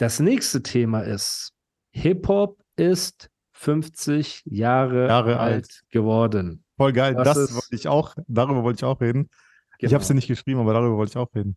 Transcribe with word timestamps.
Das 0.00 0.18
nächste 0.18 0.62
Thema 0.62 1.02
ist, 1.02 1.52
Hip-Hop 1.92 2.58
ist 2.76 3.28
50 3.52 4.40
Jahre, 4.46 5.08
Jahre 5.08 5.38
alt, 5.38 5.64
alt. 5.66 5.82
geworden. 5.90 6.64
Voll 6.78 6.94
geil. 6.94 7.14
Das 7.14 7.36
Das, 7.36 7.54
wollte 7.54 7.74
ich 7.74 7.86
auch, 7.86 8.14
darüber 8.26 8.62
wollte 8.62 8.78
ich 8.78 8.84
auch 8.84 8.98
reden. 9.02 9.28
Ich 9.72 9.80
Genau. 9.80 9.92
habe 9.92 10.00
es 10.00 10.08
dir 10.08 10.14
nicht 10.14 10.28
geschrieben, 10.28 10.58
aber 10.60 10.72
darüber 10.72 10.96
wollte 10.96 11.10
ich 11.10 11.16
auch 11.18 11.28
reden. 11.34 11.54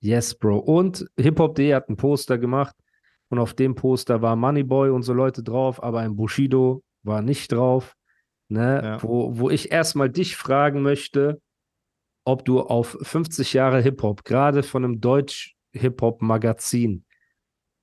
Yes, 0.00 0.36
Bro. 0.36 0.58
Und 0.58 1.04
Hip-Hop.de 1.18 1.74
hat 1.74 1.88
ein 1.88 1.96
Poster 1.96 2.38
gemacht 2.38 2.76
und 3.28 3.40
auf 3.40 3.54
dem 3.54 3.74
Poster 3.74 4.22
war 4.22 4.36
Moneyboy 4.36 4.90
und 4.90 5.02
so 5.02 5.12
Leute 5.12 5.42
drauf, 5.42 5.82
aber 5.82 5.98
ein 5.98 6.14
Bushido 6.14 6.84
war 7.02 7.22
nicht 7.22 7.50
drauf. 7.50 7.96
Ne? 8.48 8.80
Ja. 8.84 9.02
Wo, 9.02 9.36
wo 9.36 9.50
ich 9.50 9.72
erstmal 9.72 10.10
dich 10.10 10.36
fragen 10.36 10.82
möchte, 10.82 11.40
ob 12.24 12.44
du 12.44 12.60
auf 12.60 12.96
50 13.02 13.52
Jahre 13.52 13.82
Hip-Hop, 13.82 14.22
gerade 14.22 14.62
von 14.62 14.84
einem 14.84 15.00
Deutsch-Hip-Hop-Magazin, 15.00 17.04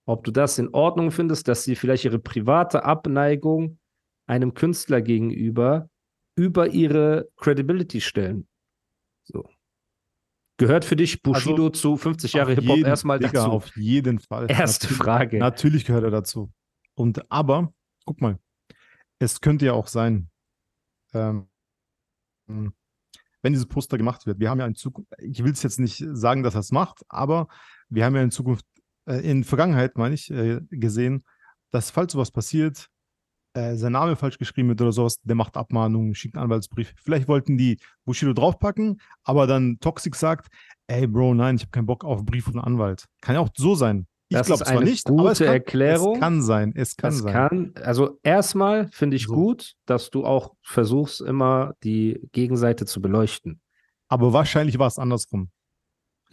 ob 0.05 0.23
du 0.23 0.31
das 0.31 0.57
in 0.57 0.69
Ordnung 0.73 1.11
findest, 1.11 1.47
dass 1.47 1.63
sie 1.63 1.75
vielleicht 1.75 2.05
ihre 2.05 2.19
private 2.19 2.83
Abneigung 2.83 3.79
einem 4.27 4.53
Künstler 4.53 5.01
gegenüber 5.01 5.89
über 6.35 6.67
ihre 6.69 7.29
Credibility 7.37 8.01
stellen. 8.01 8.47
So. 9.23 9.47
Gehört 10.57 10.85
für 10.85 10.95
dich 10.95 11.21
Bushido 11.21 11.69
zu 11.69 11.97
50 11.97 12.33
Jahre 12.33 12.53
Hip-Hop 12.53 12.77
jeden- 12.77 12.87
erstmal 12.87 13.19
Digga, 13.19 13.31
dazu? 13.31 13.51
Auf 13.51 13.75
jeden 13.75 14.19
Fall. 14.19 14.45
Erste 14.49 14.85
Natürlich- 14.85 14.97
Frage. 15.03 15.39
Natürlich 15.39 15.85
gehört 15.85 16.03
er 16.03 16.11
dazu. 16.11 16.51
Und 16.95 17.29
aber, 17.31 17.73
guck 18.05 18.21
mal, 18.21 18.37
es 19.19 19.41
könnte 19.41 19.65
ja 19.65 19.73
auch 19.73 19.87
sein, 19.87 20.29
ähm, 21.13 21.47
wenn 22.47 23.53
dieses 23.53 23.65
Poster 23.65 23.97
gemacht 23.97 24.25
wird, 24.25 24.39
wir 24.39 24.49
haben 24.49 24.59
ja 24.59 24.67
in 24.67 24.75
Zukunft, 24.75 25.11
ich 25.19 25.43
will 25.43 25.51
es 25.51 25.63
jetzt 25.63 25.79
nicht 25.79 26.03
sagen, 26.13 26.43
dass 26.43 26.53
er 26.55 26.59
es 26.59 26.71
macht, 26.71 27.01
aber 27.09 27.47
wir 27.89 28.05
haben 28.05 28.15
ja 28.15 28.21
in 28.21 28.31
Zukunft, 28.31 28.65
äh, 29.07 29.19
in 29.29 29.43
Vergangenheit, 29.43 29.97
meine 29.97 30.15
ich, 30.15 30.29
äh, 30.31 30.61
gesehen, 30.69 31.23
dass 31.71 31.89
falls 31.91 32.13
sowas 32.13 32.31
passiert, 32.31 32.87
äh, 33.53 33.75
sein 33.75 33.91
Name 33.93 34.15
falsch 34.15 34.37
geschrieben 34.37 34.69
wird 34.69 34.81
oder 34.81 34.91
sowas, 34.91 35.17
der 35.23 35.35
macht 35.35 35.57
Abmahnungen, 35.57 36.15
schickt 36.15 36.35
einen 36.35 36.45
Anwaltsbrief. 36.45 36.93
Vielleicht 37.03 37.27
wollten 37.27 37.57
die 37.57 37.79
Bushido 38.05 38.33
draufpacken, 38.33 39.01
aber 39.23 39.47
dann 39.47 39.77
Toxic 39.79 40.15
sagt, 40.15 40.47
ey 40.87 41.07
Bro, 41.07 41.33
nein, 41.33 41.55
ich 41.55 41.63
habe 41.63 41.71
keinen 41.71 41.85
Bock 41.85 42.03
auf 42.05 42.19
einen 42.19 42.25
Brief 42.25 42.45
von 42.45 42.53
einem 42.53 42.63
Anwalt. 42.75 43.05
Kann 43.21 43.35
ja 43.35 43.41
auch 43.41 43.49
so 43.55 43.75
sein. 43.75 44.07
Ich 44.29 44.41
glaube 44.43 44.63
zwar 44.63 44.81
nicht, 44.81 45.09
aber 45.09 45.31
es 45.31 45.39
gute 45.39 45.45
kann, 45.45 45.53
Erklärung. 45.55 46.13
Es 46.13 46.19
kann 46.21 46.41
sein, 46.41 46.73
es 46.73 46.95
kann 46.95 47.09
Das 47.11 47.19
sein. 47.19 47.33
kann, 47.33 47.73
also 47.83 48.17
erstmal 48.23 48.87
finde 48.93 49.17
ich 49.17 49.25
So. 49.25 49.33
gut, 49.33 49.73
dass 49.85 50.09
du 50.09 50.23
auch 50.25 50.53
versuchst, 50.61 51.19
immer 51.19 51.73
die 51.83 52.21
Gegenseite 52.31 52.85
zu 52.85 53.01
beleuchten. 53.01 53.59
Aber 54.07 54.31
wahrscheinlich 54.31 54.79
war 54.79 54.87
es 54.87 54.97
andersrum. 54.97 55.49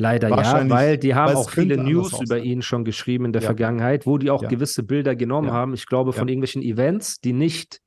Leider 0.01 0.29
ja, 0.29 0.71
weil 0.71 0.97
die 0.97 1.15
haben 1.17 1.35
auch 1.37 1.51
viele 1.51 1.77
News 1.77 2.21
über 2.21 2.39
ihn 2.39 2.63
schon 2.63 2.85
geschrieben 2.85 3.27
in 3.27 3.33
der 3.33 3.43
Ja. 3.43 3.47
Vergangenheit, 3.47 4.07
wo 4.07 4.17
die 4.17 4.31
auch 4.31 4.43
Ja. 4.43 4.49
gewisse 4.49 4.85
Bilder 4.85 5.17
genommen 5.17 5.51
haben. 5.51 5.75
Ich 5.75 5.87
glaube, 5.87 6.13
von 6.13 6.29
irgendwelchen 6.29 6.63
Events, 6.63 7.21
die 7.21 7.33
nicht 7.33 7.81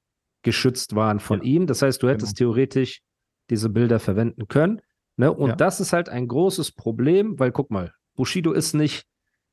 geschützt 0.44 0.94
waren 0.96 1.20
von 1.20 1.42
ihm. 1.42 1.68
Das 1.68 1.82
heißt, 1.82 2.04
du 2.04 2.10
hättest 2.10 2.38
theoretisch 2.38 3.02
diese 3.50 3.70
Bilder 3.70 4.00
verwenden 4.00 4.48
können. 4.48 4.82
Ne? 5.18 5.32
Und 5.32 5.62
das 5.62 5.80
ist 5.80 5.94
halt 5.94 6.10
ein 6.10 6.28
großes 6.28 6.74
Problem, 6.74 7.40
weil 7.40 7.52
guck 7.52 7.72
mal, 7.72 7.94
Bushido 8.16 8.52
ist 8.52 8.74
nicht 8.74 9.06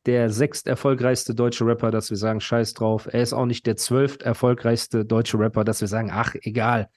der 0.07 0.31
sechst 0.31 0.67
erfolgreichste 0.67 1.35
deutsche 1.35 1.67
Rapper, 1.67 1.91
dass 1.91 2.11
wir 2.11 2.17
sagen, 2.17 2.41
scheiß 2.41 2.73
drauf. 2.75 3.09
Er 3.13 3.23
ist 3.23 3.33
auch 3.33 3.47
nicht 3.47 3.67
der 3.67 3.77
zwölft 3.77 4.23
erfolgreichste 4.23 5.05
deutsche 5.05 5.39
Rapper, 5.39 5.65
dass 5.65 5.81
wir 5.81 5.89
sagen, 5.89 6.11
ach, 6.13 6.35
egal. 6.43 6.89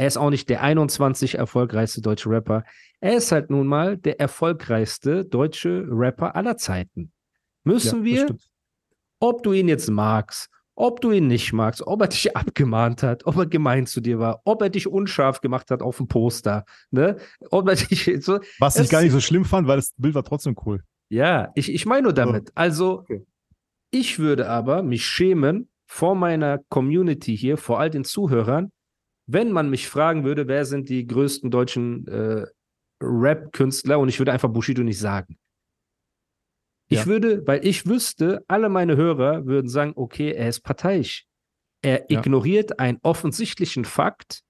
Er 0.00 0.06
ist 0.06 0.16
auch 0.16 0.30
nicht 0.30 0.48
der 0.48 0.62
21 0.62 1.34
erfolgreichste 1.34 2.00
deutsche 2.00 2.30
Rapper. 2.30 2.64
Er 3.00 3.18
ist 3.18 3.32
halt 3.32 3.50
nun 3.50 3.66
mal 3.66 3.98
der 3.98 4.18
erfolgreichste 4.18 5.26
deutsche 5.26 5.84
Rapper 5.90 6.34
aller 6.34 6.56
Zeiten. 6.56 7.12
Müssen 7.64 7.98
Ja, 7.98 8.04
wir, 8.04 8.36
ob 9.18 9.42
du 9.42 9.52
ihn 9.52 9.68
jetzt 9.68 9.90
magst, 9.90 10.48
ob 10.74 11.02
du 11.02 11.10
ihn 11.10 11.26
nicht 11.26 11.52
magst, 11.52 11.82
ob 11.86 12.00
er 12.00 12.08
dich 12.08 12.34
abgemahnt 12.36 13.02
hat, 13.02 13.26
ob 13.26 13.36
er 13.36 13.44
gemein 13.44 13.86
zu 13.86 14.00
dir 14.00 14.18
war, 14.18 14.40
ob 14.46 14.62
er 14.62 14.70
dich 14.70 14.86
unscharf 14.88 15.42
gemacht 15.42 15.70
hat 15.70 15.82
auf 15.82 15.98
dem 15.98 16.08
Poster, 16.08 16.64
ne? 16.90 17.18
Ob 17.50 17.68
er 17.68 17.74
dich 17.76 18.10
so, 18.24 18.40
Was 18.58 18.78
ich 18.78 18.88
gar 18.88 19.02
nicht 19.02 19.12
so 19.12 19.20
schlimm 19.20 19.44
fand, 19.44 19.68
weil 19.68 19.76
das 19.76 19.92
Bild 19.98 20.14
war 20.14 20.24
trotzdem 20.24 20.56
cool. 20.64 20.82
ja, 21.10 21.50
ich, 21.54 21.70
ich 21.70 21.84
meine 21.84 22.04
nur 22.04 22.14
damit. 22.14 22.52
Also, 22.54 23.00
Okay. 23.00 23.26
ich 23.90 24.18
würde 24.18 24.48
aber 24.48 24.82
mich 24.82 25.04
schämen 25.04 25.68
vor 25.86 26.14
meiner 26.14 26.56
Community 26.70 27.36
hier, 27.36 27.58
vor 27.58 27.78
all 27.80 27.90
den 27.90 28.04
Zuhörern, 28.04 28.72
wenn 29.32 29.52
man 29.52 29.70
mich 29.70 29.88
fragen 29.88 30.24
würde, 30.24 30.48
wer 30.48 30.64
sind 30.64 30.88
die 30.88 31.06
größten 31.06 31.50
deutschen 31.50 32.06
äh, 32.08 32.46
Rap-Künstler 33.02 33.98
und 33.98 34.08
ich 34.08 34.18
würde 34.18 34.32
einfach 34.32 34.48
Bushido 34.48 34.82
nicht 34.82 34.98
sagen. 34.98 35.38
Ich 36.88 37.00
Ja. 37.00 37.06
würde, 37.06 37.46
weil 37.46 37.64
ich 37.64 37.86
wüsste, 37.86 38.44
alle 38.48 38.68
meine 38.68 38.96
Hörer 38.96 39.46
würden 39.46 39.68
sagen, 39.68 39.92
okay, 39.94 40.32
er 40.32 40.48
ist 40.48 40.60
parteiisch. 40.60 41.26
Er 41.82 42.06
Ja. 42.10 42.18
ignoriert 42.18 42.78
einen 42.78 42.98
offensichtlichen 43.02 43.84
Fakt, 43.84 44.42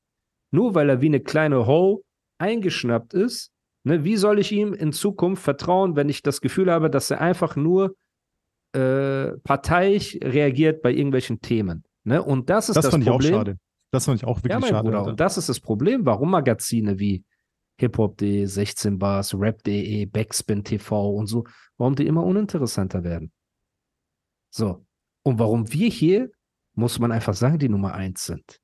nur 0.50 0.74
weil 0.74 0.88
er 0.88 1.00
wie 1.00 1.06
eine 1.06 1.20
kleine 1.20 1.66
Ho 1.66 2.02
eingeschnappt 2.38 3.14
ist. 3.14 3.50
Ne, 3.82 4.04
wie 4.04 4.16
soll 4.16 4.38
ich 4.38 4.52
ihm 4.52 4.74
in 4.74 4.92
Zukunft 4.92 5.42
vertrauen, 5.42 5.96
wenn 5.96 6.08
ich 6.08 6.22
das 6.22 6.40
Gefühl 6.40 6.70
habe, 6.70 6.90
dass 6.90 7.10
er 7.10 7.20
einfach 7.20 7.56
nur 7.56 7.96
äh, 8.72 9.32
parteiisch 9.42 10.18
reagiert 10.22 10.82
bei 10.82 10.92
irgendwelchen 10.92 11.40
Themen? 11.40 11.84
Ne? 12.04 12.22
Und 12.22 12.50
das 12.50 12.68
ist 12.68 12.76
Das, 12.76 12.84
das, 12.86 12.90
fand 12.92 13.04
Problem. 13.04 13.28
ich 13.28 13.34
auch 13.34 13.38
schade. 13.38 13.58
Das 13.90 14.04
fand 14.04 14.22
ich 14.22 14.26
auch 14.26 14.38
wirklich 14.42 14.62
Ja, 14.62 14.68
schade. 14.68 14.90
Bruder. 14.90 15.04
Und 15.04 15.20
das 15.20 15.36
ist 15.36 15.48
das 15.48 15.60
Problem, 15.60 16.06
warum 16.06 16.30
Magazine 16.30 16.98
wie 16.98 17.24
Hip-Hop.de, 17.78 18.44
16 18.44 18.98
Bars, 18.98 19.34
Rap.de, 19.34 20.06
Backspin 20.06 20.62
TV 20.62 21.14
und 21.14 21.26
so, 21.26 21.44
warum 21.76 21.94
die 21.94 22.06
immer 22.06 22.24
uninteressanter 22.24 23.02
werden. 23.02 23.32
So. 24.50 24.84
Und 25.22 25.38
warum 25.38 25.72
wir 25.72 25.88
hier, 25.88 26.30
muss 26.74 26.98
man 26.98 27.12
einfach 27.12 27.34
sagen, 27.34 27.58
die 27.58 27.68
Nummer 27.68 27.94
eins 27.94 28.26
sind. 28.26 28.60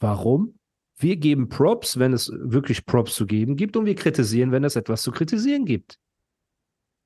Warum? 0.00 0.58
Wir 0.98 1.16
geben 1.16 1.48
Props, 1.48 1.98
wenn 1.98 2.12
es 2.12 2.30
wirklich 2.32 2.86
Props 2.86 3.14
zu 3.14 3.26
geben 3.26 3.56
gibt, 3.56 3.76
und 3.76 3.84
wir 3.84 3.94
kritisieren, 3.94 4.50
wenn 4.50 4.64
es 4.64 4.76
etwas 4.76 5.02
zu 5.02 5.12
kritisieren 5.12 5.64
gibt. 5.64 5.98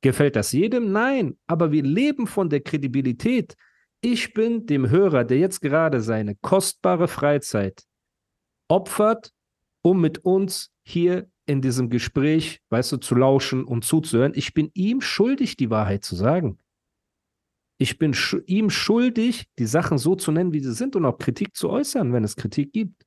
Gefällt 0.01 0.37
das 0.37 0.53
jedem? 0.53 0.93
Nein. 0.93 1.39
Aber 1.47 1.73
wir 1.73 1.83
leben 1.83 2.27
von 2.27 2.49
der 2.49 2.61
Kredibilität. 2.61 3.57
Ich 4.03 4.33
bin 4.33 4.67
dem 4.67 4.89
Hörer, 4.89 5.25
der 5.25 5.39
jetzt 5.39 5.61
gerade 5.61 6.01
seine 6.01 6.35
kostbare 6.37 7.07
Freizeit 7.07 7.85
opfert, 8.69 9.33
um 9.83 10.01
mit 10.01 10.25
uns 10.25 10.73
hier 10.83 11.29
in 11.45 11.61
diesem 11.61 11.91
Gespräch, 11.91 12.61
weißt 12.71 12.93
du, 12.93 12.97
zu 12.97 13.15
lauschen 13.15 13.65
und 13.65 13.85
zuzuhören. 13.85 14.33
Ich 14.35 14.55
bin 14.55 14.71
ihm 14.75 15.01
schuldig, 15.01 15.57
die 15.57 15.69
Wahrheit 15.69 16.05
zu 16.05 16.17
sagen. 16.17 16.59
Ich 17.79 17.99
bin 17.99 18.15
schu 18.15 18.39
ihm 18.47 18.71
schuldig, 18.71 19.47
die 19.59 19.67
Sachen 19.67 19.99
so 19.99 20.15
zu 20.15 20.33
nennen, 20.33 20.53
wie 20.53 20.61
sie 20.61 20.73
sind 20.73 20.97
und 20.97 21.05
auch 21.05 21.19
Kritik 21.19 21.57
zu 21.57 21.71
äußern, 21.71 22.13
wenn 22.13 22.25
es 22.25 22.37
Kritik 22.37 22.73
gibt. 22.73 23.05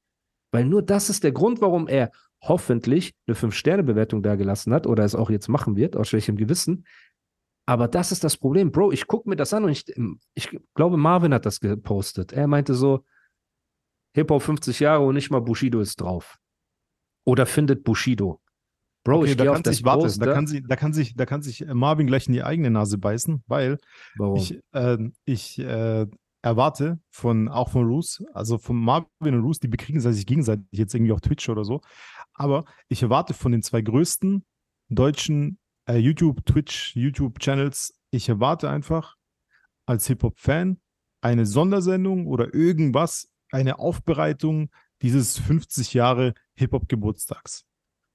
Weil 0.52 0.66
nur 0.66 0.82
das 0.82 1.10
ist 1.10 1.24
der 1.24 1.32
Grund, 1.32 1.62
warum 1.62 1.88
er 1.88 2.12
hoffentlich 2.42 3.14
eine 3.26 3.36
Fünf-Sterne-Bewertung 3.36 4.22
dagelassen 4.22 4.74
hat 4.74 4.86
oder 4.86 5.04
es 5.04 5.16
auch 5.16 5.30
jetzt 5.30 5.48
machen 5.48 5.76
wird, 5.76 5.96
aus 5.96 6.10
schlechtem 6.10 6.36
Gewissen. 6.36 6.86
Aber 7.66 7.88
das 7.88 8.12
ist 8.12 8.24
das 8.24 8.38
Problem. 8.38 8.72
Bro, 8.72 8.92
ich 8.92 9.08
gucke 9.08 9.30
mir 9.30 9.36
das 9.36 9.54
an 9.54 9.64
und 9.64 9.72
ich, 9.72 9.86
ich 10.34 10.60
glaube, 10.76 10.98
Marvin 10.98 11.34
hat 11.34 11.46
das 11.46 11.60
gepostet. 11.60 12.34
Er 12.34 12.48
meinte 12.48 12.74
so, 12.74 13.06
Hip-Hop 14.16 14.42
50 14.42 14.80
Jahre 14.80 15.06
und 15.06 15.16
nicht 15.16 15.32
mal 15.32 15.40
Bushido 15.40 15.80
ist 15.80 16.02
drauf. 16.02 16.38
Oder 17.26 17.46
findet 17.46 17.84
Bushido. 17.84 18.42
Bro, 19.06 19.20
Okay, 19.20 19.32
ich 19.32 19.38
da 19.38 19.50
auf 19.50 19.56
kann 19.56 19.64
das 19.64 19.76
sich, 19.78 19.86
warte, 19.86 20.20
da 20.20 20.34
kann, 20.34 20.48
sich, 20.48 20.64
da, 20.66 20.76
kann 20.76 20.94
sich, 20.94 21.16
da 21.16 21.26
kann 21.26 21.42
sich 21.42 21.66
Marvin 21.66 22.08
gleich 22.08 22.28
in 22.28 22.34
die 22.34 22.44
eigene 22.44 22.70
Nase 22.70 22.98
beißen, 22.98 23.44
weil 23.48 23.78
Warum? 24.16 24.38
ich, 24.38 24.60
äh, 24.72 24.98
ich 25.26 25.60
äh, 25.60 26.08
erwarte 26.42 27.00
von, 27.10 27.50
auch 27.50 27.70
von 27.70 27.86
Roos, 27.86 28.24
also 28.34 28.58
von 28.58 28.78
Marvin 28.78 29.36
und 29.36 29.42
Roos, 29.42 29.60
die 29.60 29.68
bekriegen 29.68 30.00
sich 30.00 30.26
gegenseitig 30.26 30.66
jetzt 30.72 30.94
irgendwie 30.96 31.12
auf 31.12 31.20
Twitch 31.20 31.50
oder 31.50 31.66
so, 31.66 31.82
aber 32.34 32.64
ich 32.88 33.04
erwarte 33.04 33.34
von 33.34 33.52
den 33.52 33.62
zwei 33.62 33.82
größten 33.82 34.46
deutschen 34.90 35.60
äh, 35.88 35.98
YouTube, 35.98 36.46
Twitch, 36.46 36.96
YouTube-Channels, 36.96 37.94
ich 38.12 38.30
erwarte 38.30 38.70
einfach 38.70 39.16
als 39.86 40.08
Hip-Hop-Fan 40.08 40.80
eine 41.22 41.46
Sondersendung 41.46 42.28
oder 42.28 42.54
irgendwas, 42.54 43.30
eine 43.52 43.80
Aufbereitung 43.80 44.70
dieses 45.02 45.38
50 45.40 45.94
Jahre 45.94 46.34
Hip-Hop-Geburtstags. 46.56 47.66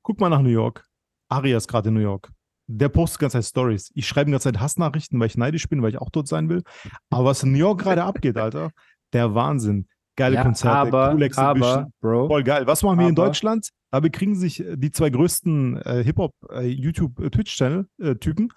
Guck 0.02 0.20
mal 0.20 0.28
nach 0.30 0.40
New 0.42 0.48
York. 0.48 0.86
Aria 1.28 1.56
ist 1.56 1.68
gerade 1.68 1.88
in 1.88 1.94
New 1.94 2.00
York. 2.00 2.30
der 2.70 2.88
postet 2.90 3.20
die 3.20 3.22
ganze 3.22 3.38
Zeit 3.38 3.44
Stories. 3.50 3.90
Ich 3.94 4.06
schreibe 4.06 4.26
die 4.26 4.32
ganze 4.32 4.52
Zeit 4.52 4.60
Hassnachrichten, 4.60 5.18
weil 5.18 5.26
ich 5.28 5.36
neidisch 5.38 5.68
bin, 5.68 5.80
weil 5.82 5.90
ich 5.90 5.98
auch 5.98 6.10
dort 6.10 6.28
sein 6.28 6.48
will. 6.50 6.62
Aber 7.10 7.24
was 7.26 7.42
in 7.42 7.52
New 7.52 7.58
York 7.58 7.80
gerade 7.80 8.04
abgeht, 8.04 8.36
Alter, 8.36 8.70
der 9.14 9.34
Wahnsinn. 9.34 9.88
Geile 10.16 10.34
Ja, 10.36 10.42
Konzerte, 10.42 10.76
aber, 10.76 11.12
coole 11.12 11.26
Exhibition. 11.26 11.62
aber, 11.62 11.88
Bro, 12.00 12.26
Voll 12.28 12.42
geil. 12.44 12.66
Was 12.66 12.82
machen 12.82 12.98
wir 12.98 13.06
in 13.08 13.14
Aber- 13.16 13.26
Deutschland? 13.26 13.70
Da 13.90 14.00
bekriegen 14.00 14.34
sich 14.34 14.60
äh, 14.60 14.76
die 14.76 14.90
zwei 14.90 15.10
größten 15.10 15.80
äh, 15.82 16.04
Hip-Hop, 16.04 16.34
äh, 16.50 16.66
YouTube, 16.66 17.20
äh, 17.20 17.30
Twitch-Channel-Typen 17.30 18.52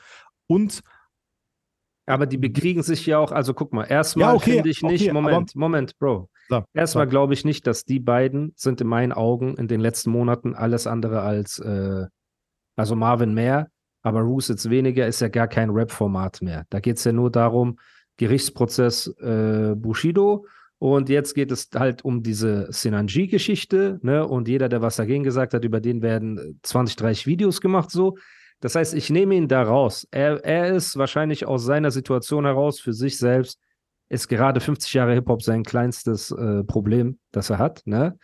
und 0.48 0.82
aber 2.08 2.26
die 2.26 2.38
bekriegen 2.38 2.84
sich 2.84 3.06
ja 3.06 3.20
auch, 3.20 3.32
also 3.32 3.54
guck 3.54 3.74
mal, 3.74 3.86
erstmal 3.86 4.30
Ja, 4.30 4.34
okay, 4.34 4.54
finde 4.54 4.70
ich 4.70 4.82
nicht, 4.82 5.04
okay, 5.04 5.14
Moment, 5.14 5.56
Moment, 5.56 5.98
Bro. 6.00 6.30
So, 6.50 6.64
Erstmal 6.74 7.08
glaube 7.08 7.34
ich 7.34 7.46
nicht, 7.46 7.66
dass 7.68 7.86
die 7.86 8.00
beiden 8.00 8.54
sind 8.58 8.82
in 8.82 8.88
meinen 8.88 9.14
Augen 9.14 9.56
in 9.56 9.68
den 9.68 9.80
letzten 9.80 10.10
Monaten 10.10 10.54
alles 10.54 10.88
andere 10.88 11.22
als, 11.22 11.60
äh, 11.60 12.08
also 12.76 12.96
Marvin 12.96 13.34
mehr, 13.34 13.70
aber 14.02 14.22
Roos 14.22 14.50
jetzt 14.50 14.70
weniger, 14.70 15.08
ist 15.08 15.22
ja 15.22 15.30
gar 15.30 15.48
kein 15.48 15.70
Rap-Format 15.70 16.42
mehr. 16.42 16.66
Da 16.70 16.80
geht 16.80 16.98
es 16.98 17.04
ja 17.04 17.14
nur 17.14 17.32
darum, 17.32 17.80
Gerichtsprozess 18.18 19.08
äh, 19.20 19.74
Bushido 19.76 20.46
und 20.82 21.10
jetzt 21.10 21.36
geht 21.36 21.52
es 21.52 21.70
halt 21.76 22.04
um 22.04 22.24
diese 22.24 22.66
Sinanji-Geschichte, 22.72 24.00
ne? 24.02 24.26
Und 24.26 24.48
jeder, 24.48 24.68
der 24.68 24.82
was 24.82 24.96
dagegen 24.96 25.24
gesagt 25.24 25.54
hat, 25.54 25.64
über 25.64 25.80
den 25.80 26.02
werden 26.02 26.60
20, 26.64 26.96
30 26.96 27.28
Videos 27.28 27.62
gemacht, 27.62 27.92
so. 27.92 28.18
Das 28.62 28.74
heißt, 28.74 28.96
ich 28.96 29.12
nehme 29.12 29.36
ihn 29.36 29.48
da 29.48 29.62
raus. 29.62 30.08
Er, 30.10 30.44
er 30.44 30.74
ist 30.74 30.98
wahrscheinlich 30.98 31.46
aus 31.46 31.66
seiner 31.66 31.92
Situation 31.92 32.46
heraus 32.46 32.80
für 32.80 32.94
sich 32.94 33.20
selbst, 33.20 33.60
ist 34.10 34.28
gerade 34.28 34.60
50 34.60 34.92
Jahre 34.96 35.14
Hip-Hop 35.14 35.44
sein 35.44 35.62
kleinstes 35.62 36.32
äh, 36.32 36.64
Problem, 36.64 37.20
das 37.32 37.52
er 37.52 37.60
hat, 37.60 37.84
ne? 37.86 38.18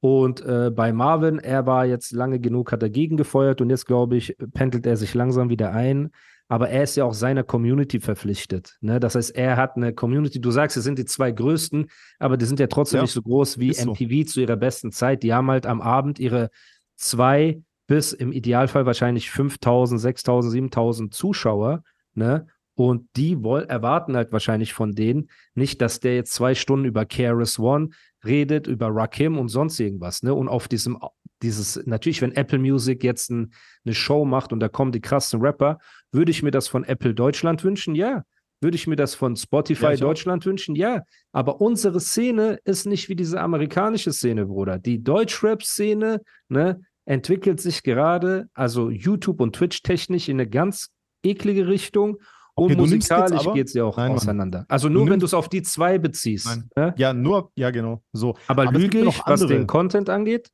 Und 0.00 0.42
äh, 0.42 0.70
bei 0.70 0.92
Marvin, 0.92 1.38
er 1.38 1.64
war 1.64 1.86
jetzt 1.86 2.12
lange 2.12 2.40
genug, 2.40 2.72
hat 2.72 2.82
er 2.82 2.90
gegengefeuert 2.90 3.62
und 3.62 3.70
jetzt, 3.70 3.86
glaube 3.86 4.18
ich, 4.18 4.36
pendelt 4.52 4.84
er 4.84 4.98
sich 4.98 5.14
langsam 5.14 5.48
wieder 5.48 5.72
ein. 5.72 6.10
Aber 6.48 6.68
er 6.68 6.84
ist 6.84 6.96
ja 6.96 7.04
auch 7.04 7.14
seiner 7.14 7.42
Community 7.42 7.98
verpflichtet. 7.98 8.76
Ne? 8.80 9.00
Das 9.00 9.16
heißt, 9.16 9.34
er 9.34 9.56
hat 9.56 9.76
eine 9.76 9.92
Community. 9.92 10.40
Du 10.40 10.50
sagst, 10.50 10.76
es 10.76 10.84
sind 10.84 10.98
die 10.98 11.04
zwei 11.04 11.32
größten, 11.32 11.90
aber 12.18 12.36
die 12.36 12.44
sind 12.44 12.60
ja 12.60 12.68
trotzdem 12.68 12.98
Ja, 12.98 13.02
nicht 13.02 13.12
so 13.12 13.22
groß 13.22 13.58
wie 13.58 13.72
so. 13.72 13.92
MTV 13.92 14.26
zu 14.30 14.40
ihrer 14.40 14.56
besten 14.56 14.92
Zeit. 14.92 15.22
Die 15.22 15.34
haben 15.34 15.50
halt 15.50 15.66
am 15.66 15.80
Abend 15.80 16.18
ihre 16.18 16.50
zwei 16.94 17.60
bis 17.86 18.12
im 18.12 18.32
Idealfall 18.32 18.86
wahrscheinlich 18.86 19.30
5000, 19.30 20.00
6000, 20.00 20.52
7000 20.52 21.14
Zuschauer. 21.14 21.82
Ne? 22.14 22.46
Und 22.74 23.08
die 23.16 23.42
woll 23.42 23.62
erwarten 23.64 24.16
halt 24.16 24.32
wahrscheinlich 24.32 24.72
von 24.72 24.92
denen 24.92 25.30
nicht, 25.54 25.80
dass 25.80 26.00
der 26.00 26.14
jetzt 26.14 26.32
zwei 26.32 26.54
Stunden 26.54 26.84
über 26.84 27.06
KRS 27.06 27.58
One 27.58 27.88
redet, 28.24 28.66
über 28.66 28.88
Rakim 28.90 29.38
und 29.38 29.48
sonst 29.48 29.80
irgendwas. 29.80 30.22
Ne? 30.22 30.34
Und 30.34 30.48
auf 30.48 30.68
diesem, 30.68 30.98
dieses, 31.42 31.80
natürlich, 31.86 32.22
wenn 32.22 32.32
Apple 32.32 32.58
Music 32.58 33.04
jetzt 33.04 33.30
ein, 33.30 33.52
eine 33.84 33.94
Show 33.94 34.24
macht 34.24 34.52
und 34.52 34.60
da 34.60 34.68
kommen 34.68 34.92
die 34.92 35.00
krassen 35.00 35.40
Rapper, 35.40 35.78
würde 36.12 36.30
ich 36.30 36.42
mir 36.42 36.50
das 36.50 36.68
von 36.68 36.84
Apple 36.84 37.14
Deutschland 37.14 37.64
wünschen? 37.64 37.94
Ja. 37.94 38.22
Würde 38.62 38.76
ich 38.76 38.86
mir 38.86 38.96
das 38.96 39.14
von 39.14 39.36
Spotify 39.36 39.84
Ja, 39.84 39.92
ich 39.92 40.02
auch. 40.02 40.08
Deutschland 40.08 40.46
wünschen? 40.46 40.76
Ja. 40.76 41.02
Aber 41.32 41.60
unsere 41.60 42.00
Szene 42.00 42.58
ist 42.64 42.86
nicht 42.86 43.08
wie 43.10 43.16
diese 43.16 43.40
amerikanische 43.40 44.12
Szene, 44.12 44.46
Bruder. 44.46 44.78
Die 44.78 45.02
Deutschrap-Szene, 45.02 46.22
ne, 46.48 46.80
entwickelt 47.04 47.60
sich 47.60 47.82
gerade, 47.82 48.48
also 48.54 48.90
YouTube 48.90 49.40
und 49.40 49.54
Twitch 49.54 49.82
technisch 49.82 50.28
in 50.28 50.36
eine 50.36 50.48
ganz 50.48 50.88
eklige 51.22 51.68
Richtung. 51.68 52.16
Okay, 52.54 52.72
und 52.72 52.78
musikalisch 52.78 53.44
geht 53.52 53.66
es 53.66 53.74
ja 53.74 53.84
auch 53.84 53.98
Nein, 53.98 54.08
Mann. 54.08 54.16
auseinander. 54.16 54.64
Also 54.68 54.88
nur 54.88 55.08
wenn 55.10 55.20
du 55.20 55.26
es 55.26 55.34
auf 55.34 55.50
die 55.50 55.62
zwei 55.62 55.98
beziehst. 55.98 56.62
Ne? 56.74 56.94
ja, 56.96 57.12
nur, 57.12 57.52
ja, 57.54 57.70
genau. 57.70 58.02
So. 58.12 58.36
Aber, 58.46 58.68
Aber 58.68 58.78
lüge 58.78 59.00
ich, 59.00 59.20
was 59.26 59.46
den 59.46 59.66
Content 59.66 60.08
angeht? 60.08 60.50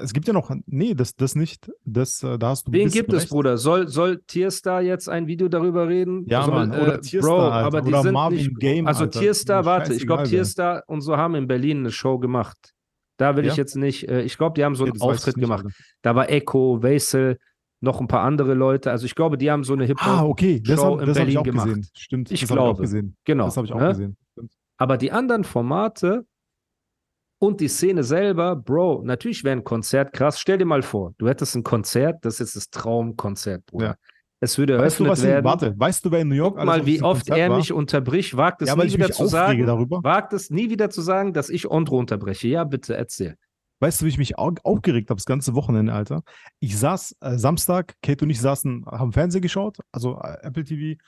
Es 0.00 0.14
gibt 0.14 0.26
ja 0.26 0.32
noch, 0.32 0.50
nee, 0.66 0.94
das, 0.94 1.14
das 1.14 1.34
nicht. 1.34 1.70
Das, 1.84 2.22
äh, 2.22 2.38
da 2.38 2.48
hast 2.48 2.66
du 2.66 2.72
Wen 2.72 2.88
gibt 2.90 3.12
es, 3.12 3.22
recht. 3.22 3.30
Bruder? 3.30 3.58
Soll, 3.58 3.88
soll 3.88 4.22
Tierstar 4.26 4.80
jetzt 4.80 5.08
ein 5.10 5.26
Video 5.26 5.48
darüber 5.48 5.88
reden? 5.88 6.24
Ja, 6.26 6.42
soll, 6.44 6.54
Mann, 6.54 6.70
oder 6.72 7.00
Tierstar 7.02 7.30
Bro, 7.36 7.52
halt, 7.52 7.66
aber 7.66 7.80
die 7.82 7.88
oder 7.88 8.02
sind 8.02 8.12
Marvin 8.14 8.38
nicht, 8.38 8.58
Game, 8.58 8.86
Also 8.86 9.04
Alter. 9.04 9.20
Tierstar, 9.20 9.64
warte, 9.66 9.92
ich 9.94 10.06
glaube. 10.06 10.22
Tierstar 10.24 10.82
und 10.86 11.02
so 11.02 11.16
haben 11.18 11.34
in 11.34 11.46
Berlin 11.46 11.80
eine 11.80 11.90
Show 11.90 12.18
gemacht. 12.18 12.72
Da 13.18 13.36
will 13.36 13.44
ich 13.44 13.52
Ja? 13.52 13.56
jetzt 13.58 13.76
nicht, 13.76 14.08
äh, 14.08 14.22
ich 14.22 14.38
glaube, 14.38 14.54
die 14.54 14.64
haben 14.64 14.74
so 14.74 14.84
einen 14.84 14.94
ich 14.96 15.02
Auftritt 15.02 15.36
nicht, 15.36 15.44
gemacht. 15.44 15.64
Alter. 15.66 15.76
Da 16.02 16.14
war 16.16 16.30
Echo, 16.30 16.82
Wesel, 16.82 17.36
noch 17.80 18.00
ein 18.00 18.08
paar 18.08 18.22
andere 18.22 18.54
Leute. 18.54 18.90
Also 18.90 19.04
ich 19.04 19.14
glaube, 19.14 19.36
die 19.36 19.50
haben 19.50 19.64
so 19.64 19.74
eine 19.74 19.84
Hip-Hop. 19.84 20.08
Ah, 20.08 20.24
okay, 20.24 20.60
das 20.64 20.80
Show 20.80 20.92
habe 20.92 21.02
in 21.02 21.08
das 21.08 21.18
hab 21.18 21.28
ich 21.28 21.34
Berlin 21.34 21.38
auch 21.38 21.42
gemacht. 21.44 21.66
gesehen. 21.68 21.86
Stimmt, 21.94 22.30
Ich 22.32 22.40
das 22.40 22.50
habe 22.50 22.58
ich 22.58 22.62
auch 22.62 22.64
glaube. 22.68 22.82
gesehen. 22.82 23.16
Genau. 23.26 23.44
Das 23.44 23.56
habe 23.58 23.66
ich 23.66 23.72
auch 23.74 23.80
ne? 23.80 23.88
gesehen. 23.88 24.16
Stimmt. 24.32 24.52
Aber 24.78 24.96
die 24.96 25.12
anderen 25.12 25.44
Formate 25.44 26.24
und 27.46 27.60
die 27.60 27.68
Szene 27.68 28.02
selber, 28.04 28.56
Bro, 28.56 29.02
natürlich 29.04 29.44
wäre 29.44 29.56
ein 29.56 29.64
Konzert 29.64 30.12
krass. 30.12 30.38
Stell 30.40 30.58
dir 30.58 30.64
mal 30.64 30.82
vor, 30.82 31.14
du 31.18 31.28
hättest 31.28 31.54
ein 31.56 31.62
Konzert, 31.62 32.24
das 32.24 32.40
ist 32.40 32.56
das 32.56 32.70
Traumkonzert, 32.70 33.66
Bruder. 33.66 33.86
Ja. 33.86 33.94
Es 34.40 34.58
würde 34.58 34.78
Weißt 34.78 35.00
du, 35.00 35.06
was 35.08 35.22
werden. 35.22 35.44
warte, 35.44 35.72
weißt 35.78 36.04
du, 36.04 36.10
wer 36.10 36.20
in 36.20 36.28
New 36.28 36.34
York 36.34 36.56
Guck 36.56 36.66
mal, 36.66 36.84
wie 36.84 37.00
oft 37.00 37.20
Konzert 37.26 37.38
er 37.38 37.48
war? 37.50 37.56
mich 37.56 37.72
unterbricht, 37.72 38.36
wagt 38.36 38.60
es 38.60 38.68
Ja, 38.68 38.76
nie 38.76 38.92
wieder 38.92 39.10
zu 39.10 39.26
sagen, 39.26 39.64
darüber. 39.64 40.00
wagt 40.02 40.32
es 40.34 40.50
nie 40.50 40.68
wieder 40.68 40.90
zu 40.90 41.00
sagen, 41.00 41.32
dass 41.32 41.48
ich 41.48 41.70
Ondro 41.70 41.98
unterbreche. 41.98 42.48
Ja, 42.48 42.64
bitte, 42.64 42.94
erzähl. 42.96 43.36
Weißt 43.80 44.00
du, 44.00 44.04
wie 44.04 44.10
ich 44.10 44.18
mich 44.18 44.38
au- 44.38 44.52
aufgeregt 44.62 45.08
habe 45.10 45.18
das 45.18 45.24
ganze 45.24 45.54
Wochenende, 45.54 45.92
Alter? 45.94 46.22
Ich 46.60 46.78
saß 46.78 47.16
äh, 47.20 47.38
Samstag, 47.38 47.94
Kate 48.02 48.24
und 48.24 48.30
ich 48.30 48.40
saßen, 48.40 48.84
haben 48.86 49.12
Fernsehen 49.12 49.40
geschaut, 49.42 49.78
also 49.92 50.18
äh, 50.20 50.36
Apple 50.42 50.64
TV, 50.64 51.00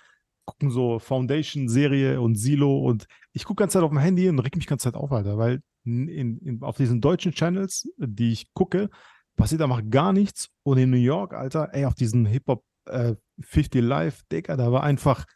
gucken 0.46 0.70
so 0.70 0.98
Foundation-Serie 0.98 2.20
und 2.20 2.36
Silo 2.36 2.78
und 2.80 3.06
ich 3.32 3.44
gucke 3.44 3.60
ganze 3.62 3.74
Zeit 3.74 3.82
auf 3.82 3.90
dem 3.90 3.98
Handy 3.98 4.28
und 4.28 4.38
reg 4.38 4.56
mich 4.56 4.66
ganze 4.66 4.84
Zeit 4.84 4.94
auf, 4.94 5.12
Alter, 5.12 5.36
weil 5.38 5.60
in, 5.86 6.38
in, 6.38 6.62
auf 6.62 6.76
diesen 6.76 7.00
deutschen 7.00 7.32
Channels, 7.32 7.88
die 7.96 8.32
ich 8.32 8.52
gucke, 8.52 8.90
passiert 9.36 9.62
einfach 9.62 9.82
gar 9.88 10.12
nichts 10.12 10.48
und 10.62 10.78
in 10.78 10.90
New 10.90 10.96
York, 10.96 11.34
Alter, 11.34 11.70
ey, 11.72 11.84
auf 11.84 11.94
diesen 11.94 12.26
Hip-Hop 12.26 12.64
äh, 12.86 13.14
50 13.40 13.82
Live, 13.82 14.22
Digga, 14.30 14.56
da 14.56 14.72
war 14.72 14.82
einfach 14.82 15.26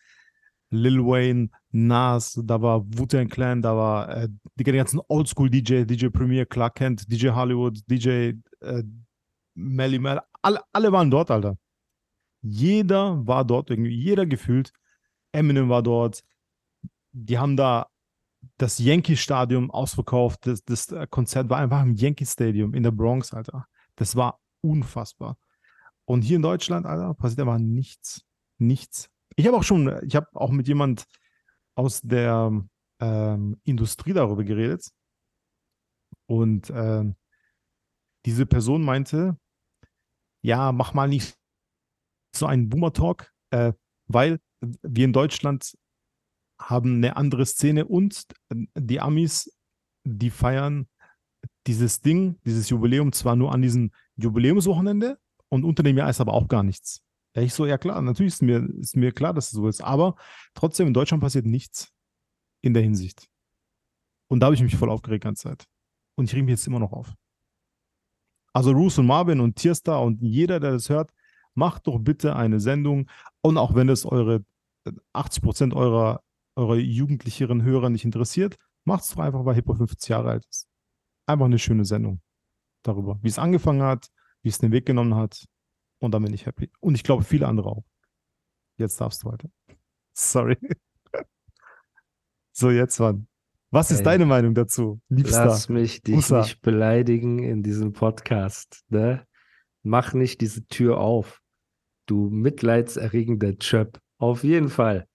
Lil 0.70 1.05
Wayne, 1.05 1.50
Nas, 1.73 2.41
da 2.44 2.62
war 2.62 2.85
Wu-Tang 2.87 3.29
Clan, 3.29 3.62
da 3.62 3.76
war 3.76 4.08
äh, 4.08 4.29
die 4.55 4.64
ganzen 4.64 5.00
Oldschool-DJ, 5.08 5.85
DJ 5.85 6.08
Premier, 6.08 6.47
Clark 6.47 6.76
Kent, 6.76 7.11
DJ 7.11 7.31
Hollywood, 7.31 7.81
DJ 7.88 8.35
äh, 8.61 8.82
Melly 9.55 9.99
Mel, 9.99 10.20
alle, 10.43 10.61
alle 10.73 10.93
waren 10.93 11.11
dort, 11.11 11.31
Alter. 11.31 11.56
Jeder 12.43 13.26
war 13.26 13.44
dort 13.44 13.70
irgendwie, 13.70 13.94
jeder 13.94 14.26
gefühlt. 14.26 14.73
Eminem 15.32 15.69
war 15.69 15.82
dort. 15.82 16.23
Die 17.12 17.38
haben 17.38 17.56
da 17.56 17.90
das 18.57 18.79
Yankee 18.79 19.17
Stadium 19.17 19.71
ausverkauft. 19.71 20.47
Das, 20.47 20.65
das 20.65 20.91
äh, 20.93 21.07
Konzert 21.09 21.49
war 21.49 21.59
einfach 21.59 21.83
im 21.83 21.95
Yankee 21.95 22.27
Stadium 22.27 22.75
in 22.75 22.83
der 22.83 22.91
Bronx, 22.91 23.33
Alter. 23.33 23.67
Das 23.97 24.17
war 24.17 24.41
unfassbar. 24.63 25.37
Und 26.05 26.23
hier 26.23 26.37
in 26.37 26.43
Deutschland, 26.43 26.87
Alter, 26.87 27.15
passiert 27.15 27.41
aber 27.41 27.59
nichts. 27.59 28.23
Nichts. 28.59 29.11
Ich 29.37 29.47
habe 29.47 29.57
auch 29.57 29.63
schon, 29.63 30.05
ich 30.05 30.17
habe 30.17 30.29
auch 30.35 30.50
mit 30.50 30.69
jemand 30.69 31.05
aus 31.75 32.00
der 32.03 32.50
ähm, 33.00 33.61
Industrie 33.64 34.12
darüber 34.12 34.45
geredet. 34.45 34.91
Und 36.26 36.71
ähm, 36.71 37.17
diese 38.26 38.47
Person 38.47 38.83
meinte, 38.83 39.38
ja, 40.43 40.73
mach 40.73 40.95
mal 40.95 41.09
nicht 41.09 41.37
so 42.35 42.47
einen 42.47 42.69
Boomer-Talk, 42.69 43.33
äh, 43.50 43.73
weil 44.07 44.41
wir 44.61 45.05
in 45.05 45.12
Deutschland 45.12 45.76
haben 46.61 46.97
eine 46.97 47.17
andere 47.17 47.47
Szene 47.47 47.87
und 47.87 48.25
die 48.76 49.00
Amis, 49.00 49.50
die 50.05 50.31
feiern 50.31 50.87
dieses 51.67 52.00
Ding, 52.00 52.38
dieses 52.45 52.69
Jubiläum 52.69 53.12
zwar 53.12 53.37
nur 53.37 53.52
an 53.52 53.62
diesem 53.62 53.90
Jubiläumswochenende 54.17 55.19
und 55.49 55.64
unter 55.64 55.83
dem 55.83 55.97
Jahr 55.97 56.11
ist 56.11 56.21
aber 56.21 56.35
auch 56.35 56.49
gar 56.49 56.62
nichts. 56.62 57.02
Ja, 57.35 57.43
ich 57.43 57.55
so, 57.55 57.67
ja 57.67 57.79
klar, 57.79 58.00
natürlich 58.02 58.35
ist 58.35 58.43
mir, 58.43 58.69
ist 58.81 58.97
mir 58.97 59.12
klar, 59.12 59.33
dass 59.33 59.47
es 59.47 59.52
so 59.52 59.69
ist, 59.69 59.81
aber 59.81 60.17
trotzdem 60.55 60.88
in 60.88 60.95
Deutschland 60.95 61.23
passiert 61.23 61.47
nichts 61.47 61.93
in 62.61 62.75
der 62.75 62.83
Hinsicht. 62.83 63.29
Und 64.29 64.40
da 64.40 64.47
habe 64.47 64.55
ich 64.55 64.62
mich 64.62 64.76
voll 64.76 64.90
aufgeregt 64.90 65.25
die 65.25 65.26
ganze 65.26 65.49
Zeit. 65.49 65.64
Und 66.17 66.26
ich 66.26 66.35
reg 66.35 66.45
mich 66.45 66.52
jetzt 66.52 66.67
immer 66.67 66.79
noch 66.79 66.93
auf. 66.93 67.14
Also 68.52 68.73
Roos 68.73 68.99
und 68.99 69.07
Marvin 69.07 69.40
und 69.40 69.57
Tierstar 69.57 70.02
und 70.02 70.21
jeder, 70.23 70.61
der 70.61 70.73
das 70.73 70.88
hört, 70.88 71.12
macht 71.55 71.87
doch 71.87 71.99
bitte 71.99 72.37
eine 72.37 72.61
Sendung. 72.61 73.09
Und 73.43 73.59
auch 73.59 73.75
wenn 73.75 73.88
es 73.88 74.05
eure 74.05 74.45
äh, 74.85 74.93
80 75.12 75.43
Prozent 75.43 75.75
eurer, 75.75 76.23
eurer 76.61 76.76
jugendlicheren 76.76 77.62
Hörer 77.62 77.90
nicht 77.90 78.05
interessiert, 78.05 78.57
macht 78.85 79.05
es 79.05 79.11
doch 79.11 79.19
einfach, 79.19 79.45
weil 79.45 79.55
Hippo 79.55 79.75
50 79.75 80.09
Jahre 80.09 80.31
alt 80.31 80.47
ist. 80.47 80.69
Einfach 81.26 81.47
eine 81.47 81.59
schöne 81.59 81.85
Sendung 81.85 82.21
darüber, 82.83 83.19
wie 83.23 83.29
es 83.29 83.38
angefangen 83.38 83.83
hat, 83.83 84.09
wie 84.43 84.49
es 84.49 84.59
den 84.59 84.73
Weg 84.73 84.87
genommen 84.87 85.14
hat. 85.14 85.47
Und 86.00 86.12
dann 86.12 86.23
bin 86.23 86.33
ich 86.33 86.47
happy. 86.47 86.71
Und 86.81 86.95
ich 86.95 87.02
glaube, 87.02 87.25
viele 87.25 87.47
andere 87.47 87.71
auch. 87.71 87.85
Jetzt 88.79 89.00
darfst 89.00 89.23
du 89.23 89.29
weiter. 89.29 89.49
Sorry. 90.12 90.57
so, 92.52 92.71
jetzt, 92.71 92.99
Mann. 92.99 93.26
Was 93.71 93.90
ist 93.90 93.99
Ey. 93.99 94.05
deine 94.05 94.26
Meinung 94.26 94.55
dazu, 94.55 95.00
liebster? 95.09 95.45
Lass 95.45 95.69
mich 95.69 96.02
dich 96.02 96.17
Musa. 96.17 96.40
nicht 96.40 96.61
beleidigen 96.61 97.38
in 97.40 97.62
diesem 97.62 97.93
Podcast. 97.93 98.83
Ne? 98.88 99.25
Mach 99.83 100.12
nicht 100.12 100.40
diese 100.40 100.67
Tür 100.67 100.99
auf. 100.99 101.40
Du 102.07 102.31
mitleidserregender 102.31 103.57
Chöp. 103.59 104.00
Auf 104.19 104.43
jeden 104.43 104.71
Fall. 104.71 105.07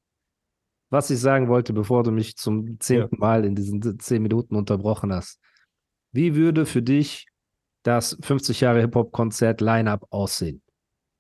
Was 0.90 1.10
ich 1.10 1.20
sagen 1.20 1.48
wollte, 1.48 1.74
bevor 1.74 2.04
du 2.04 2.12
mich 2.12 2.36
zum 2.38 2.80
zehnten 2.80 3.18
Mal 3.20 3.44
in 3.46 3.56
diesen 3.56 4.00
zehn 4.00 4.22
Minuten 4.22 4.56
unterbrochen 4.56 5.12
hast. 5.14 5.40
Wie 6.12 6.36
würde 6.36 6.66
für 6.66 6.82
dich 6.82 7.26
das 7.84 8.18
50 8.22 8.62
Jahre 8.62 8.82
Hip-Hop-Konzert 8.82 9.62
Line-Up 9.62 10.06
aussehen? 10.12 10.62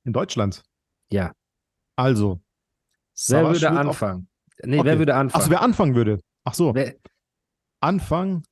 In 0.05 0.13
Deutschland. 0.13 0.63
Ja. 1.12 1.34
Also. 1.95 2.41
Wer 3.27 3.43
würde 3.43 3.62
wird 3.62 3.72
auf- 3.72 3.77
anfangen? 3.77 4.27
Nee, 4.63 4.79
Okay. 4.79 4.88
wer 4.88 5.00
würde 5.00 5.15
anfangen? 5.15 5.41
Achso, 5.41 5.51
wer 5.51 5.62
anfangen 5.62 5.95
würde. 5.95 6.19
Ach 6.43 6.53
so, 6.53 6.74
Wer- 6.75 6.95
anfangen. 7.81 8.43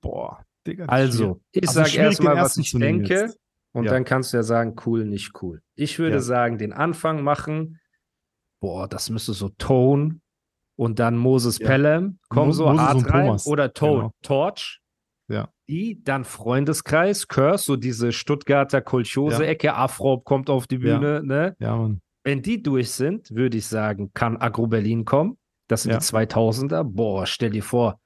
Boah, 0.00 0.44
Digga. 0.66 0.86
also, 0.86 1.40
ich 1.52 1.66
Also 1.68 1.82
sage 1.82 1.96
erstmal, 1.96 2.36
was 2.36 2.56
ich 2.56 2.70
denke. 2.72 3.12
jetzt. 3.12 3.38
Und 3.72 3.84
Ja. 3.84 3.92
dann 3.92 4.04
kannst 4.04 4.32
du 4.32 4.38
ja 4.38 4.42
sagen, 4.42 4.76
cool, 4.86 5.04
nicht 5.04 5.32
cool. 5.42 5.60
Ich 5.74 5.98
würde 5.98 6.16
Ja. 6.16 6.20
sagen, 6.22 6.56
den 6.56 6.72
Anfang 6.72 7.22
machen. 7.22 7.78
Boah, 8.60 8.88
das 8.88 9.10
müsste 9.10 9.34
so 9.34 9.50
Tone 9.50 10.20
und 10.76 10.98
dann 10.98 11.16
Moses 11.16 11.58
Ja. 11.58 11.66
Pelham. 11.68 12.18
Komm 12.28 12.48
Mo- 12.48 12.52
so 12.52 12.64
Moses 12.66 12.80
hart 12.80 12.96
und 12.96 13.04
rein. 13.10 13.26
Thomas. 13.26 13.46
Oder 13.46 13.72
Tone, 13.72 13.96
Genau. 14.00 14.12
Torch. 14.22 14.80
Ja. 15.28 15.48
Die, 15.68 16.02
dann 16.04 16.24
Freundeskreis, 16.24 17.26
Curse, 17.26 17.64
so 17.64 17.76
diese 17.76 18.12
Stuttgarter 18.12 18.80
Kolchose-Ecke. 18.80 19.74
Afro 19.74 20.20
kommt 20.20 20.48
auf 20.50 20.66
die 20.68 20.76
Ja. 20.76 20.98
Bühne. 20.98 21.22
Ne? 21.24 21.56
Ja, 21.58 21.76
Mann. 21.76 22.00
Wenn 22.24 22.42
die 22.42 22.62
durch 22.62 22.90
sind, 22.92 23.30
würde 23.34 23.56
ich 23.56 23.66
sagen, 23.66 24.10
kann 24.14 24.36
Agro 24.36 24.66
Berlin 24.68 25.04
kommen. 25.04 25.36
Das 25.68 25.82
sind 25.82 25.92
Ja. 25.92 25.98
die 25.98 26.04
2000er. 26.04 26.84
Boah, 26.84 27.26
stell 27.26 27.50
dir 27.50 27.62
vor. 27.62 27.98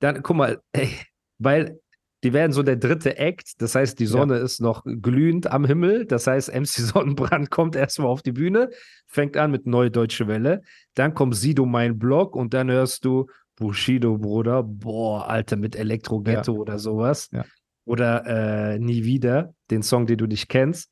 Dann, 0.00 0.22
guck 0.22 0.36
mal, 0.36 0.60
ey, 0.72 0.90
weil 1.38 1.80
die 2.26 2.32
werden 2.32 2.50
so 2.50 2.64
der 2.64 2.74
dritte 2.74 3.18
Act. 3.18 3.62
Das 3.62 3.76
heißt, 3.76 4.00
die 4.00 4.06
Sonne 4.06 4.38
ist 4.38 4.60
noch 4.60 4.82
glühend 4.84 5.48
am 5.48 5.64
Himmel. 5.64 6.06
Das 6.06 6.26
heißt, 6.26 6.52
MC 6.52 6.66
Sonnenbrand 6.66 7.50
kommt 7.52 7.76
erstmal 7.76 8.08
auf 8.08 8.20
die 8.22 8.32
Bühne, 8.32 8.70
fängt 9.06 9.36
an 9.36 9.52
mit 9.52 9.68
Neue 9.68 9.92
Deutsche 9.92 10.26
Welle. 10.26 10.62
Dann 10.94 11.14
kommt 11.14 11.36
Sido, 11.36 11.66
mein 11.66 12.00
Blog, 12.00 12.34
und 12.34 12.52
dann 12.52 12.68
hörst 12.68 13.04
du 13.04 13.26
Bushido, 13.54 14.18
Bruder. 14.18 14.64
Boah, 14.64 15.28
Alter, 15.28 15.54
mit 15.56 15.76
Elektro 15.76 16.20
Ghetto 16.20 16.54
oder 16.54 16.80
sowas. 16.80 17.28
Ja. 17.30 17.44
Oder 17.84 18.26
äh, 18.74 18.78
Nie 18.80 19.04
wieder, 19.04 19.54
den 19.70 19.84
Song, 19.84 20.06
den 20.06 20.18
du 20.18 20.26
nicht 20.26 20.48
kennst. 20.48 20.90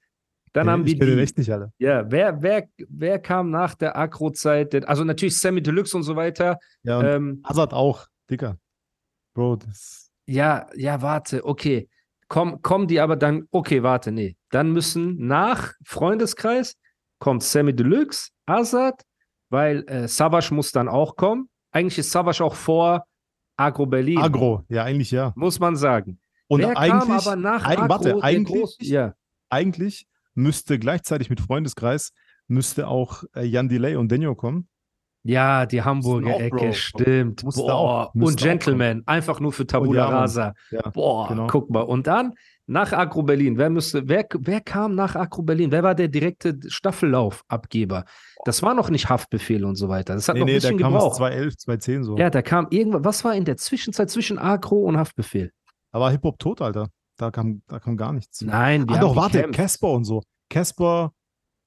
Dann 0.52 0.66
Nee, 0.66 0.72
haben 0.72 0.84
den 0.84 1.00
die. 1.00 1.18
echt 1.20 1.36
nicht 1.36 1.50
alle. 1.50 1.72
Ja, 1.78 2.08
wer, 2.12 2.40
wer, 2.42 2.68
wer 2.88 3.18
kam 3.18 3.50
nach 3.50 3.74
der 3.74 3.98
Agro-Zeit? 3.98 4.86
Also 4.86 5.02
natürlich 5.02 5.36
Sammy 5.36 5.60
Deluxe 5.60 5.96
und 5.96 6.04
so 6.04 6.14
weiter. 6.14 6.60
Ja, 6.84 7.00
und 7.00 7.04
Ähm, 7.06 7.42
Hazard 7.44 7.72
auch, 7.74 8.06
Digga. 8.30 8.56
Bro, 9.34 9.56
das. 9.56 10.03
Ja, 10.26 10.66
ja, 10.74 11.02
warte, 11.02 11.44
okay. 11.44 11.88
Komm, 12.28 12.62
kommen 12.62 12.88
die 12.88 13.00
aber 13.00 13.16
dann, 13.16 13.46
okay, 13.50 13.82
warte, 13.82 14.10
nee. 14.10 14.36
Dann 14.50 14.72
müssen 14.72 15.16
nach 15.26 15.72
Freundeskreis 15.84 16.76
kommt 17.18 17.42
Sammy 17.42 17.74
Deluxe, 17.74 18.30
Azad, 18.46 19.02
weil 19.50 19.84
äh, 19.88 20.08
Savage 20.08 20.52
muss 20.54 20.72
dann 20.72 20.88
auch 20.88 21.16
kommen. 21.16 21.48
Eigentlich 21.70 21.98
ist 21.98 22.10
Savage 22.10 22.42
auch 22.42 22.54
vor 22.54 23.04
Agro 23.56 23.86
Berlin, 23.86 24.18
Agro, 24.18 24.64
ja, 24.68 24.82
eigentlich 24.84 25.10
ja. 25.10 25.32
muss 25.36 25.60
man 25.60 25.76
sagen. 25.76 26.18
Und 26.48 26.60
Wer 26.60 26.76
eigentlich, 26.76 27.00
kam 27.08 27.10
aber 27.12 27.36
nach 27.36 27.64
eig- 27.64 27.78
Agro, 27.78 27.88
warte, 27.88 28.22
eigentlich, 28.22 28.62
Groß- 28.62 28.76
ja. 28.84 29.14
eigentlich 29.48 30.06
müsste 30.34 30.78
gleichzeitig 30.78 31.30
mit 31.30 31.40
Freundeskreis 31.40 32.12
müsste 32.48 32.88
auch 32.88 33.22
äh, 33.34 33.44
Jan 33.44 33.68
Delay 33.68 33.96
und 33.96 34.10
Daniel 34.10 34.34
kommen. 34.34 34.68
Ja, 35.24 35.64
die 35.64 35.82
Hamburger 35.82 36.38
Ecke, 36.38 36.56
Bro. 36.56 36.72
stimmt. 36.72 37.44
Musste 37.44 37.62
Boah, 37.62 38.10
und 38.14 38.22
auch 38.22 38.36
Gentleman, 38.36 39.02
einfach 39.06 39.40
nur 39.40 39.52
für 39.52 39.66
Tabula 39.66 40.04
ja, 40.04 40.10
Mann. 40.10 40.20
Rasa. 40.20 40.54
Ja, 40.70 40.90
Boah, 40.90 41.28
genau. 41.28 41.46
guck 41.46 41.70
mal. 41.70 41.80
Und 41.80 42.06
dann 42.06 42.34
nach 42.66 42.92
Agro 42.92 43.22
Berlin, 43.22 43.56
wer 43.58 43.70
müsste, 43.70 44.06
wer, 44.06 44.26
wer 44.38 44.60
kam 44.60 44.94
nach 44.94 45.16
Agro 45.16 45.42
Berlin? 45.42 45.70
Wer 45.70 45.82
war 45.82 45.94
der 45.94 46.08
direkte 46.08 46.58
Staffellaufabgeber? 46.66 48.04
Das 48.44 48.62
war 48.62 48.74
noch 48.74 48.90
nicht 48.90 49.08
Haftbefehl 49.08 49.64
und 49.64 49.76
so 49.76 49.88
weiter. 49.88 50.14
Das 50.14 50.28
hat 50.28 50.34
nee, 50.34 50.40
noch 50.40 50.46
ein 50.46 50.52
nee, 50.52 50.60
da 50.60 50.68
bisschen 50.68 50.78
kam 50.78 50.94
es 50.94 51.02
gebraucht. 51.02 51.16
2011, 51.16 51.56
2010 51.56 52.04
so. 52.04 52.16
Ja, 52.18 52.30
da 52.30 52.42
kam 52.42 52.66
irgendwas, 52.70 53.04
was 53.04 53.24
war 53.24 53.34
in 53.34 53.44
der 53.44 53.56
Zwischenzeit 53.56 54.10
zwischen 54.10 54.38
Agro 54.38 54.76
und 54.76 54.96
Haftbefehl? 54.98 55.52
Da 55.92 56.00
war 56.00 56.10
Hip-Hop 56.10 56.38
tot, 56.38 56.60
Alter. 56.60 56.88
Da 57.16 57.30
kam, 57.30 57.62
da 57.66 57.78
kam 57.78 57.96
gar 57.96 58.12
nichts. 58.12 58.42
Nein, 58.42 58.86
die 58.86 58.94
ah, 58.94 58.96
haben 58.96 59.00
doch, 59.00 59.16
warte. 59.16 59.42
Casper 59.50 59.90
und 59.90 60.04
so. 60.04 60.22
Casper, 60.50 61.12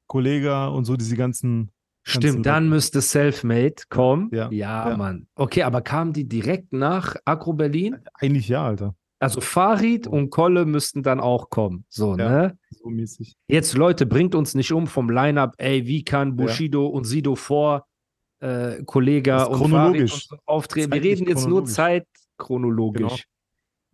Kollega 0.07 0.67
und 0.67 0.85
so, 0.85 0.95
diese 0.95 1.15
ganzen. 1.15 1.71
Stimmt, 2.09 2.45
dann 2.45 2.69
müsste 2.69 3.01
Selfmade 3.01 3.75
kommen. 3.89 4.29
Ja, 4.31 4.49
ja, 4.51 4.89
ja. 4.89 4.97
Mann. 4.97 5.27
Okay, 5.35 5.63
aber 5.63 5.81
kamen 5.81 6.13
die 6.13 6.27
direkt 6.27 6.71
nach 6.71 7.15
Agro 7.25 7.53
Berlin? 7.53 7.97
Eigentlich 8.13 8.47
ja, 8.47 8.65
Alter. 8.65 8.95
Also 9.19 9.41
Farid 9.41 10.07
und 10.07 10.29
Kolle 10.29 10.65
müssten 10.65 11.03
dann 11.03 11.19
auch 11.19 11.49
kommen. 11.49 11.83
So, 11.89 12.15
Ja. 12.15 12.29
ne? 12.29 12.57
So 12.69 12.89
mäßig. 12.89 13.35
Jetzt, 13.47 13.75
Leute, 13.75 14.05
bringt 14.05 14.35
uns 14.35 14.55
nicht 14.55 14.71
um 14.71 14.87
vom 14.87 15.09
Line-Up, 15.09 15.55
ey, 15.57 15.85
wie 15.85 16.03
kann 16.03 16.35
Bushido 16.35 16.87
und 16.87 17.03
Sido 17.03 17.35
vor 17.35 17.87
äh, 18.39 18.83
Kollega 18.85 19.43
und 19.43 19.57
chronologisch. 19.57 20.11
Farid 20.11 20.31
und 20.31 20.37
so 20.37 20.37
auftreten? 20.45 20.93
Wir 20.93 21.01
reden 21.03 21.27
jetzt 21.27 21.47
nur 21.47 21.63
chronologisch. 21.65 21.73
zeitchronologisch. 21.73 23.01
Genau. 23.01 23.17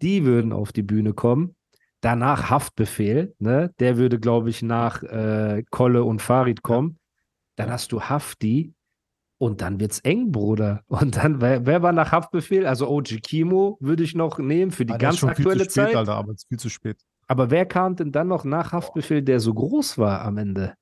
Die 0.01 0.25
würden 0.25 0.51
auf 0.51 0.71
die 0.71 0.83
Bühne 0.83 1.13
kommen. 1.13 1.55
Danach 2.01 2.49
Haftbefehl, 2.49 3.33
ne? 3.39 3.71
Der 3.79 3.97
würde, 3.97 4.19
glaube 4.19 4.49
ich, 4.49 4.61
nach 4.61 5.01
äh, 5.03 5.63
Kolle 5.71 6.03
und 6.03 6.21
Farid 6.21 6.61
kommen. 6.61 6.99
Dann 7.55 7.67
Ja. 7.67 7.73
hast 7.73 7.91
du 7.91 8.01
Hafti 8.01 8.73
und 9.39 9.61
dann 9.61 9.79
wird's 9.79 9.99
eng, 9.99 10.31
Bruder. 10.31 10.83
Und 10.87 11.17
dann, 11.17 11.41
wer, 11.41 11.65
wer 11.65 11.81
war 11.81 11.91
nach 11.91 12.11
Haftbefehl? 12.11 12.65
Also 12.65 12.87
OG 12.89 13.19
Kimo 13.21 13.77
würde 13.81 14.03
ich 14.03 14.15
noch 14.15 14.39
nehmen 14.39 14.71
für 14.71 14.85
die 14.85 14.93
ist 14.93 14.99
ganz 14.99 15.17
schon 15.19 15.29
viel 15.35 15.45
aktuelle 15.45 15.67
zu 15.67 15.71
spät, 15.71 15.85
Zeit. 15.87 15.95
Alter, 15.95 16.15
aber 16.15 16.31
es 16.31 16.43
ist 16.43 16.47
viel 16.47 16.59
zu 16.59 16.69
spät. 16.69 17.01
Aber 17.27 17.49
wer 17.51 17.65
kam 17.65 17.95
denn 17.95 18.11
dann 18.11 18.27
noch 18.27 18.43
nach 18.45 18.71
Haftbefehl, 18.71 19.21
der 19.21 19.39
so 19.39 19.53
groß 19.53 19.97
war 19.97 20.21
am 20.21 20.37
Ende? 20.37 20.75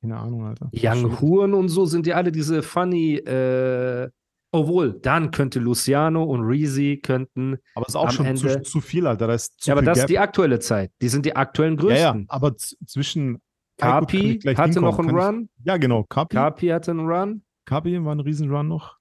Keine 0.00 0.16
Ahnung, 0.18 0.46
Alter. 0.46 0.70
Young 0.72 1.20
Huren 1.20 1.54
und 1.54 1.68
so 1.68 1.86
sind 1.86 2.06
ja 2.06 2.14
alle 2.16 2.30
diese 2.30 2.62
funny, 2.62 3.16
äh, 3.16 4.08
obwohl, 4.52 4.92
dann 5.00 5.30
könnte 5.30 5.58
Luciano 5.58 6.22
und 6.24 6.42
Reezy 6.42 7.00
könnten, 7.02 7.56
Aber 7.74 7.86
es 7.86 7.94
ist 7.94 7.96
auch 7.96 8.10
schon 8.10 8.36
zu, 8.36 8.46
Ende- 8.48 8.62
zu 8.62 8.80
viel, 8.80 9.06
Alter. 9.06 9.26
Da 9.26 9.34
ist 9.34 9.60
zu 9.60 9.70
ja, 9.70 9.74
aber 9.74 9.82
das 9.82 9.98
ist 9.98 10.02
Gap. 10.02 10.08
die 10.08 10.18
aktuelle 10.18 10.58
Zeit. 10.60 10.92
Die 11.00 11.08
sind 11.08 11.24
die 11.26 11.34
aktuellen 11.34 11.76
ja, 11.78 11.88
ja, 11.88 12.10
größten. 12.12 12.26
aber 12.28 12.54
zwischen 12.56 13.40
Kapi 13.78 14.38
hatte 14.44 14.62
hinkommen, 14.64 14.84
noch 14.90 14.98
einen 14.98 15.08
kann 15.16 15.18
Run. 15.34 15.48
Ich, 15.58 15.64
ja, 15.66 15.76
genau. 15.76 16.04
Kapi, 16.04 16.36
Kapi 16.36 16.66
hatte 16.68 16.90
einen 16.92 17.06
Run. 17.08 17.42
Kapi 17.64 18.04
war 18.04 18.14
ein 18.14 18.20
Riesenrun 18.20 18.68
noch. 18.68 18.98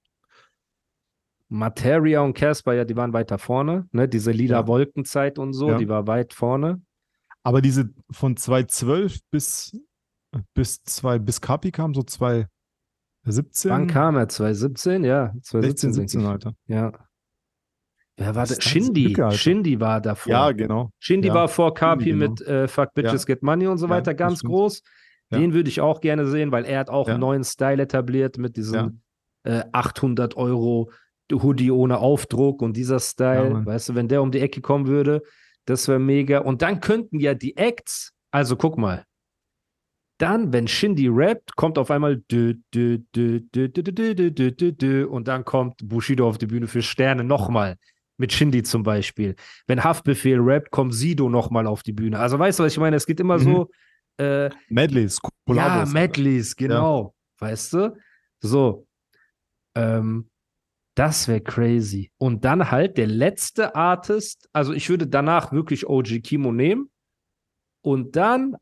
Materia 1.49 2.21
und 2.21 2.33
Casper, 2.33 2.73
ja, 2.73 2.85
die 2.85 2.95
waren 2.95 3.11
weiter 3.13 3.37
vorne. 3.37 3.87
Ne? 3.91 4.07
Diese 4.07 4.31
lila 4.31 4.59
Ja. 4.61 4.67
Wolkenzeit 4.67 5.37
und 5.37 5.53
so, 5.53 5.69
Ja. 5.71 5.77
die 5.77 5.89
war 5.89 6.07
weit 6.07 6.33
vorne. 6.33 6.81
Aber 7.43 7.61
diese 7.61 7.89
von 8.11 8.37
2012 8.37 9.19
bis, 9.31 9.77
bis, 10.53 10.81
zwei, 10.83 11.19
bis 11.19 11.41
Kapi 11.41 11.71
kam, 11.71 11.93
so 11.93 12.03
2017. 12.03 12.49
Wann 13.65 13.87
kam 13.87 14.15
er? 14.15 14.29
2017? 14.29 15.03
Ja, 15.03 15.33
2017, 15.41 15.93
16, 15.93 15.93
denke 15.93 16.09
17, 16.09 16.21
ich. 16.21 16.27
Alter. 16.27 16.53
Ja. 16.67 16.91
Wer 18.21 18.35
war 18.35 18.45
das? 18.45 18.63
Shindy. 18.63 19.15
Shindy 19.31 19.79
war 19.79 20.01
davor. 20.01 20.31
Ja, 20.31 20.51
genau. 20.51 20.91
Shindy 20.99 21.29
ja. 21.29 21.33
war 21.33 21.47
vor 21.47 21.73
Kapi 21.73 22.05
genau. 22.05 22.29
mit 22.29 22.41
äh, 22.41 22.67
Fuck 22.67 22.93
Bitches 22.93 23.23
ja. 23.23 23.33
Get 23.33 23.43
Money 23.43 23.67
und 23.67 23.77
so 23.77 23.89
weiter, 23.89 24.13
ganz 24.13 24.43
groß. 24.43 24.83
Den 25.31 25.53
würde 25.53 25.69
ich 25.69 25.79
auch 25.79 26.01
gerne 26.01 26.27
sehen, 26.27 26.51
weil 26.51 26.65
er 26.65 26.79
hat 26.79 26.89
auch 26.89 27.07
einen 27.07 27.21
neuen 27.21 27.45
Style 27.45 27.81
etabliert 27.81 28.37
mit 28.37 28.57
diesem 28.57 29.01
äh, 29.43 29.63
800 29.71 30.35
Euro 30.35 30.91
Hoodie 31.31 31.71
ohne 31.71 31.99
Aufdruck 31.99 32.61
und 32.61 32.75
dieser 32.75 32.99
Style. 32.99 33.65
weißt 33.65 33.89
du, 33.89 33.95
wenn 33.95 34.09
der 34.09 34.21
um 34.21 34.31
die 34.31 34.41
Ecke 34.41 34.59
kommen 34.59 34.87
würde, 34.87 35.23
das 35.65 35.87
wäre 35.87 35.99
mega. 35.99 36.39
Und 36.39 36.61
dann 36.61 36.81
könnten 36.81 37.19
ja 37.19 37.33
die 37.33 37.55
Acts, 37.55 38.11
also 38.31 38.57
guck 38.57 38.77
mal, 38.77 39.05
dann, 40.17 40.53
wenn 40.53 40.67
Shindy 40.67 41.07
rappt, 41.09 41.55
kommt 41.55 41.77
auf 41.79 41.89
einmal 41.89 42.21
und 45.09 45.27
dann 45.27 45.45
kommt 45.45 45.81
Bushido 45.83 46.27
auf 46.29 46.37
die 46.37 46.45
Bühne 46.45 46.67
für 46.67 46.81
Sterne 46.83 47.23
nochmal. 47.23 47.77
Mit 48.21 48.31
Shindy 48.31 48.63
zum 48.63 48.83
Beispiel. 48.83 49.35
Wenn 49.67 49.83
Haftbefehl 49.83 50.39
rappt, 50.39 50.71
kommt 50.71 50.93
Sido 50.93 51.27
nochmal 51.27 51.67
auf 51.67 51.83
die 51.83 51.91
Bühne. 51.93 52.19
Also 52.19 52.37
weißt 52.39 52.59
du, 52.59 52.63
was 52.63 52.71
ich 52.73 52.79
meine? 52.79 52.95
Es 52.95 53.05
geht 53.05 53.19
immer 53.19 53.37
Mhm. 53.39 53.43
so, 53.43 53.69
äh, 54.17 54.49
Medleys, 54.69 55.19
ja, 55.23 55.29
Collabos, 55.47 55.79
Alter. 55.79 55.91
Medleys, 55.91 56.55
genau. 56.55 57.13
Weißt 57.39 57.73
du? 57.73 57.97
So. 58.39 58.87
Ähm, 59.75 60.29
das 60.95 61.27
wäre 61.27 61.41
crazy. 61.41 62.11
Und 62.17 62.45
dann 62.45 62.69
halt 62.69 62.97
der 62.97 63.07
letzte 63.07 63.75
Artist, 63.75 64.47
also 64.53 64.73
ich 64.73 64.89
würde 64.89 65.07
danach 65.07 65.51
wirklich 65.51 65.87
OG 65.87 66.19
Kimo 66.21 66.51
nehmen 66.51 66.89
und 67.83 68.15
dann 68.15 68.55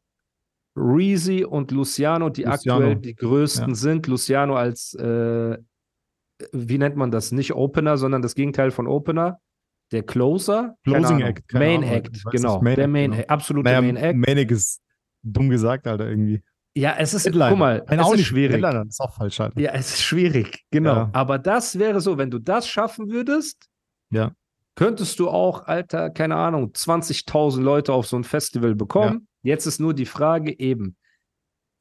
Reezy 0.78 1.44
und 1.44 1.72
Luciano, 1.72 2.30
die 2.30 2.44
Luciano. 2.44 2.80
aktuell 2.80 2.96
die 2.98 3.16
größten 3.16 3.70
Ja. 3.70 3.76
sind. 3.76 4.08
Luciano 4.08 4.56
als, 4.56 4.94
äh, 4.94 5.58
wie 6.54 6.78
nennt 6.78 6.96
man 6.96 7.12
das? 7.12 7.32
Nicht 7.34 7.54
Opener, 7.54 7.98
sondern 7.98 8.22
das 8.22 8.36
Gegenteil 8.36 8.72
von 8.72 8.88
Opener. 8.88 9.42
Der 9.92 10.04
Closer. 10.04 10.76
Closing 10.84 11.06
Ahnung. 11.18 11.22
Act, 11.30 11.54
Main 11.54 11.84
Ahnung, 11.84 11.90
Act, 11.96 12.26
weiß 12.26 12.32
genau. 12.32 12.62
Main 12.62 12.76
der 12.76 12.84
Act, 12.86 12.92
Main 12.94 13.12
genau. 13.12 13.22
Act, 13.22 13.30
absolute 13.30 13.64
Naja, 13.66 13.82
Main 13.82 13.96
Act. 13.98 14.18
Manic 14.28 14.52
ist 14.52 14.82
dumm 15.24 15.50
gesagt, 15.50 15.88
Alter, 15.88 16.08
irgendwie. 16.10 16.42
Ja, 16.76 16.96
es 16.98 17.14
ist, 17.14 17.26
Headliner. 17.26 17.50
guck 17.50 17.58
mal, 17.60 17.84
Nein, 17.88 18.00
es 18.00 18.06
auch 18.06 18.12
ist 18.12 18.18
nicht. 18.20 18.28
schwierig. 18.28 18.54
Headliner, 18.62 18.86
ist 18.88 19.00
auch 19.02 19.14
falsch, 19.14 19.40
Alter. 19.40 19.60
Ja, 19.60 19.72
es 19.72 19.90
ist 19.94 20.02
schwierig, 20.02 20.64
genau. 20.72 20.94
Ja. 20.96 21.10
Aber 21.14 21.40
das 21.40 21.78
wäre 21.80 22.00
so, 22.00 22.18
wenn 22.18 22.30
du 22.32 22.40
das 22.40 22.68
schaffen 22.68 23.10
würdest, 23.10 23.68
Ja. 24.12 24.32
könntest 24.76 25.20
du 25.20 25.28
auch, 25.30 25.66
Alter, 25.66 26.10
keine 26.12 26.36
Ahnung, 26.36 26.72
20.000 26.74 27.62
Leute 27.62 27.92
auf 27.92 28.06
so 28.08 28.16
ein 28.16 28.24
Festival 28.24 28.76
bekommen. 28.76 29.28
Jetzt 29.42 29.66
ist 29.66 29.80
nur 29.80 29.94
die 29.94 30.06
Frage 30.06 30.58
eben, 30.60 30.96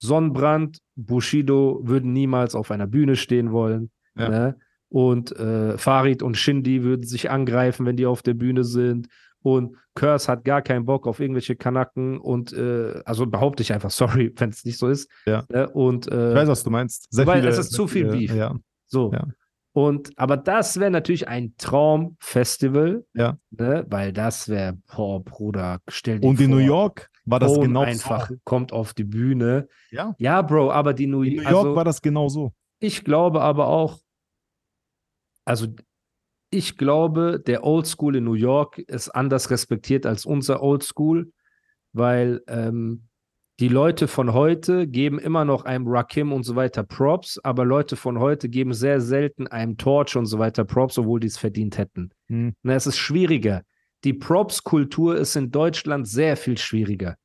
Sonnenbrand, 0.01 0.79
Bushido 0.97 1.81
würden 1.83 2.13
niemals 2.13 2.55
auf 2.55 2.71
einer 2.71 2.87
Bühne 2.87 3.17
stehen 3.17 3.53
wollen. 3.53 3.91
Ja. 4.17 4.29
Ne? 4.29 4.59
Und 4.91 5.33
äh, 5.37 5.77
Farid 5.79 6.23
und 6.23 6.37
Shindy 6.37 6.83
würden 6.83 7.05
sich 7.07 7.31
angreifen, 7.31 7.85
wenn 7.87 7.97
die 7.97 8.07
auf 8.07 8.23
der 8.23 8.35
Bühne 8.35 8.65
sind. 8.65 9.09
und 9.43 9.77
Curse 9.95 10.31
hat 10.33 10.45
gar 10.45 10.63
keinen 10.63 10.85
Bock 10.87 11.07
auf 11.07 11.21
irgendwelche 11.21 11.55
Kanaken 11.57 12.19
und 12.19 12.53
äh, 12.53 13.01
also 13.05 13.27
behaupte 13.27 13.63
ich 13.63 13.73
einfach, 13.73 13.91
sorry, 14.03 14.33
wenn 14.37 14.51
es 14.51 14.65
nicht 14.65 14.79
so 14.79 14.89
ist. 14.89 15.11
Ja. 15.27 15.45
Ne? 15.49 15.69
Und 15.71 16.11
äh, 16.11 16.31
Ich 16.31 16.37
weiß, 16.37 16.49
was 16.49 16.65
du 16.65 16.71
meinst. 16.71 17.07
Sehr 17.11 17.27
weil 17.27 17.41
viele, 17.41 17.51
es 17.51 17.59
ist 17.59 17.73
zu 17.73 17.87
viel 17.87 18.07
viele- 18.11 18.19
Beef. 18.19 18.35
Ja. 18.35 18.57
so. 18.87 19.13
Ja. 19.13 19.27
Und 19.73 20.11
aber 20.17 20.37
das 20.37 20.81
wäre 20.81 20.91
natürlich 20.91 21.29
ein 21.29 21.55
Traumfestival, 21.59 23.05
Ja. 23.15 23.37
ne? 23.51 23.85
weil 23.89 24.13
das 24.13 24.49
wäre, 24.49 24.77
boah, 24.95 25.23
Bruder, 25.23 25.79
stell 25.89 26.19
dir 26.21 26.29
Und 26.29 26.41
in 26.41 26.49
vor, 26.51 26.57
New 26.59 26.65
York 26.67 27.09
war 27.25 27.39
das 27.41 27.59
genau 27.61 27.83
einfach 27.83 28.29
so. 28.29 28.37
kommt 28.45 28.73
auf 28.73 28.95
die 28.95 29.05
Bühne. 29.05 29.69
Ja. 29.91 30.15
Ja, 30.19 30.43
Bro, 30.43 30.73
aber 30.73 30.95
die 30.95 31.07
New, 31.07 31.23
In 31.23 31.37
New 31.37 31.43
York 31.43 31.55
also, 31.57 31.77
war 31.77 31.85
das 31.85 32.03
genau 32.03 32.29
so. 32.29 32.53
ich 32.81 33.05
glaube 33.05 33.41
aber 33.43 33.69
auch, 33.69 33.99
also 35.49 35.67
ich 36.51 36.77
glaube, 36.77 37.43
der 37.45 37.65
Oldschool 37.65 38.17
in 38.17 38.25
New 38.25 38.35
York 38.35 38.79
ist 38.79 39.09
anders 39.09 39.51
respektiert 39.51 40.07
als 40.07 40.25
unser 40.27 40.63
Oldschool, 40.63 41.33
weil 41.93 42.43
ähm, 42.47 43.09
die 43.61 43.69
Leute 43.69 44.09
von 44.09 44.35
heute 44.35 44.87
geben 44.87 45.19
immer 45.19 45.45
noch 45.45 45.65
einem 45.65 45.89
Rakim 45.89 46.33
und 46.33 46.45
so 46.45 46.55
weiter 46.55 46.85
Props, 46.85 47.41
aber 47.43 47.65
Leute 47.65 47.97
von 47.97 48.19
heute 48.19 48.49
geben 48.49 48.73
sehr 48.73 49.01
selten 49.01 49.47
einem 49.47 49.77
Torch 49.77 50.17
und 50.17 50.27
so 50.27 50.39
weiter 50.39 50.65
Props, 50.65 50.99
obwohl 50.99 51.19
die 51.19 51.27
es 51.27 51.39
verdient 51.39 51.77
hätten. 51.77 52.11
Hm. 52.29 52.55
Na, 52.63 52.75
es 52.75 52.87
ist 52.87 52.99
schwieriger. 52.99 53.63
Die 54.05 54.13
Props-Kultur 54.13 55.17
ist 55.17 55.35
in 55.35 55.51
Deutschland 55.51 56.07
sehr 56.07 56.37
viel 56.37 56.57
schwieriger. 56.57 57.17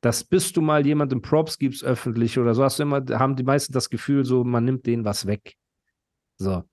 Das 0.00 0.24
bis 0.24 0.52
du 0.52 0.62
mal 0.62 0.86
jemandem 0.86 1.20
Props 1.20 1.58
gibst 1.58 1.84
öffentlich 1.84 2.38
oder 2.38 2.54
so, 2.54 2.64
hast 2.64 2.78
du 2.78 2.84
immer, 2.84 3.04
haben 3.10 3.36
die 3.36 3.44
meisten 3.44 3.72
das 3.72 3.90
Gefühl, 3.90 4.24
so 4.24 4.44
man 4.44 4.64
nimmt 4.64 4.86
denen 4.86 5.04
was 5.04 5.26
weg. 5.26 5.54
So. 6.38 6.64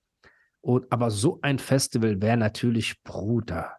Und, 0.62 0.90
aber 0.92 1.10
so 1.10 1.38
ein 1.42 1.58
Festival 1.58 2.20
wäre 2.20 2.36
natürlich 2.36 3.02
Bruder. 3.02 3.76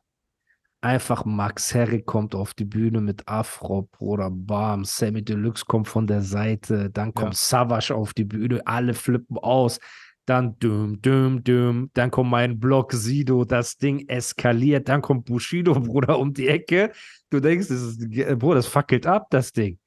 Einfach 0.84 1.26
Max 1.26 1.76
Herre 1.76 2.02
kommt 2.02 2.34
auf 2.34 2.56
die 2.56 2.66
Bühne 2.66 3.02
mit 3.02 3.28
Afro, 3.28 3.88
Bruder, 3.92 4.32
bam, 4.32 4.84
Sammy 4.84 5.24
Deluxe 5.24 5.64
kommt 5.66 5.88
von 5.88 6.08
der 6.08 6.24
Seite, 6.24 6.90
dann 6.90 7.14
kommt 7.14 7.36
Savage 7.36 7.94
auf 7.94 8.16
die 8.16 8.24
Bühne, 8.24 8.66
alle 8.66 8.96
flippen 8.96 9.38
aus, 9.38 9.80
dann 10.26 10.58
düm, 10.58 11.00
düm, 11.00 11.44
düm, 11.44 11.92
dann 11.94 12.10
kommt 12.10 12.32
mein 12.32 12.60
Block 12.60 12.94
Sido, 12.94 13.46
das 13.46 13.78
Ding 13.78 14.08
eskaliert, 14.08 14.90
dann 14.90 15.04
kommt 15.04 15.26
Bushido, 15.26 15.74
Bruder, 15.80 16.18
um 16.18 16.34
die 16.34 16.48
Ecke. 16.48 16.92
Du 17.30 17.40
denkst, 17.40 17.68
das 17.68 17.82
ist, 17.82 18.02
äh, 18.18 18.36
Bruder, 18.36 18.56
das 18.56 18.68
fackelt 18.68 19.06
ab, 19.06 19.28
das 19.30 19.52
Ding. 19.52 19.78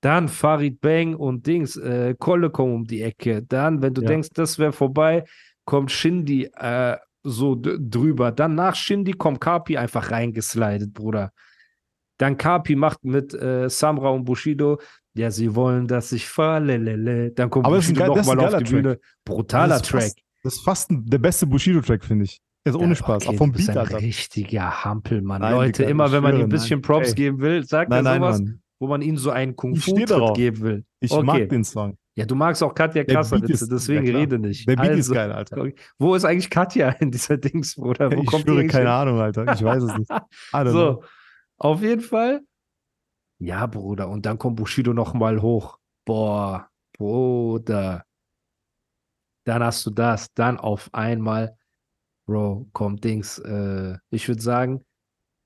Dann 0.00 0.28
Farid 0.28 0.80
Bang 0.80 1.14
und 1.14 1.46
Dings, 1.46 1.76
äh, 1.76 2.14
Kolle 2.18 2.48
kommen 2.48 2.74
um 2.74 2.84
die 2.86 3.02
Ecke. 3.02 3.42
Dann, 3.42 3.82
wenn 3.82 3.92
du 3.92 4.00
Ja. 4.00 4.08
denkst, 4.08 4.30
das 4.32 4.58
wäre 4.58 4.72
vorbei, 4.72 5.24
kommt 5.70 5.90
Shindy 5.92 6.50
äh, 6.56 6.96
so 7.22 7.56
drüber. 7.60 8.32
Dann 8.32 8.54
nach 8.56 8.74
Shindy 8.74 9.12
kommt 9.12 9.40
Kapi 9.40 9.76
einfach 9.78 10.10
reingeslidet, 10.10 10.92
Bruder. 10.92 11.32
Dann 12.18 12.36
Kapi 12.36 12.74
macht 12.76 13.04
mit 13.04 13.32
äh, 13.32 13.70
Samra 13.70 14.10
und 14.10 14.24
Bushido, 14.24 14.78
ja, 15.14 15.30
sie 15.30 15.54
wollen, 15.54 15.86
dass 15.86 16.12
ich 16.12 16.26
falle. 16.28 17.30
Dann 17.30 17.48
kommt 17.50 17.66
Aber 17.66 17.76
das 17.76 17.86
ist 17.86 17.90
ein 17.92 18.06
Bushido 18.06 18.14
nochmal 18.16 18.54
auf 18.54 18.62
die 18.62 18.70
Bühne. 18.74 18.98
Brutaler 19.24 19.78
Das 19.78 19.82
Track. 19.88 20.02
Fast, 20.02 20.18
das 20.42 20.54
ist 20.54 20.60
fast 20.64 20.90
der 20.90 21.18
beste 21.18 21.46
Bushido-Track, 21.46 22.04
finde 22.04 22.24
ich. 22.24 22.40
Jetzt 22.66 22.74
ohne 22.76 22.88
Ja, 22.90 22.94
Spaß. 22.96 23.24
okay, 23.26 23.34
auch 23.34 23.38
vom 23.38 23.52
Beat, 23.52 23.70
ein 23.70 23.78
Alter. 23.78 24.00
richtiger 24.00 24.84
Hampelmann. 24.84 25.40
Nein, 25.40 25.54
Leute, 25.54 25.84
immer 25.84 26.12
wenn 26.12 26.22
man 26.22 26.34
ihm 26.36 26.42
ein 26.42 26.48
bisschen 26.50 26.80
nein. 26.80 26.82
Props 26.82 27.08
Ey. 27.10 27.14
geben 27.14 27.40
will, 27.40 27.64
sagt 27.64 27.90
Nein, 27.90 28.04
er 28.04 28.18
nein, 28.18 28.20
sowas, 28.20 28.40
Mann. 28.40 28.60
wo 28.80 28.86
man 28.88 29.02
ihm 29.02 29.16
so 29.16 29.30
einen 29.30 29.56
Kung 29.56 29.74
darauf. 30.06 30.36
geben 30.36 30.60
will. 30.60 30.84
Ich 31.00 31.10
Okay. 31.10 31.24
mag 31.24 31.48
den 31.48 31.64
Song. 31.64 31.96
Ja, 32.16 32.26
du 32.26 32.34
magst 32.34 32.62
auch 32.62 32.74
Katja 32.74 33.02
ist- 33.02 33.70
deswegen 33.70 34.04
ja, 34.04 34.18
rede 34.18 34.38
nicht. 34.38 34.68
Der 34.68 34.76
Beat 34.76 34.86
ist 34.90 34.96
Also, 35.10 35.14
geil, 35.14 35.32
Alter. 35.32 35.68
Wo 35.98 36.14
ist 36.14 36.24
eigentlich 36.24 36.50
Katja 36.50 36.88
in 36.90 37.10
dieser 37.10 37.36
Dings, 37.38 37.76
Bruder? 37.76 38.10
Wo 38.10 38.20
Ich 38.22 38.26
kommt 38.26 38.44
schwöre, 38.44 38.66
keine 38.66 38.84
hin? 38.84 38.92
Ahnung, 38.92 39.20
Alter. 39.20 39.52
Ich 39.52 39.62
weiß 39.62 39.82
es 39.84 39.96
nicht. 39.96 40.10
Don't 40.52 40.62
know. 40.62 40.70
So, 40.72 41.04
auf 41.58 41.82
jeden 41.82 42.00
Fall. 42.02 42.40
Ja, 43.38 43.66
Bruder. 43.66 44.08
Und 44.08 44.26
dann 44.26 44.38
kommt 44.38 44.56
Bushido 44.56 44.92
nochmal 44.92 45.40
hoch. 45.40 45.78
Boah, 46.04 46.68
Bruder. 46.98 48.04
Dann 49.44 49.62
hast 49.62 49.86
du 49.86 49.90
das. 49.90 50.32
Dann 50.34 50.58
auf 50.58 50.90
einmal, 50.92 51.56
Bro, 52.26 52.68
kommt 52.72 53.04
Dings. 53.04 53.38
Äh, 53.38 53.96
ich 54.10 54.28
würde 54.28 54.42
sagen, 54.42 54.84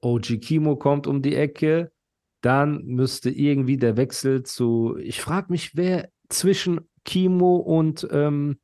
OG 0.02 0.38
Kimo 0.40 0.76
kommt 0.76 1.06
um 1.06 1.22
die 1.22 1.36
Ecke. 1.36 1.92
Dann 2.40 2.84
müsste 2.84 3.30
irgendwie 3.30 3.76
der 3.76 3.96
Wechsel 3.96 4.42
zu. 4.42 4.96
Ich 4.98 5.20
frage 5.20 5.46
mich, 5.50 5.76
wer 5.76 6.10
zwischen 6.28 6.80
Kimo 7.04 7.56
und 7.56 8.06
ähm, 8.10 8.58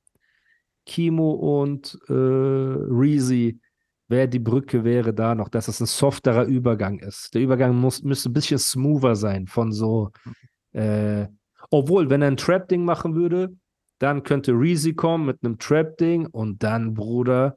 Kimo 0.87 1.63
und 1.63 1.99
äh, 2.09 2.13
Reezy 2.13 3.61
wer 4.11 4.27
die 4.27 4.41
Brücke 4.41 4.83
wäre 4.85 5.15
da 5.15 5.35
noch, 5.35 5.49
dass 5.49 5.69
es 5.69 5.81
ein 5.81 5.87
softerer 5.87 6.45
Übergang 6.45 6.99
ist. 6.99 7.33
Der 7.33 7.43
Übergang 7.43 7.77
muss, 7.77 8.03
müsste 8.03 8.29
ein 8.29 8.33
bisschen 8.33 8.59
smoother 8.59 9.15
sein 9.15 9.47
von 9.47 9.73
so, 9.73 10.11
äh, 10.73 11.27
obwohl, 11.71 12.11
wenn 12.11 12.21
er 12.21 12.29
ein 12.29 12.37
Trap-Ding 12.37 12.85
machen 12.85 13.15
würde, 13.15 13.55
dann 14.01 14.25
könnte 14.25 14.53
Reezy 14.53 14.95
kommen 14.95 15.27
mit 15.27 15.39
einem 15.43 15.59
Trap-Ding 15.59 16.27
und 16.27 16.63
dann, 16.63 16.93
Bruder, 16.93 17.57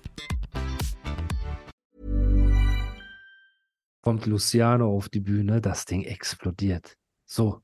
kommt 4.01 4.25
Luciano 4.25 4.95
auf 4.95 5.09
die 5.09 5.19
Bühne, 5.19 5.61
das 5.61 5.85
Ding 5.85 6.03
explodiert. 6.03 6.95
So. 7.25 7.61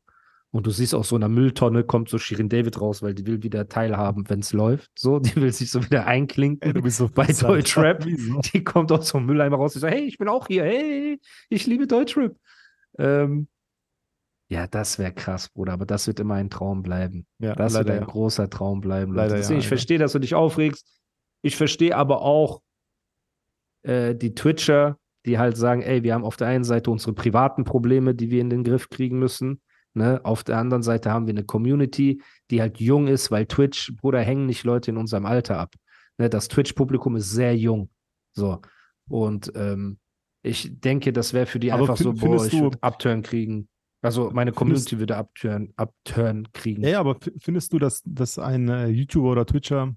Und 0.50 0.66
du 0.66 0.72
siehst 0.72 0.96
aus 0.96 1.10
so 1.10 1.16
einer 1.18 1.28
Mülltonne 1.28 1.84
kommt 1.84 2.10
so 2.10 2.18
Shirin 2.18 2.48
David 2.48 2.80
raus, 2.80 3.02
weil 3.02 3.14
die 3.14 3.26
will 3.26 3.44
wieder 3.44 3.68
teilhaben, 3.68 4.30
wenn 4.30 4.40
es 4.40 4.54
läuft. 4.54 4.90
So, 4.98 5.20
die 5.20 5.36
will 5.36 5.52
sich 5.52 5.70
so 5.70 5.84
wieder 5.84 6.08
einklinken. 6.08 6.66
Ey, 6.68 6.74
du 6.74 6.82
bist 6.82 6.98
so 6.98 7.10
bei 7.10 7.28
Deutschrap. 7.28 8.06
Die 8.06 8.64
kommt 8.64 8.92
aus 8.92 9.10
so 9.10 9.18
einem 9.18 9.28
Mülleimer 9.28 9.58
raus 9.58 9.76
und 9.76 9.82
sagt, 9.82 9.94
hey, 9.94 10.06
ich 10.06 10.18
bin 10.18 10.30
auch 10.30 10.48
hier, 10.48 10.64
hey, 10.64 11.20
ich 11.50 11.68
liebe 11.68 11.86
Deutschrap. 11.86 12.36
Ähm, 12.98 13.50
ja, 14.50 14.66
das 14.66 14.98
wäre 14.98 15.12
krass, 15.12 15.50
Bruder, 15.50 15.74
aber 15.74 15.86
das 15.86 16.08
wird 16.08 16.22
immer 16.22 16.36
ein 16.36 16.50
Traum 16.50 16.82
bleiben. 16.82 17.28
Ja, 17.40 17.54
Das 17.54 17.74
leider, 17.74 17.86
wird 17.86 17.98
ein 17.98 18.08
ja. 18.08 18.12
großer 18.12 18.50
Traum 18.50 18.80
bleiben. 18.80 19.12
Leute. 19.12 19.24
Leider 19.24 19.36
ja, 19.36 19.42
Deswegen, 19.42 19.60
ich 19.60 19.66
ja. 19.66 19.70
verstehe, 19.70 20.00
dass 20.00 20.14
du 20.14 20.20
dich 20.20 20.34
aufregst. 20.34 20.88
Ich 21.42 21.58
verstehe 21.58 21.96
aber 21.96 22.22
auch 22.22 22.62
äh, 23.84 24.16
die 24.16 24.34
Twitcher, 24.34 24.98
die 25.28 25.38
halt 25.38 25.58
sagen, 25.58 25.82
ey, 25.82 26.04
wir 26.04 26.14
haben 26.14 26.24
auf 26.24 26.38
der 26.38 26.48
einen 26.48 26.64
Seite 26.64 26.90
unsere 26.90 27.14
privaten 27.14 27.66
Probleme, 27.66 28.16
die 28.16 28.32
wir 28.32 28.42
in 28.42 28.50
den 28.50 28.64
Griff 28.64 28.90
kriegen 28.90 29.20
müssen. 29.20 29.62
Ne? 29.94 30.22
Auf 30.24 30.44
der 30.44 30.58
anderen 30.58 30.84
Seite 30.84 31.12
haben 31.12 31.28
wir 31.28 31.34
eine 31.34 31.44
Community, 31.44 32.22
die 32.50 32.62
halt 32.62 32.80
jung 32.80 33.08
ist, 33.08 33.30
weil 33.30 33.46
Twitch, 33.46 33.94
Bruder, 33.98 34.22
hängen 34.22 34.46
nicht 34.46 34.64
Leute 34.64 34.92
in 34.92 34.98
unserem 34.98 35.26
Alter 35.26 35.60
ab. 35.60 35.76
Ne? 36.18 36.30
Das 36.30 36.48
Twitch-Publikum 36.48 37.18
ist 37.18 37.32
sehr 37.32 37.56
jung. 37.56 37.90
So. 38.34 38.62
Und 39.10 39.52
ähm, 39.56 40.00
ich 40.44 40.80
denke, 40.80 41.12
das 41.12 41.34
wäre 41.34 41.46
für 41.46 41.60
die 41.60 41.72
Aber 41.72 41.82
einfach 41.82 41.98
so, 41.98 42.14
boah, 42.14 42.20
findest 42.20 42.54
ich 42.54 42.62
würde 42.62 42.78
Upturn 42.82 43.22
kriegen. 43.22 43.68
Also 44.02 44.32
meine 44.32 44.54
Community 44.54 45.00
würde 45.00 45.18
Upturn, 45.18 45.74
Upturn 45.76 46.48
kriegen. 46.54 46.84
Ja, 46.84 47.00
aber 47.00 47.18
findest 47.40 47.74
du, 47.74 47.80
dass, 47.80 48.02
dass 48.06 48.40
ein 48.40 48.70
äh, 48.70 48.88
YouTuber 48.88 49.32
oder 49.32 49.46
Twitcher 49.46 49.96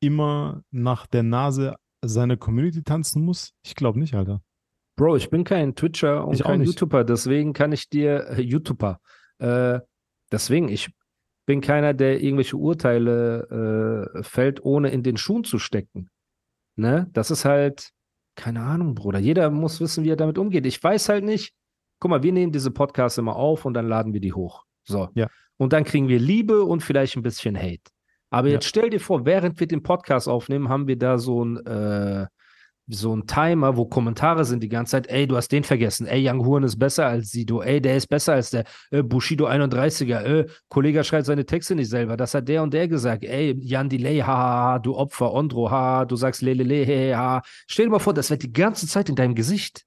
immer 0.00 0.62
nach 0.70 1.06
der 1.06 1.22
Nase 1.22 1.76
seiner 2.04 2.36
Community 2.36 2.82
tanzen 2.82 3.24
muss? 3.24 3.52
Ich 3.64 3.74
glaube 3.74 3.98
nicht, 3.98 4.14
Alter. 4.14 4.40
Bro, 4.96 5.16
ich 5.16 5.28
bin 5.30 5.44
kein 5.44 5.74
Twitcher 5.74 6.26
und 6.26 6.34
Ich 6.34 6.42
kein. 6.42 6.62
YouTuber, 6.62 7.04
deswegen 7.04 7.52
kann 7.52 7.72
ich 7.72 7.88
dir, 7.88 8.28
äh, 8.30 8.40
YouTuber, 8.40 8.98
äh, 9.38 9.80
deswegen, 10.32 10.68
ich 10.68 10.90
bin 11.46 11.60
keiner, 11.60 11.94
der 11.94 12.20
irgendwelche 12.22 12.56
Urteile 12.56 14.10
äh, 14.16 14.22
fällt, 14.22 14.64
ohne 14.64 14.88
in 14.90 15.02
den 15.02 15.16
Schuhen 15.16 15.44
zu 15.44 15.58
stecken. 15.58 16.08
Ne? 16.76 17.08
Das 17.12 17.30
ist 17.30 17.44
halt, 17.44 17.90
Keine 18.38 18.60
Ahnung, 18.62 18.94
Bruder. 18.94 19.18
Jeder 19.18 19.48
muss 19.50 19.80
wissen, 19.80 20.04
wie 20.04 20.10
er 20.10 20.16
damit 20.16 20.36
umgeht. 20.36 20.66
Ich 20.66 20.82
weiß 20.82 21.08
halt 21.08 21.24
nicht. 21.24 21.54
Guck 22.00 22.10
mal, 22.10 22.22
wir 22.22 22.32
nehmen 22.32 22.52
diese 22.52 22.70
Podcasts 22.70 23.16
immer 23.16 23.34
auf 23.36 23.64
und 23.64 23.72
dann 23.72 23.88
laden 23.88 24.12
wir 24.12 24.20
die 24.20 24.34
hoch. 24.34 24.64
So. 24.84 25.08
Ja. 25.14 25.28
Und 25.56 25.72
dann 25.72 25.84
kriegen 25.84 26.08
wir 26.08 26.18
Liebe 26.18 26.62
und 26.62 26.82
vielleicht 26.82 27.16
ein 27.16 27.22
bisschen 27.22 27.56
Hate. 27.56 27.90
Aber 28.28 28.48
Ja. 28.48 28.54
jetzt 28.54 28.66
stell 28.66 28.90
dir 28.90 29.00
vor, 29.00 29.24
während 29.24 29.58
wir 29.58 29.66
den 29.66 29.82
Podcast 29.82 30.28
aufnehmen, 30.28 30.68
haben 30.68 30.86
wir 30.86 30.98
da 30.98 31.16
so 31.16 31.42
ein, 31.46 31.64
äh, 31.64 32.26
so 32.88 33.14
ein 33.14 33.26
Timer, 33.26 33.76
wo 33.76 33.86
Kommentare 33.86 34.44
sind 34.44 34.62
die 34.62 34.68
ganze 34.68 34.92
Zeit. 34.92 35.08
Ey, 35.08 35.26
du 35.26 35.36
hast 35.36 35.50
den 35.50 35.64
vergessen. 35.64 36.06
Ey, 36.06 36.28
Young 36.28 36.44
Horn 36.46 36.62
ist 36.62 36.78
besser 36.78 37.06
als 37.06 37.30
Sido. 37.30 37.60
Ey, 37.60 37.80
der 37.80 37.96
ist 37.96 38.06
besser 38.06 38.34
als 38.34 38.50
der 38.50 38.64
äh, 38.90 39.02
Bushido 39.02 39.46
31er. 39.46 40.22
Äh, 40.22 40.46
Kollege 40.68 41.02
schreibt 41.02 41.26
seine 41.26 41.44
Texte 41.44 41.74
nicht 41.74 41.90
selber. 41.90 42.16
Das 42.16 42.34
hat 42.34 42.48
der 42.48 42.62
und 42.62 42.72
der 42.72 42.86
gesagt. 42.86 43.24
Ey, 43.24 43.56
Jan 43.58 43.88
Delay, 43.88 44.20
haha, 44.20 44.78
du 44.78 44.94
Opfer, 44.96 45.32
Ondro, 45.32 45.70
haha, 45.70 46.04
du 46.04 46.14
sagst 46.14 46.42
lelele, 46.42 46.84
he, 46.84 47.14
ha. 47.14 47.42
Stell 47.66 47.86
dir 47.86 47.90
mal 47.92 47.98
vor, 47.98 48.14
das 48.14 48.30
wird 48.30 48.42
die 48.42 48.52
ganze 48.52 48.86
Zeit 48.86 49.08
in 49.08 49.16
deinem 49.16 49.34
Gesicht. 49.34 49.84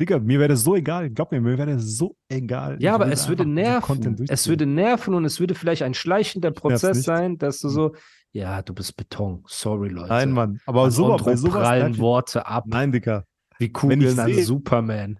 Digga, 0.00 0.18
mir 0.18 0.38
wäre 0.38 0.48
das 0.48 0.62
so 0.62 0.74
egal. 0.74 1.10
Glaub 1.10 1.32
mir, 1.32 1.40
mir 1.40 1.58
wäre 1.58 1.74
das 1.74 1.96
so 1.96 2.16
egal. 2.28 2.76
Ja, 2.80 2.90
Ich 2.90 2.94
aber 2.94 3.04
würde 3.06 3.12
es 3.14 3.28
würde 3.28 3.46
nerven. 3.46 4.26
Es 4.28 4.48
würde 4.48 4.66
nerven 4.66 5.14
und 5.14 5.24
es 5.24 5.38
würde 5.38 5.54
vielleicht 5.54 5.82
ein 5.82 5.94
schleichender 5.94 6.50
Prozess 6.50 7.02
sein, 7.02 7.38
dass 7.38 7.60
du 7.60 7.68
so, 7.68 7.94
ja, 8.32 8.62
du 8.62 8.74
bist 8.74 8.96
Beton. 8.96 9.44
Sorry, 9.46 9.88
Leute. 9.88 10.08
Nein, 10.08 10.32
Mann. 10.32 10.60
Aber 10.66 10.90
so, 10.90 11.06
Ondro 11.12 11.24
bei 11.26 11.36
sowas 11.36 11.62
prallen 11.62 11.98
Worte 11.98 12.46
ab, 12.46 12.64
Nein, 12.66 12.92
Digga. 12.92 13.24
wie 13.58 13.70
Kugeln 13.70 14.00
ich 14.00 14.18
an 14.18 14.32
sehe- 14.32 14.44
Superman. 14.44 15.18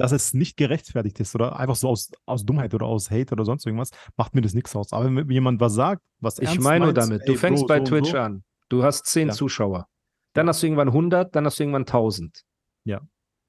dass 0.00 0.12
es 0.12 0.32
nicht 0.32 0.56
gerechtfertigt 0.56 1.18
ist 1.18 1.34
oder 1.34 1.58
einfach 1.58 1.74
so 1.74 1.88
aus, 1.88 2.12
aus 2.24 2.44
Dummheit 2.44 2.72
oder 2.72 2.86
aus 2.86 3.10
Hate 3.10 3.32
oder 3.32 3.44
sonst 3.44 3.66
irgendwas, 3.66 3.90
macht 4.16 4.32
mir 4.32 4.42
das 4.42 4.54
nichts 4.54 4.76
aus. 4.76 4.92
Aber 4.92 5.06
wenn 5.12 5.28
jemand 5.28 5.60
was 5.60 5.74
sagt, 5.74 6.02
was 6.20 6.38
Ich 6.38 6.60
meine 6.60 6.84
nur 6.84 6.94
meint, 6.94 6.98
damit, 6.98 7.26
du 7.26 7.32
ey, 7.32 7.36
fängst 7.36 7.62
Bro, 7.62 7.66
bei 7.66 7.78
so 7.80 7.84
Twitch 7.86 8.10
so, 8.12 8.18
an. 8.18 8.44
Du 8.68 8.84
hast 8.84 9.06
10 9.06 9.26
Ja. 9.28 9.34
Zuschauer. 9.34 9.88
Dann 10.34 10.46
hast 10.46 10.62
du 10.62 10.68
irgendwann 10.68 10.90
100, 10.92 11.34
dann 11.34 11.44
hast 11.46 11.58
du 11.58 11.64
irgendwann 11.64 11.84
1000. 11.84 12.44
Ja. 12.84 13.00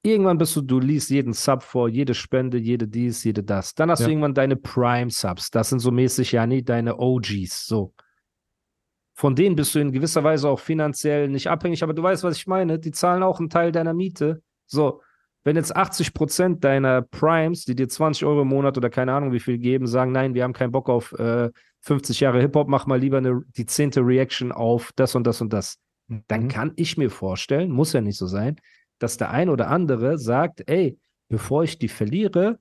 Irgendwann 0.02 0.40
bist 0.40 0.56
du, 0.56 0.62
du 0.62 0.80
liest 0.80 1.12
jeden 1.12 1.34
Sub 1.34 1.62
vor, 1.62 1.88
jede 1.88 2.16
Spende, 2.16 2.58
jede 2.58 2.88
dies, 2.88 3.24
jede 3.26 3.44
das. 3.44 3.76
Dann 3.76 3.92
hast 3.92 4.00
du 4.00 4.06
Ja. 4.06 4.10
irgendwann 4.10 4.34
deine 4.34 4.56
Prime-Subs. 4.56 5.52
Das 5.52 5.70
sind 5.70 5.80
so 5.82 5.92
mäßig 5.92 6.32
ja 6.32 6.48
nie 6.48 6.64
deine 6.64 6.98
OGs. 6.98 7.68
So. 7.68 7.94
Von 9.20 9.36
denen 9.36 9.58
bist 9.58 9.76
du 9.76 9.80
in 9.80 9.92
gewisser 9.92 10.24
Weise 10.24 10.48
auch 10.48 10.62
finanziell 10.62 11.28
nicht 11.28 11.48
abhängig, 11.48 11.84
aber 11.84 11.94
du 11.94 12.02
weißt, 12.02 12.24
was 12.24 12.38
ich 12.38 12.48
meine. 12.48 12.80
Die 12.80 12.92
zahlen 12.92 13.22
auch 13.22 13.42
einen 13.42 13.50
Teil 13.50 13.74
deiner 13.74 13.94
Miete. 13.94 14.42
So. 14.66 15.02
Wenn 15.44 15.58
jetzt 15.58 15.76
80 15.76 16.14
Prozent 16.14 16.64
deiner 16.64 17.02
Primes, 17.02 17.66
die 17.66 17.76
dir 17.76 17.90
20 17.90 18.24
Euro 18.26 18.44
im 18.44 18.48
Monat 18.48 18.78
oder 18.78 18.90
keine 18.90 19.12
Ahnung 19.12 19.34
wie 19.34 19.42
viel 19.42 19.58
geben, 19.58 19.88
sagen, 19.88 20.14
nein, 20.14 20.36
wir 20.36 20.44
haben 20.46 20.54
keinen 20.54 20.72
Bock 20.72 20.88
auf 20.88 21.12
äh, 21.20 21.50
50 21.82 22.22
Jahre 22.22 22.40
Hip-Hop, 22.40 22.70
mach 22.70 22.86
mal 22.86 22.98
lieber 22.98 23.18
eine, 23.18 23.42
die 23.58 23.66
zehnte 23.66 24.00
Reaction 24.00 24.54
auf 24.54 24.94
das 24.96 25.16
und 25.16 25.28
das 25.28 25.42
und 25.42 25.52
das. 25.52 25.80
Dann 26.30 26.44
Mhm. 26.44 26.48
kann 26.48 26.72
ich 26.78 26.96
mir 26.96 27.10
vorstellen, 27.10 27.72
muss 27.72 27.92
ja 27.92 28.00
nicht 28.00 28.18
so 28.18 28.26
sein, 28.26 28.56
dass 29.00 29.18
der 29.18 29.32
ein 29.32 29.50
oder 29.50 29.68
andere 29.68 30.18
sagt, 30.18 30.64
ey, 30.70 30.98
bevor 31.28 31.66
ich 31.66 31.78
die 31.78 31.90
verliere, 31.90 32.58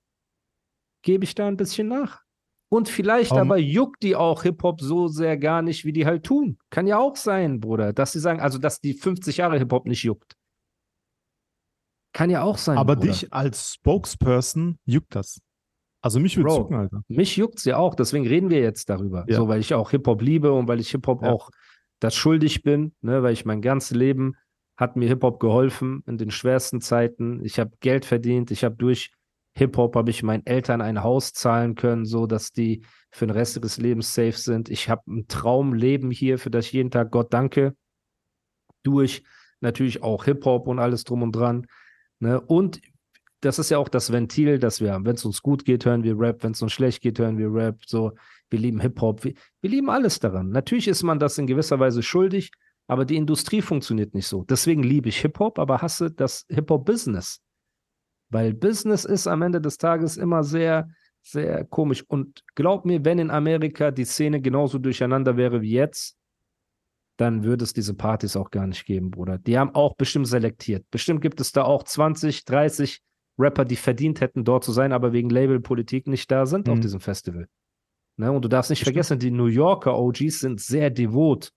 gebe 1.02 1.22
ich 1.22 1.36
da 1.36 1.46
ein 1.46 1.56
bisschen 1.56 1.86
nach. 1.86 2.22
Und 2.70 2.88
vielleicht 2.88 3.32
Um, 3.32 3.38
aber 3.38 3.56
juckt 3.58 4.02
die 4.02 4.14
auch 4.14 4.42
Hip-Hop 4.42 4.80
so 4.82 5.08
sehr 5.08 5.38
gar 5.38 5.62
nicht, 5.62 5.84
wie 5.86 5.92
die 5.92 6.04
halt 6.04 6.24
tun. 6.24 6.58
Kann 6.70 6.86
ja 6.86 6.98
auch 6.98 7.16
sein, 7.16 7.60
Bruder, 7.60 7.92
dass 7.94 8.12
sie 8.12 8.20
sagen, 8.20 8.40
also 8.40 8.58
dass 8.58 8.80
die 8.80 8.92
50 8.92 9.38
Jahre 9.38 9.58
Hip-Hop 9.58 9.86
nicht 9.86 10.02
juckt. 10.02 10.36
Kann 12.12 12.30
ja 12.30 12.42
auch 12.42 12.58
sein. 12.58 12.76
Aber 12.78 12.96
Bruder. 12.96 13.08
dich 13.08 13.32
als 13.32 13.74
Spokesperson 13.74 14.78
juckt 14.84 15.14
das. 15.14 15.40
Also 16.00 16.20
mich 16.20 16.36
würde 16.36 16.48
Bro. 16.48 16.56
zucken, 16.56 16.76
Alter. 16.76 17.02
Mich 17.08 17.36
juckt's 17.36 17.64
ja 17.64 17.76
auch, 17.76 17.94
deswegen 17.94 18.26
reden 18.26 18.50
wir 18.50 18.60
jetzt 18.60 18.88
darüber. 18.88 19.24
Ja. 19.28 19.36
So, 19.36 19.48
weil 19.48 19.60
ich 19.60 19.74
auch 19.74 19.90
Hip-Hop 19.90 20.22
liebe 20.22 20.52
und 20.52 20.68
weil 20.68 20.80
ich 20.80 20.90
Hip-Hop 20.90 21.22
Ja. 21.22 21.32
auch 21.32 21.50
das 22.00 22.14
schuldig 22.14 22.62
bin, 22.62 22.94
ne, 23.00 23.22
weil 23.22 23.32
ich 23.32 23.44
mein 23.44 23.60
ganzes 23.62 23.96
Leben 23.96 24.36
hat 24.76 24.94
mir 24.94 25.08
Hip-Hop 25.08 25.40
geholfen 25.40 26.04
in 26.06 26.18
den 26.18 26.30
schwersten 26.30 26.80
Zeiten. 26.80 27.44
Ich 27.44 27.58
habe 27.58 27.72
Geld 27.80 28.04
verdient, 28.04 28.50
ich 28.52 28.62
habe 28.62 28.76
durch 28.76 29.10
Hip-Hop 29.58 29.96
habe 29.96 30.10
ich 30.10 30.22
meinen 30.22 30.46
Eltern 30.46 30.80
ein 30.80 31.02
Haus 31.02 31.32
zahlen 31.32 31.74
können, 31.74 32.06
so 32.06 32.26
dass 32.26 32.52
die 32.52 32.82
für 33.10 33.26
den 33.26 33.34
Rest 33.34 33.56
ihres 33.56 33.78
Lebens 33.78 34.14
safe 34.14 34.38
sind. 34.38 34.68
Ich 34.68 34.88
habe 34.88 35.02
ein 35.08 35.26
Traumleben 35.26 36.12
hier, 36.12 36.38
für 36.38 36.50
das 36.50 36.66
ich 36.66 36.72
jeden 36.72 36.92
Tag 36.92 37.10
Gott 37.10 37.32
danke. 37.32 37.74
Durch 38.84 39.24
natürlich 39.60 40.02
auch 40.02 40.24
Hip-Hop 40.24 40.68
und 40.68 40.78
alles 40.78 41.02
drum 41.02 41.22
und 41.22 41.32
dran. 41.32 41.66
Ne? 42.20 42.40
Und 42.40 42.80
das 43.40 43.58
ist 43.58 43.70
ja 43.70 43.78
auch 43.78 43.88
das 43.88 44.12
Ventil, 44.12 44.60
das 44.60 44.80
wir 44.80 44.92
haben. 44.92 45.04
Wenn 45.04 45.16
es 45.16 45.24
uns 45.24 45.42
gut 45.42 45.64
geht, 45.64 45.84
hören 45.84 46.04
wir 46.04 46.18
Rap. 46.18 46.44
Wenn 46.44 46.52
es 46.52 46.62
uns 46.62 46.72
schlecht 46.72 47.02
geht, 47.02 47.18
hören 47.18 47.36
wir 47.36 47.52
Rap. 47.52 47.80
So, 47.84 48.12
wir 48.50 48.58
lieben 48.60 48.80
Hip-Hop. 48.80 49.24
Wir, 49.24 49.34
wir 49.60 49.70
lieben 49.70 49.90
alles 49.90 50.20
daran. 50.20 50.50
Natürlich 50.50 50.86
ist 50.86 51.02
man 51.02 51.18
das 51.18 51.36
in 51.36 51.48
gewisser 51.48 51.80
Weise 51.80 52.02
schuldig, 52.02 52.52
aber 52.86 53.04
die 53.04 53.16
Industrie 53.16 53.62
funktioniert 53.62 54.14
nicht 54.14 54.28
so. 54.28 54.44
Deswegen 54.44 54.84
liebe 54.84 55.08
ich 55.08 55.18
Hip-Hop, 55.18 55.58
aber 55.58 55.82
hasse 55.82 56.12
das 56.12 56.46
Hip-Hop-Business. 56.48 57.40
Weil 58.30 58.54
Business 58.54 59.04
ist 59.04 59.26
am 59.26 59.42
Ende 59.42 59.60
des 59.60 59.78
Tages 59.78 60.16
immer 60.16 60.42
sehr, 60.44 60.88
sehr 61.22 61.64
komisch. 61.64 62.04
Und 62.06 62.42
glaub 62.54 62.84
mir, 62.84 63.04
wenn 63.04 63.18
in 63.18 63.30
Amerika 63.30 63.90
die 63.90 64.04
Szene 64.04 64.40
genauso 64.40 64.78
durcheinander 64.78 65.36
wäre 65.36 65.60
wie 65.62 65.72
jetzt, 65.72 66.16
dann 67.16 67.42
würde 67.42 67.64
es 67.64 67.72
diese 67.72 67.94
Partys 67.94 68.36
auch 68.36 68.50
gar 68.50 68.66
nicht 68.66 68.84
geben, 68.84 69.10
Bruder. 69.10 69.38
Die 69.38 69.58
haben 69.58 69.74
auch 69.74 69.96
bestimmt 69.96 70.28
selektiert. 70.28 70.84
Bestimmt 70.90 71.20
gibt 71.20 71.40
es 71.40 71.50
da 71.52 71.64
auch 71.64 71.82
20, 71.82 72.44
30 72.44 73.00
Rapper, 73.38 73.64
die 73.64 73.76
verdient 73.76 74.20
hätten, 74.20 74.44
dort 74.44 74.64
zu 74.64 74.72
sein, 74.72 74.92
aber 74.92 75.12
wegen 75.12 75.30
Labelpolitik 75.30 76.06
nicht 76.06 76.30
da 76.30 76.46
sind 76.46 76.68
auf 76.68 76.76
Mhm. 76.76 76.80
diesem 76.82 77.00
Festival. 77.00 77.48
Ne? 78.16 78.30
Und 78.30 78.44
du 78.44 78.48
darfst 78.48 78.70
nicht 78.70 78.80
Bestimmt. 78.80 78.94
vergessen, 78.94 79.18
die 79.20 79.30
New 79.30 79.46
Yorker 79.46 79.98
OGs 79.98 80.40
sind 80.40 80.60
sehr 80.60 80.90
devot 80.90 81.52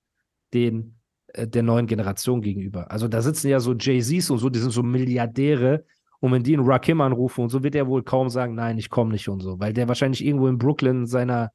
den, 0.53 0.95
äh, 1.27 1.47
der 1.47 1.63
neuen 1.63 1.85
Generation 1.87 2.41
gegenüber. 2.41 2.89
Also 2.91 3.07
da 3.07 3.21
sitzen 3.21 3.47
ja 3.49 3.59
so 3.59 3.73
Jay-Zs 3.73 4.29
und 4.31 4.37
so, 4.39 4.49
die 4.49 4.59
sind 4.59 4.71
so 4.71 4.83
Milliardäre. 4.83 5.85
Und 6.21 6.31
wenn 6.31 6.43
die 6.43 6.53
einen 6.55 6.65
Rakim 6.65 7.01
anrufen 7.01 7.41
und 7.41 7.49
so, 7.49 7.63
wird 7.63 7.75
er 7.75 7.87
wohl 7.87 8.03
kaum 8.03 8.29
sagen, 8.29 8.53
nein, 8.55 8.77
ich 8.77 8.89
komme 8.89 9.11
nicht 9.11 9.27
und 9.27 9.41
so, 9.41 9.59
weil 9.59 9.73
der 9.73 9.87
wahrscheinlich 9.87 10.23
irgendwo 10.23 10.47
in 10.47 10.59
Brooklyn 10.59 11.01
in 11.01 11.05
seiner 11.07 11.51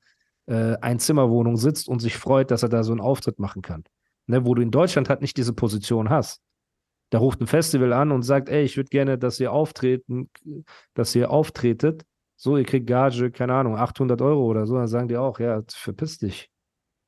äh, 0.47 0.77
Einzimmerwohnung 0.81 1.57
sitzt 1.57 1.89
und 1.89 2.01
sich 2.01 2.17
freut, 2.17 2.51
dass 2.51 2.65
er 2.65 2.69
da 2.69 2.83
so 2.83 2.93
einen 2.93 3.01
Auftritt 3.01 3.39
machen 3.39 3.63
kann. 3.63 3.85
Ne, 4.27 4.45
wo 4.45 4.55
du 4.57 4.63
in 4.63 4.73
Deutschland 4.73 5.09
halt 5.09 5.21
nicht 5.21 5.37
diese 5.37 5.53
Position 5.53 6.11
hast. 6.11 6.43
Da 7.11 7.19
ruft 7.19 7.41
ein 7.41 7.47
Festival 7.47 7.93
an 7.93 8.11
und 8.11 8.23
sagt, 8.23 8.49
ey, 8.49 8.65
ich 8.65 8.77
würde 8.77 8.89
gerne, 8.89 9.19
dass 9.19 9.39
ihr 9.39 9.53
auftreten, 9.53 10.29
dass 10.95 11.15
ihr 11.15 11.31
auftretet. 11.31 12.05
So, 12.35 12.57
ihr 12.57 12.65
kriegt 12.65 12.89
Gage, 12.89 13.31
keine 13.31 13.55
Ahnung, 13.55 13.77
800 13.77 14.21
Euro 14.21 14.45
oder 14.47 14.67
so. 14.67 14.75
Dann 14.75 14.89
sagen 14.89 15.07
die 15.07 15.17
auch, 15.17 15.39
ja, 15.39 15.63
verpiss 15.69 16.19
dich. 16.19 16.51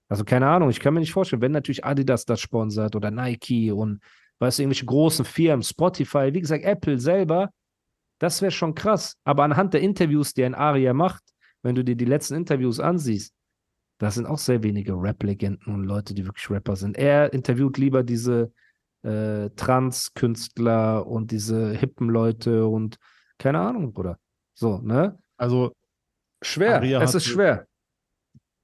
Also 0.08 0.24
keine 0.24 0.46
Ahnung, 0.46 0.70
ich 0.70 0.80
kann 0.80 0.94
mir 0.94 1.00
nicht 1.00 1.12
vorstellen, 1.12 1.42
wenn 1.42 1.52
natürlich 1.52 1.84
Adidas 1.84 2.24
das 2.24 2.40
sponsert 2.40 2.96
oder 2.96 3.10
Nike 3.10 3.72
und 3.72 4.00
weißt 4.38 4.58
du, 4.58 4.62
irgendwelche 4.62 4.86
großen 4.86 5.24
Firmen, 5.24 5.62
Spotify, 5.62 6.30
wie 6.32 6.40
gesagt, 6.40 6.64
Apple 6.64 6.98
selber, 6.98 7.50
das 8.18 8.42
wäre 8.42 8.52
schon 8.52 8.74
krass. 8.74 9.16
Aber 9.24 9.44
anhand 9.44 9.74
der 9.74 9.80
Interviews, 9.80 10.34
die 10.34 10.44
ein 10.44 10.54
Aria 10.54 10.92
macht, 10.92 11.22
wenn 11.62 11.74
du 11.74 11.84
dir 11.84 11.96
die 11.96 12.04
letzten 12.04 12.34
Interviews 12.34 12.80
ansiehst, 12.80 13.32
das 13.98 14.14
sind 14.14 14.26
auch 14.26 14.38
sehr 14.38 14.62
wenige 14.62 14.92
Rap-Legenden 14.92 15.74
und 15.74 15.84
Leute, 15.84 16.14
die 16.14 16.24
wirklich 16.24 16.48
Rapper 16.50 16.76
sind. 16.76 16.96
Er 16.96 17.32
interviewt 17.32 17.78
lieber 17.78 18.04
diese 18.04 18.52
äh, 19.02 19.50
Trans-Künstler 19.50 21.06
und 21.06 21.30
diese 21.32 21.72
hippen 21.72 22.08
Leute 22.08 22.66
und 22.66 22.96
keine 23.38 23.60
Ahnung, 23.60 23.92
Bruder. 23.92 24.18
So, 24.54 24.78
ne? 24.78 25.18
Also, 25.36 25.72
Schwer. 26.42 26.76
Aria 26.76 27.02
es 27.02 27.14
ist 27.14 27.24
schwer. 27.24 27.66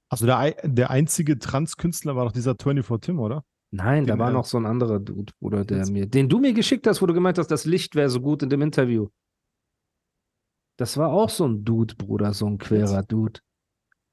also 0.08 0.26
der, 0.26 0.54
der 0.62 0.90
einzige 0.90 1.38
Trans-Künstler 1.38 2.14
war 2.14 2.26
doch 2.26 2.32
dieser 2.32 2.54
24 2.54 3.06
Tim, 3.06 3.18
oder? 3.18 3.44
Nein, 3.76 4.06
da 4.06 4.18
war 4.18 4.30
äh, 4.30 4.32
noch 4.32 4.44
so 4.44 4.56
ein 4.58 4.66
anderer 4.66 5.00
Dude, 5.00 5.32
Bruder, 5.40 5.64
der 5.64 5.86
mir, 5.90 6.06
den 6.06 6.28
du 6.28 6.38
mir 6.38 6.52
geschickt 6.52 6.86
hast, 6.86 7.02
wo 7.02 7.06
du 7.06 7.14
gemeint 7.14 7.38
hast, 7.38 7.48
das 7.50 7.64
Licht 7.64 7.94
wäre 7.94 8.08
so 8.10 8.20
gut 8.20 8.42
in 8.42 8.48
dem 8.50 8.62
Interview. 8.62 9.08
Das 10.78 10.96
war 10.96 11.10
auch 11.12 11.30
so 11.30 11.46
ein 11.46 11.64
Dude, 11.64 11.94
Bruder, 11.94 12.32
so 12.34 12.46
ein 12.46 12.58
querer 12.58 13.02
Dude. 13.02 13.40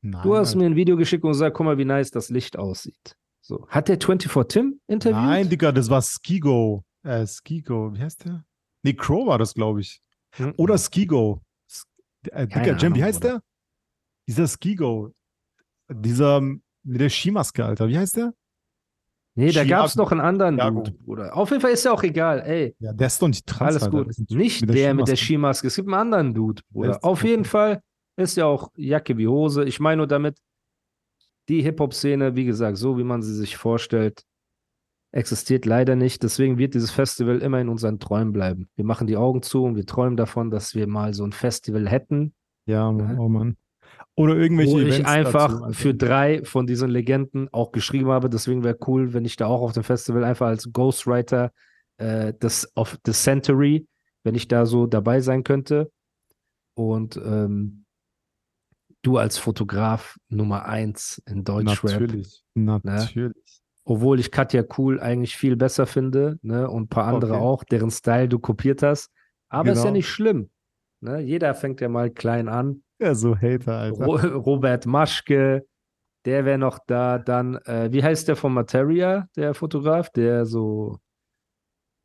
Nein. 0.02 0.24
Du 0.24 0.36
hast 0.36 0.50
Alter. 0.50 0.60
mir 0.60 0.66
ein 0.68 0.76
Video 0.76 0.96
geschickt 0.98 1.24
und 1.24 1.32
gesagt, 1.32 1.56
guck 1.56 1.66
mal, 1.66 1.78
wie 1.78 1.86
nice 1.86 2.12
das 2.12 2.30
Licht 2.30 2.58
aussieht. 2.58 3.16
So. 3.42 3.68
Hat 3.70 3.88
der 3.88 4.00
24 4.00 4.48
Tim 4.48 4.80
interviewt? 4.88 5.22
Nein, 5.22 5.50
Digga, 5.50 5.72
das 5.72 5.90
war 5.90 6.02
Skigo. 6.02 6.84
Äh, 7.04 7.26
Skigo, 7.26 7.94
wie 7.96 8.00
heißt 8.02 8.26
der? 8.26 8.46
Nee, 8.84 8.94
Crow 8.94 9.28
war 9.28 9.38
das, 9.40 9.54
glaube 9.54 9.82
ich. 9.82 10.00
Mhm. 10.38 10.54
Oder 10.58 10.78
Skigo. 10.78 11.42
Sk- 11.70 11.86
Äh, 12.32 12.48
Digga, 12.48 12.78
Jam, 12.78 12.96
wie 12.96 13.04
heißt 13.04 13.22
Bruder. 13.22 13.34
der? 13.36 13.44
Dieser 14.28 14.48
Skigo. 14.48 15.14
Dieser 15.92 16.42
mit 16.42 17.02
der 17.02 17.10
Skimaske, 17.10 17.66
Alter. 17.66 17.88
Wie 17.90 17.98
heißt 17.98 18.18
der? 18.18 18.34
Nee, 19.36 19.52
da 19.52 19.64
gab 19.64 19.86
es 19.86 19.96
noch 19.96 20.12
einen 20.12 20.20
anderen. 20.22 20.58
Dude, 20.58 20.92
Bruder. 20.92 21.36
Auf 21.38 21.50
jeden 21.52 21.62
Fall 21.62 21.72
ist 21.72 21.86
ja 21.86 21.94
auch 21.94 22.04
egal, 22.04 22.42
ey. 22.42 22.76
Ja, 22.80 22.92
der 22.92 23.08
ist 23.08 23.22
doch 23.22 23.28
nicht 23.30 23.48
trans, 23.48 23.82
Alles 23.82 23.90
gut. 23.90 24.30
Nicht 24.30 24.70
der, 24.70 24.94
mit 24.94 25.08
der 25.08 25.16
Skimaske. 25.16 25.68
Es 25.68 25.76
gibt 25.76 25.88
einen 25.88 25.96
anderen 25.96 26.34
Dude, 26.34 26.62
Bruder. 26.70 27.00
Auf 27.04 27.24
jeden. 27.24 27.46
Fall 27.46 27.82
ist 28.18 28.36
ja 28.38 28.46
auch 28.46 28.72
Jacke 28.76 29.18
wie 29.18 29.28
Hose. 29.28 29.64
Ich 29.64 29.80
meine 29.80 29.98
nur 29.98 30.08
damit, 30.08 30.38
die 31.48 31.62
Hip-Hop-Szene, 31.62 32.36
wie 32.36 32.46
gesagt, 32.46 32.78
so 32.78 32.98
wie 32.98 33.04
man 33.04 33.22
sie 33.22 33.34
sich 33.34 33.58
vorstellt, 33.58 34.24
existiert 35.14 35.66
leider 35.66 35.96
nicht. 35.96 36.24
Deswegen 36.24 36.58
wird 36.58 36.74
dieses 36.74 36.92
Festival 36.92 37.40
immer 37.40 37.60
in 37.60 37.70
unseren 37.70 38.00
Träumen 38.00 38.34
bleiben. 38.34 38.70
Wir 38.76 38.86
machen 38.86 39.08
die 39.08 39.18
Augen 39.18 39.42
zu 39.42 39.64
und 39.64 39.76
wir 39.76 39.86
träumen 39.86 40.18
davon, 40.18 40.52
dass 40.52 40.76
wir 40.76 40.88
mal 40.88 41.14
so 41.14 41.24
ein 41.26 41.32
Festival 41.32 41.88
hätten, 41.90 42.34
Ja, 42.66 42.92
Mann, 42.92 43.16
Ja. 43.16 43.20
oh 43.20 43.30
Mann. 43.30 43.58
Oder 44.16 44.36
irgendwelche 44.36 44.74
wo 44.74 44.80
ich 44.80 44.88
Events 44.88 45.10
einfach 45.10 45.62
dazu, 45.62 45.74
für 45.74 45.94
drei 45.94 46.44
von 46.44 46.68
diesen 46.68 46.90
Legenden 46.90 47.50
auch 47.52 47.72
geschrieben 47.72 48.10
habe. 48.10 48.30
Deswegen 48.30 48.64
wäre 48.64 48.78
cool, 48.88 49.14
wenn 49.14 49.26
ich 49.26 49.36
da 49.36 49.48
auch 49.48 49.62
auf 49.62 49.74
dem 49.74 49.84
Festival 49.84 50.24
einfach 50.24 50.48
als 50.48 50.72
Ghostwriter 50.72 51.52
äh, 51.98 52.34
das 52.40 52.72
of 52.76 52.98
the 53.06 53.14
Century, 53.14 53.88
wenn 54.24 54.36
ich 54.36 54.48
da 54.48 54.66
so 54.66 54.88
dabei 54.88 55.22
sein 55.22 55.44
könnte. 55.44 55.92
Und 56.76 57.18
ähm, 57.18 57.86
du 59.02 59.18
als 59.18 59.38
Fotograf 59.38 60.18
Nummer 60.30 60.66
eins 60.66 61.22
in 61.26 61.44
Deutschrap. 61.44 62.00
Natürlich. 62.02 62.44
Natürlich. 62.54 63.62
Obwohl 63.84 64.20
ich 64.20 64.32
Katja 64.32 64.64
Cool 64.78 65.00
eigentlich 65.00 65.36
viel 65.36 65.56
besser 65.56 65.88
finde, 65.88 66.38
ne? 66.44 66.70
Und 66.70 66.84
ein 66.84 66.88
paar 66.88 67.08
andere 67.08 67.34
Okay. 67.34 67.42
auch, 67.42 67.64
deren 67.64 67.90
Style 67.90 68.30
du 68.30 68.38
kopiert 68.40 68.84
hast. 68.84 69.10
Aber 69.50 69.72
ist 69.72 69.80
ja 69.80 69.84
Genau. 69.86 69.94
nicht 69.94 70.08
schlimm. 70.08 70.50
Ne? 71.02 71.20
Jeder 71.22 71.56
fängt 71.56 71.82
ja 71.82 71.90
mal 71.90 72.12
klein 72.12 72.48
an. 72.48 72.84
Ja, 73.02 73.16
so 73.16 73.36
Hater, 73.36 73.78
Alter. 73.78 74.06
Ro 74.06 74.16
Robert 74.16 74.86
Maschke, 74.86 75.66
der 76.26 76.46
wäre 76.46 76.58
noch 76.60 76.80
da. 76.86 77.18
Dann, 77.18 77.56
äh, 77.66 77.90
wie 77.92 78.04
heißt 78.04 78.28
der 78.28 78.36
von 78.36 78.54
Materia, 78.54 79.28
der 79.36 79.54
Fotograf, 79.56 80.10
der 80.12 80.46
so 80.46 81.00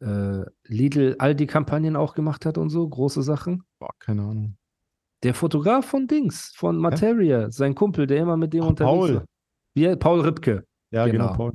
äh, 0.00 0.42
Lidl 0.64 1.16
Aldi-Kampagnen 1.18 1.96
auch 1.96 2.14
gemacht 2.14 2.46
hat 2.46 2.58
und 2.58 2.70
so, 2.70 2.88
große 2.88 3.22
Sachen. 3.22 3.62
Boah, 3.78 3.90
keine 3.98 4.22
Ahnung. 4.22 4.56
Der 5.22 5.34
Fotograf 5.34 5.86
von 5.86 6.06
Dings, 6.06 6.52
von 6.56 6.76
Materia, 6.76 7.50
sein 7.50 7.74
Kumpel, 7.74 8.06
der 8.06 8.18
immer 8.18 8.36
mit 8.36 8.52
dem 8.52 8.64
Ach, 8.64 8.68
unterwegs 8.68 8.92
Paul. 8.92 9.14
war. 9.16 9.24
Wie, 9.74 9.96
Paul 9.96 10.20
Ripke, 10.20 10.64
Ja, 10.90 11.06
genau, 11.06 11.26
Genau. 11.26 11.36
Paul. 11.36 11.52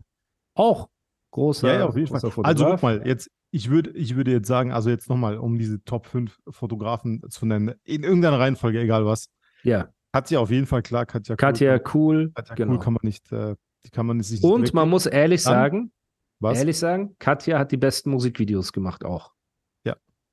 auch 0.56 0.90
großer, 1.32 1.68
Ja, 1.68 1.80
ja, 1.80 1.86
auf 1.88 1.96
jeden 1.96 2.08
Fall. 2.08 2.32
Also 2.44 2.66
guck 2.66 2.82
mal, 2.84 3.06
jetzt, 3.08 3.30
ich 3.52 3.70
würde, 3.70 3.92
ich 3.92 4.16
würde 4.16 4.32
jetzt 4.32 4.48
sagen, 4.48 4.72
also 4.72 4.90
jetzt 4.90 5.10
nochmal, 5.10 5.38
um 5.38 5.58
diese 5.58 5.84
Top 5.84 6.08
5 6.08 6.40
Fotografen 6.50 7.22
zu 7.30 7.46
nennen, 7.46 7.74
in 7.84 8.04
irgendeiner 8.04 8.40
Reihenfolge, 8.40 8.80
egal 8.80 9.06
was. 9.06 9.30
Ja, 9.64 9.90
Katja 10.14 10.40
auf 10.40 10.50
jeden 10.52 10.66
Fall, 10.66 10.82
klar, 10.82 11.06
Katja 11.06 11.36
Katja 11.36 11.76
Cool. 11.76 11.82
Cool, 11.94 12.32
Katja 12.34 12.56
genau. 12.56 12.74
Cool 12.74 12.80
kann 12.80 12.94
man 12.94 13.02
nicht, 13.04 13.32
äh, 13.32 13.56
die 13.86 13.90
kann 13.90 14.06
man 14.06 14.18
nicht 14.18 14.44
Und 14.44 14.74
man 14.74 14.90
muss 14.90 15.06
ehrlich 15.06 15.44
Dann- 15.44 15.54
sagen, 15.54 15.92
was? 16.40 16.58
ehrlich 16.58 16.78
sagen, 16.80 17.16
Katja 17.20 17.60
hat 17.60 17.72
die 17.72 17.78
besten 17.78 18.10
Musikvideos 18.10 18.74
gemacht 18.74 19.06
auch. 19.06 19.34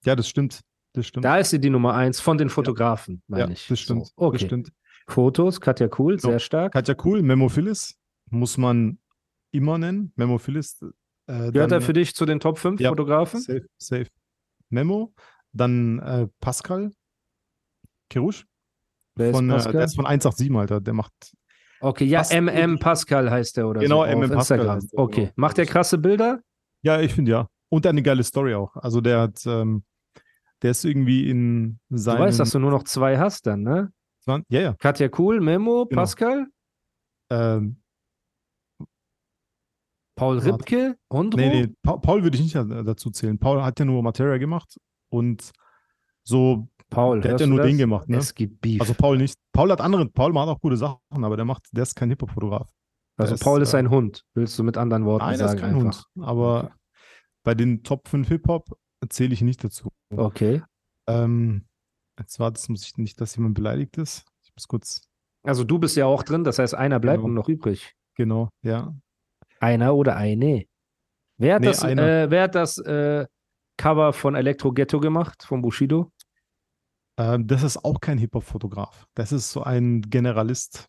Ja, 0.04 0.14
das 0.14 0.28
stimmt. 0.28 0.60
Das 0.92 1.06
stimmt. 1.06 1.24
Da 1.24 1.38
ist 1.38 1.50
sie 1.50 1.60
die 1.60 1.70
Nummer 1.70 1.94
eins 1.94 2.20
von 2.20 2.38
den 2.38 2.50
Fotografen, 2.50 3.22
ja, 3.28 3.38
meine 3.38 3.52
ich. 3.52 3.66
das 3.66 3.80
stimmt. 3.80 4.06
So, 4.06 4.12
okay. 4.16 4.38
Das 4.38 4.46
stimmt. 4.46 4.72
Fotos, 5.08 5.60
Katja 5.60 5.88
Cool, 5.98 6.20
sehr 6.20 6.38
stark. 6.38 6.72
Katja 6.72 6.94
Cool, 7.02 7.22
Memo 7.22 7.48
Phyllis 7.48 7.98
muss 8.30 8.58
man 8.58 8.98
immer 9.50 9.76
nennen. 9.76 10.12
Memo 10.16 10.38
Phyllis. 10.38 10.78
Äh, 11.28 11.52
Gehört 11.52 11.72
er 11.72 11.80
für 11.80 11.92
dich 11.92 12.14
zu 12.14 12.24
den 12.26 12.40
Top 12.40 12.58
5 12.58 12.80
Ja, 12.80 12.88
Fotografen? 12.90 13.40
Safe, 13.40 13.66
safe. 13.78 14.06
Memo. 14.70 15.12
Dann 15.52 15.98
äh, 16.00 16.28
Pascal 16.40 16.90
ist 18.14 18.44
Von, 19.16 19.50
äh, 19.50 19.52
Pascal? 19.52 19.72
der 19.72 19.84
ist 19.84 19.96
von 19.96 20.06
187, 20.06 20.56
Alter. 20.56 20.80
Der 20.80 20.94
macht. 20.94 21.12
Okay, 21.80 22.04
ja, 22.06 22.20
Pascal- 22.20 22.38
MM 22.42 22.78
Pascal 22.78 23.30
heißt 23.30 23.56
der 23.56 23.68
oder 23.68 23.80
Genau, 23.80 24.04
so. 24.04 24.10
MM 24.10 24.22
auf 24.24 24.30
Pascal 24.30 24.58
Instagram. 24.58 24.76
heißt 24.76 24.92
der, 24.92 24.98
okay. 24.98 25.20
genau. 25.22 25.32
Macht 25.36 25.58
der 25.58 25.66
krasse 25.66 25.98
Bilder? 25.98 26.40
Ja, 26.82 27.00
ich 27.00 27.14
finde 27.14 27.30
ja. 27.30 27.48
Und 27.70 27.86
eine 27.86 28.02
geile 28.02 28.22
Story 28.24 28.54
auch. 28.54 28.74
Also 28.76 29.00
der 29.00 29.20
hat, 29.20 29.44
ähm, 29.46 29.84
der 30.62 30.70
ist 30.72 30.84
irgendwie 30.84 31.28
in 31.30 31.78
Du 31.90 31.96
seinem. 31.98 32.20
weißt, 32.20 32.40
dass 32.40 32.50
du 32.50 32.58
nur 32.58 32.70
noch 32.70 32.84
zwei 32.84 33.18
hast 33.18 33.46
dann, 33.46 33.62
ne? 33.62 33.92
ja, 34.26 34.60
ja. 34.60 34.72
Katja 34.74 35.08
Cool, 35.16 35.40
Memo, 35.40 35.86
Genau. 35.86 36.00
Pascal, 36.02 36.46
Ähm, 37.30 37.80
Paul. 40.18 40.38
Ripke, 40.38 40.96
Ondro. 41.08 41.38
nee, 41.40 41.66
nee, 41.66 41.74
Pa 41.82 41.96
Paul 41.96 42.22
würde 42.22 42.36
ich 42.36 42.42
nicht 42.42 42.54
da- 42.54 42.64
dazu 42.64 43.10
zählen. 43.10 43.38
Paul 43.38 43.62
hat 43.62 43.78
ja 43.78 43.84
nur 43.84 44.02
Materia 44.02 44.38
gemacht 44.38 44.76
und 45.10 45.50
so. 46.24 46.68
Paul, 46.90 47.20
Der 47.20 47.32
hat 47.34 47.40
ja 47.40 47.46
nur 47.46 47.58
das? 47.58 47.66
den 47.66 47.76
gemacht, 47.78 48.08
ne? 48.08 48.16
Es 48.16 48.34
gibt 48.34 48.60
Beef. 48.62 48.80
Also 48.80 48.94
Paul 48.94 49.18
nicht. 49.18 49.34
Paul 49.52 49.70
hat 49.70 49.80
andere. 49.82 50.06
Paul 50.08 50.32
macht 50.32 50.48
auch 50.48 50.60
gute 50.60 50.76
Sachen, 50.78 50.98
aber 51.10 51.36
der 51.36 51.44
macht, 51.44 51.68
der 51.72 51.82
ist 51.82 51.94
kein 51.94 52.08
Hip-Hop-Fotograf. 52.08 52.68
also 53.18 53.34
der 53.36 53.44
Paul 53.44 53.60
ist, 53.60 53.68
ist 53.68 53.74
ein 53.74 53.90
Hund, 53.90 54.24
willst 54.34 54.58
du 54.58 54.62
mit 54.62 54.78
anderen 54.78 55.04
Worten 55.04 55.26
Nein, 55.26 55.36
sagen 55.38 55.54
ist 55.56 55.60
kein 55.60 55.74
einfach. 55.74 56.04
Hund. 56.14 56.24
Aber 56.26 56.72
bei 57.44 57.54
den 57.54 57.82
Top 57.82 58.08
5 58.08 58.26
Hip-Hop 58.28 58.70
zähle 59.10 59.34
ich 59.34 59.42
nicht 59.42 59.62
dazu. 59.62 59.90
Okay. 60.10 60.62
Ähm, 61.06 61.66
jetzt 62.18 62.40
war 62.40 62.50
das, 62.50 62.68
muss 62.70 62.84
ich 62.86 62.96
nicht, 62.96 63.20
dass 63.20 63.36
jemand 63.36 63.54
beleidigt 63.54 63.98
ist. 63.98 64.24
Ich 64.42 64.50
muss 64.56 64.66
kurz, 64.66 65.02
Also 65.44 65.64
du 65.64 65.78
bist 65.78 65.94
ja 65.96 66.06
auch 66.06 66.22
drin, 66.22 66.42
das 66.42 66.58
heißt, 66.58 66.74
einer 66.74 67.00
bleibt 67.00 67.18
Genau. 67.18 67.28
nur 67.28 67.34
noch 67.42 67.48
übrig. 67.50 67.94
genau, 68.16 68.48
ja. 68.62 68.94
Einer 69.60 69.94
oder 69.94 70.16
eine. 70.16 70.64
Wer 71.38 71.54
hat 71.56 71.60
Nee, 71.62 71.68
das, 71.68 71.84
äh, 71.84 72.30
wer 72.30 72.42
hat 72.42 72.54
das 72.54 72.78
äh, 72.78 73.26
Cover 73.76 74.12
von 74.12 74.34
Electro 74.34 74.72
Ghetto 74.72 74.98
gemacht, 75.00 75.44
von 75.44 75.62
Bushido? 75.62 76.10
Ähm, 77.18 77.46
das 77.46 77.62
ist 77.62 77.84
auch 77.84 78.00
kein 78.00 78.18
Hip-Hop-Fotograf. 78.18 79.06
Das 79.14 79.32
ist 79.32 79.50
so 79.52 79.62
ein 79.62 80.02
Generalist. 80.02 80.86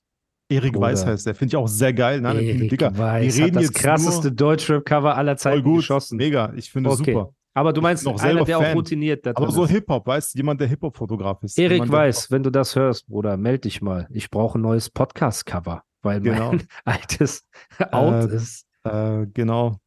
Erik. 0.51 0.79
Weiß 0.79 1.05
heißt 1.05 1.27
der. 1.27 1.35
Finde 1.35 1.51
ich 1.51 1.55
auch 1.57 1.67
sehr 1.67 1.93
geil. 1.93 2.21
Nein, 2.21 2.37
Erik 2.39 2.69
Digga, 2.69 2.97
Weiß 2.97 3.37
wir 3.37 3.43
hat 3.43 3.47
reden 3.49 3.55
das 3.55 3.63
jetzt 3.65 3.75
krasseste 3.75 4.31
Deutschrap-Cover 4.31 5.15
aller 5.15 5.37
Zeiten 5.37 5.63
gut. 5.63 5.77
geschossen. 5.77 6.17
Mega, 6.17 6.51
ich 6.55 6.71
finde 6.71 6.89
es 6.89 6.99
Okay. 6.99 7.13
super. 7.13 7.33
Aber 7.53 7.73
du 7.73 7.81
meinst 7.81 8.07
auch 8.07 8.19
einer, 8.21 8.43
der 8.45 8.57
auch 8.57 8.63
Fan. 8.63 8.73
routiniert 8.75 9.25
da 9.25 9.31
Aber 9.35 9.51
so. 9.51 9.67
Hip-Hop, 9.67 10.07
weißt 10.07 10.33
du, 10.33 10.37
jemand, 10.39 10.61
der 10.61 10.67
Hip-Hop-Fotograf 10.67 11.43
ist. 11.43 11.57
Erik 11.59 11.91
Weiß, 11.91 12.31
wenn 12.31 12.41
du 12.41 12.49
das 12.51 12.75
hörst, 12.75 13.07
Bruder, 13.07 13.37
meld 13.37 13.65
dich 13.65 13.81
mal. 13.81 14.07
Ich 14.11 14.29
brauche 14.31 14.57
ein 14.57 14.61
neues 14.61 14.89
Podcast-Cover, 14.89 15.83
weil 16.01 16.21
Genau. 16.21 16.51
mein 16.51 16.67
altes 16.85 17.45
out 17.91 18.31
Äh, 18.31 18.35
ist. 18.35 18.65
Äh, 18.83 19.25
genau. 19.33 19.79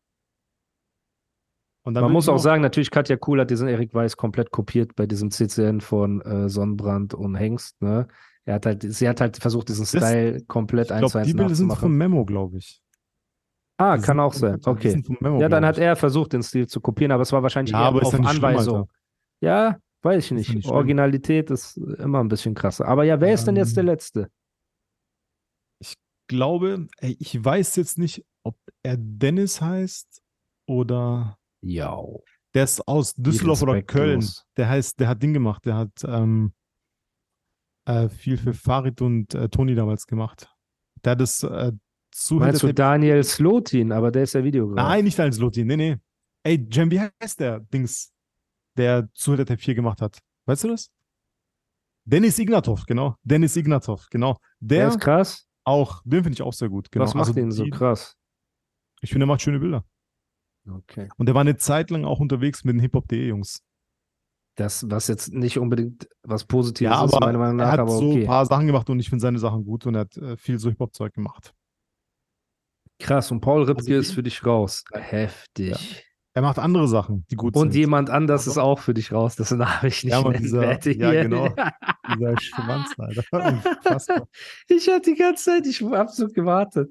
Man 1.84 2.12
muss 2.12 2.28
auch 2.28 2.38
sagen, 2.38 2.62
natürlich 2.62 2.92
Katja 2.92 3.16
Kuhl 3.16 3.40
hat 3.40 3.50
diesen 3.50 3.66
Erik 3.66 3.92
Weiß 3.92 4.16
komplett 4.16 4.52
kopiert 4.52 4.94
bei 4.94 5.06
diesem 5.06 5.32
CCN 5.32 5.80
von 5.80 6.20
äh, 6.20 6.48
Sonnenbrand 6.48 7.12
und 7.12 7.34
Hengst. 7.34 7.80
Ne? 7.82 8.06
Er 8.44 8.54
hat 8.54 8.66
halt, 8.66 8.82
sie 8.86 9.08
hat 9.08 9.20
halt 9.20 9.36
versucht, 9.36 9.68
diesen 9.68 9.84
Style 9.86 10.42
komplett 10.46 10.92
eins 10.92 11.00
zu 11.10 11.18
glaube, 11.18 11.18
eins 11.20 11.26
die 11.28 11.34
Bilder 11.34 11.54
sind 11.56 11.72
von 11.74 11.92
Memo, 11.92 12.24
glaube 12.24 12.58
ich. 12.58 12.80
ah, 13.78 13.96
Die 13.96 14.02
kann 14.02 14.20
auch 14.20 14.32
sein. 14.32 14.60
Okay. 14.64 15.02
Memo, 15.18 15.40
Ja, 15.40 15.48
dann 15.48 15.66
hat 15.66 15.78
er 15.78 15.96
versucht, 15.96 16.34
den 16.34 16.44
Stil 16.44 16.68
zu 16.68 16.80
kopieren, 16.80 17.10
aber 17.10 17.22
es 17.22 17.32
war 17.32 17.42
wahrscheinlich 17.42 17.72
Ja, 17.72 17.80
eher 17.80 17.86
aber 17.88 18.02
ist 18.02 18.08
auf 18.08 18.18
nicht 18.18 18.30
schlimm, 18.30 18.44
Anweisung. 18.44 18.76
Alter. 18.78 18.90
ja, 19.40 19.78
weiß 20.02 20.24
ich 20.24 20.30
Ist 20.30 20.30
nicht. 20.32 20.54
nicht 20.54 20.64
schlimm. 20.64 20.76
Originalität 20.76 21.50
ist 21.50 21.76
immer 21.78 22.20
ein 22.20 22.28
bisschen 22.28 22.54
krasser. 22.54 22.86
Aber 22.86 23.02
ja, 23.02 23.20
wer 23.20 23.34
ist 23.34 23.44
denn 23.46 23.56
jetzt 23.56 23.76
der 23.76 23.82
Ähm, 23.82 23.88
Letzte? 23.88 24.30
Glaube, 26.28 26.86
ich 27.00 27.42
weiß 27.44 27.76
jetzt 27.76 27.98
nicht, 27.98 28.24
ob 28.44 28.56
er 28.82 28.96
Dennis 28.98 29.60
heißt 29.60 30.22
oder 30.66 31.38
Ja. 31.62 31.98
der 32.54 32.64
ist 32.64 32.86
aus 32.88 33.14
Düsseldorf 33.14 33.62
oder 33.62 33.82
Köln. 33.82 34.26
Der 34.56 34.68
heißt, 34.68 34.98
der 35.00 35.08
hat 35.08 35.22
Ding 35.22 35.32
gemacht, 35.32 35.64
der 35.66 35.76
hat 35.76 36.04
ähm, 36.04 36.52
äh, 37.86 38.08
viel 38.08 38.36
für 38.36 38.54
Farid 38.54 39.00
und 39.00 39.34
äh, 39.34 39.48
Toni 39.48 39.74
damals 39.74 40.06
gemacht. 40.06 40.48
Der 41.04 41.12
hat 41.12 41.20
das 41.20 41.42
äh, 41.42 41.72
zu 42.12 42.34
Meinst 42.36 42.62
du 42.62 42.72
Daniel 42.72 43.24
Slotin, 43.24 43.90
aber 43.92 44.10
der 44.10 44.24
ist 44.24 44.34
ja 44.34 44.44
Videograf. 44.44 44.76
Nein, 44.76 45.04
nicht 45.04 45.18
als 45.18 45.38
Lotin, 45.38 45.66
nee, 45.66 45.76
nee. 45.76 45.96
Ey, 46.44 46.66
Jem, 46.70 46.90
wie 46.90 47.00
heißt 47.00 47.40
der 47.40 47.60
Dings, 47.60 48.12
der 48.76 49.08
zu 49.14 49.32
hinter 49.32 49.46
Tape 49.46 49.60
4 49.60 49.74
gemacht 49.74 50.00
hat? 50.02 50.18
Weißt 50.46 50.64
du 50.64 50.68
das? 50.68 50.90
Dennis 52.04 52.38
Ignatov, 52.38 52.84
genau. 52.84 53.16
Dennis 53.22 53.56
Ignatov, 53.56 54.08
genau. 54.10 54.36
Der 54.60 54.78
Der 54.78 54.88
ist 54.88 55.00
krass. 55.00 55.46
Auch, 55.64 56.02
den 56.04 56.22
finde 56.22 56.34
ich 56.34 56.42
auch 56.42 56.52
sehr 56.52 56.68
gut. 56.68 56.90
Genau. 56.90 57.04
Was 57.04 57.14
macht 57.14 57.28
Also 57.28 57.40
ihn 57.40 57.52
so 57.52 57.64
krass? 57.66 58.16
Ich 59.00 59.10
finde, 59.10 59.24
er 59.24 59.28
macht 59.28 59.42
schöne 59.42 59.58
Bilder. 59.58 59.84
Okay. 60.68 61.08
Und 61.16 61.26
der 61.26 61.34
war 61.34 61.40
eine 61.40 61.56
Zeit 61.56 61.90
lang 61.90 62.04
auch 62.04 62.20
unterwegs 62.20 62.64
mit 62.64 62.74
den 62.74 62.80
Hip-Hop.de 62.80 63.26
Jungs. 63.26 63.64
Das, 64.54 64.88
was 64.90 65.08
jetzt 65.08 65.32
nicht 65.32 65.58
unbedingt 65.58 66.08
was 66.22 66.44
Positives 66.44 66.92
Ja, 66.92 67.04
ist, 67.04 67.14
aber 67.14 67.26
meiner 67.26 67.38
Meinung 67.38 67.58
er 67.58 67.64
nach, 67.66 67.72
hat 67.72 67.80
aber 67.80 67.90
so 67.90 68.10
okay. 68.10 68.20
ein 68.20 68.26
paar 68.26 68.46
Sachen 68.46 68.66
gemacht 68.66 68.88
und 68.90 69.00
ich 69.00 69.08
finde 69.08 69.22
seine 69.22 69.38
Sachen 69.38 69.64
gut 69.64 69.86
und 69.86 69.94
er 69.94 70.02
hat 70.02 70.16
äh, 70.18 70.36
viel 70.36 70.58
so 70.58 70.68
Hip-Hop-Zeug 70.68 71.14
gemacht. 71.14 71.54
Krass. 72.98 73.30
Und 73.30 73.40
Paul 73.40 73.64
Ripke 73.64 73.80
Also 73.80 73.94
ist 73.94 74.12
für 74.12 74.22
dich 74.22 74.44
raus. 74.44 74.84
Heftig. 74.92 76.04
Er 76.34 76.42
macht 76.42 76.58
andere 76.58 76.88
Sachen, 76.88 77.26
die 77.30 77.36
gut 77.36 77.54
Und 77.56 77.72
sind. 77.72 77.78
jemand 77.80 78.08
anders 78.08 78.42
Aber- 78.46 78.50
ist 78.52 78.58
auch 78.58 78.78
für 78.78 78.94
dich 78.94 79.12
raus, 79.12 79.36
dessen 79.36 79.58
Namen 79.58 79.72
ich 79.86 80.02
nicht 80.04 80.12
Ja, 80.12 80.22
nennen 80.22 80.42
dieser- 80.42 80.60
werde 80.62 80.92
ja, 80.94 81.10
hier. 81.10 81.22
genau. 81.24 81.48
Dieser 82.14 82.34
Schwanz, 82.40 82.94
Alter. 82.98 84.28
Ich 84.68 84.88
hatte 84.88 85.10
die 85.10 85.16
ganze 85.16 85.44
Zeit, 85.44 85.66
ich 85.66 85.82
habe 85.82 86.10
so 86.10 86.28
gewartet. 86.28 86.90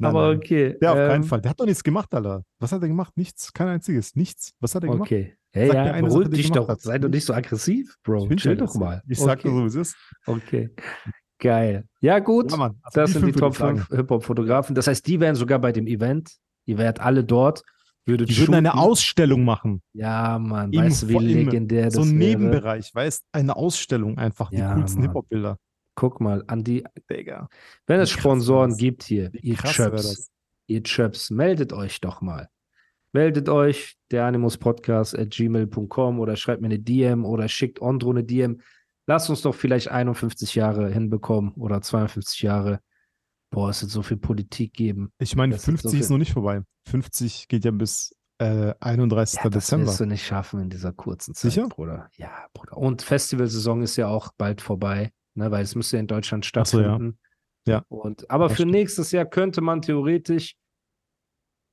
Nein, 0.00 0.10
aber 0.10 0.28
nein. 0.28 0.36
okay. 0.36 0.76
Der 0.80 0.92
auf 0.92 0.96
keinen 0.98 1.22
ähm, 1.22 1.28
Fall. 1.28 1.40
Der 1.40 1.50
hat 1.50 1.58
doch 1.60 1.66
nichts 1.66 1.82
gemacht, 1.82 2.14
Alter. 2.14 2.44
Was 2.60 2.70
hat 2.70 2.82
er 2.82 2.88
gemacht? 2.88 3.16
Nichts. 3.16 3.52
Kein 3.52 3.66
einziges. 3.66 4.14
Nichts. 4.14 4.52
Was 4.60 4.74
hat 4.76 4.84
er 4.84 4.90
gemacht? 4.90 5.08
Okay. 5.08 5.34
Ja, 5.54 5.66
Sag 5.66 5.74
ja, 5.74 5.92
beruhig 5.94 6.12
Sache, 6.12 6.24
die 6.28 6.36
dich 6.36 6.50
doch. 6.52 6.68
hat. 6.68 6.80
Sei 6.80 6.98
doch 6.98 7.08
nicht 7.08 7.24
so 7.24 7.34
aggressiv, 7.34 7.96
Bro. 8.04 8.22
Ich 8.24 8.28
bin 8.28 8.38
Chill 8.38 8.56
doch 8.56 8.74
mal. 8.76 9.02
Ich 9.08 9.18
sag 9.18 9.40
okay. 9.40 9.48
nur 9.48 9.68
so, 9.70 9.76
wie 9.76 9.80
es 9.80 9.88
ist. 9.88 9.96
Okay. 10.26 10.70
Geil. 11.40 11.84
Ja, 12.00 12.20
gut. 12.20 12.52
Ja. 12.52 12.58
Also 12.82 13.00
das 13.00 13.12
sind 13.12 13.22
die 13.26 13.32
fünf 13.32 13.34
würde 13.36 13.40
Top 13.40 13.52
ich 13.54 13.58
sagen. 13.58 13.78
5 13.78 13.88
Hip-Hop-Fotografen. 13.98 14.74
Das 14.76 14.86
heißt, 14.86 15.04
die 15.06 15.18
wären 15.18 15.34
sogar 15.34 15.58
bei 15.58 15.72
dem 15.72 15.86
Event. 15.88 16.30
Ihr 16.66 16.78
wärt 16.78 17.00
alle 17.00 17.24
dort. 17.24 17.62
Würdet 18.08 18.30
Die 18.30 18.38
würden 18.38 18.54
eine. 18.54 18.74
Ausstellung 18.74 19.44
machen. 19.44 19.82
Ja, 19.92 20.38
Mann. 20.38 20.72
Im 20.72 20.80
weißt 20.80 21.02
du, 21.02 21.08
wie 21.08 21.18
legendär 21.18 21.84
das 21.84 21.94
so 21.94 22.00
ein 22.00 22.18
wäre? 22.18 22.30
Nebenbereich, 22.30 22.94
weißt 22.94 23.22
Eine 23.32 23.54
Ausstellung 23.54 24.16
einfach. 24.16 24.48
Die 24.48 24.56
Ja, 24.56 24.74
coolsten. 24.74 25.02
Hip-Hop-Bilder. 25.02 25.58
Guck 25.94 26.20
mal, 26.20 26.42
an 26.46 26.64
die, 26.64 26.84
Digga. 27.10 27.48
wenn 27.86 28.00
es 28.00 28.10
Sponsoren 28.10 28.70
das? 28.70 28.78
gibt 28.78 29.02
hier, 29.02 29.30
Wie 29.32 29.40
ihr 29.40 29.56
Chöps, 29.56 30.30
ihr 30.68 30.82
Chöps, 30.84 31.30
meldet 31.30 31.72
euch 31.72 32.00
doch 32.00 32.22
mal. 32.22 32.48
Meldet 33.12 33.48
euch, 33.48 33.96
der 34.10 34.24
at 34.26 35.30
gmail.com 35.30 36.20
oder 36.20 36.36
schreibt 36.36 36.62
mir 36.62 36.68
eine 36.68 36.78
DM 36.78 37.24
oder 37.24 37.48
schickt 37.48 37.80
Ondro 37.82 38.10
eine 38.10 38.24
DM. 38.24 38.60
Lasst 39.06 39.28
uns 39.28 39.42
doch 39.42 39.54
vielleicht 39.54 39.88
51 39.88 40.54
Jahre 40.54 40.88
hinbekommen 40.90 41.52
oder 41.56 41.82
52 41.82 42.42
Jahre. 42.42 42.80
Boah, 43.50 43.70
es 43.70 43.80
wird 43.82 43.90
so 43.90 44.02
viel 44.02 44.16
Politik 44.18 44.74
geben. 44.74 45.10
Ich 45.18 45.34
meine, 45.36 45.54
Das 45.54 45.60
ist 45.62 45.66
so 45.66 45.72
50 45.72 46.00
ist 46.00 46.10
noch 46.10 46.18
nicht 46.18 46.32
vorbei. 46.32 46.62
50 46.88 47.48
geht 47.48 47.64
ja 47.64 47.70
bis 47.70 48.14
äh, 48.38 48.74
31. 48.80 49.38
Ja, 49.42 49.50
das 49.50 49.64
Dezember. 49.64 49.86
wirst 49.86 50.00
du 50.00 50.06
nicht 50.06 50.24
schaffen 50.26 50.60
in 50.60 50.70
dieser 50.70 50.92
kurzen 50.92 51.34
Zeit, 51.34 51.52
Sicher? 51.52 51.68
Bruder. 51.68 52.08
Ja, 52.16 52.46
Bruder. 52.52 52.76
Und 52.76 53.02
Festivalsaison 53.02 53.82
ist 53.82 53.96
ja 53.96 54.08
auch 54.08 54.32
bald 54.36 54.60
vorbei, 54.60 55.12
ne, 55.34 55.50
weil 55.50 55.62
es 55.64 55.74
müsste 55.74 55.96
ja 55.96 56.00
in 56.00 56.06
Deutschland 56.06 56.44
Ach 56.56 56.66
so, 56.66 56.78
ja. 56.80 56.84
stattfinden. 56.88 57.18
Ja. 57.66 57.84
Und, 57.88 58.30
aber 58.30 58.44
Das 58.44 58.52
für 58.52 58.56
stimmt. 58.62 58.72
nächstes 58.72 59.12
Jahr 59.12 59.24
könnte 59.26 59.60
man 59.60 59.82
theoretisch, 59.82 60.54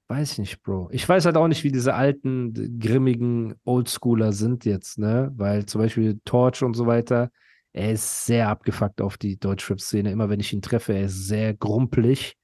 weiß 0.09 0.33
ich 0.33 0.37
nicht, 0.39 0.61
Bro. 0.63 0.89
Ich 0.91 1.07
weiß 1.07 1.25
halt 1.25 1.37
auch 1.37 1.47
nicht, 1.47 1.63
wie 1.63 1.71
diese 1.71 1.93
alten, 1.93 2.79
grimmigen 2.79 3.55
Oldschooler 3.63 4.33
sind 4.33 4.65
jetzt, 4.65 4.97
ne? 4.99 5.31
Weil 5.35 5.65
zum 5.65 5.81
Beispiel 5.81 6.19
Torch 6.25 6.63
und 6.63 6.73
so 6.75 6.85
weiter, 6.85 7.31
er 7.77 7.91
ist 7.91 8.25
sehr 8.25 8.47
abgefuckt 8.49 9.01
auf 9.01 9.17
die 9.17 9.37
Deutschrap-Szene. 9.37 10.09
Immer 10.11 10.29
wenn 10.29 10.39
ich 10.39 10.53
ihn 10.53 10.61
treffe, 10.61 10.93
er 10.93 11.03
ist 11.05 11.27
sehr 11.27 11.53
grumpelig 11.53 12.35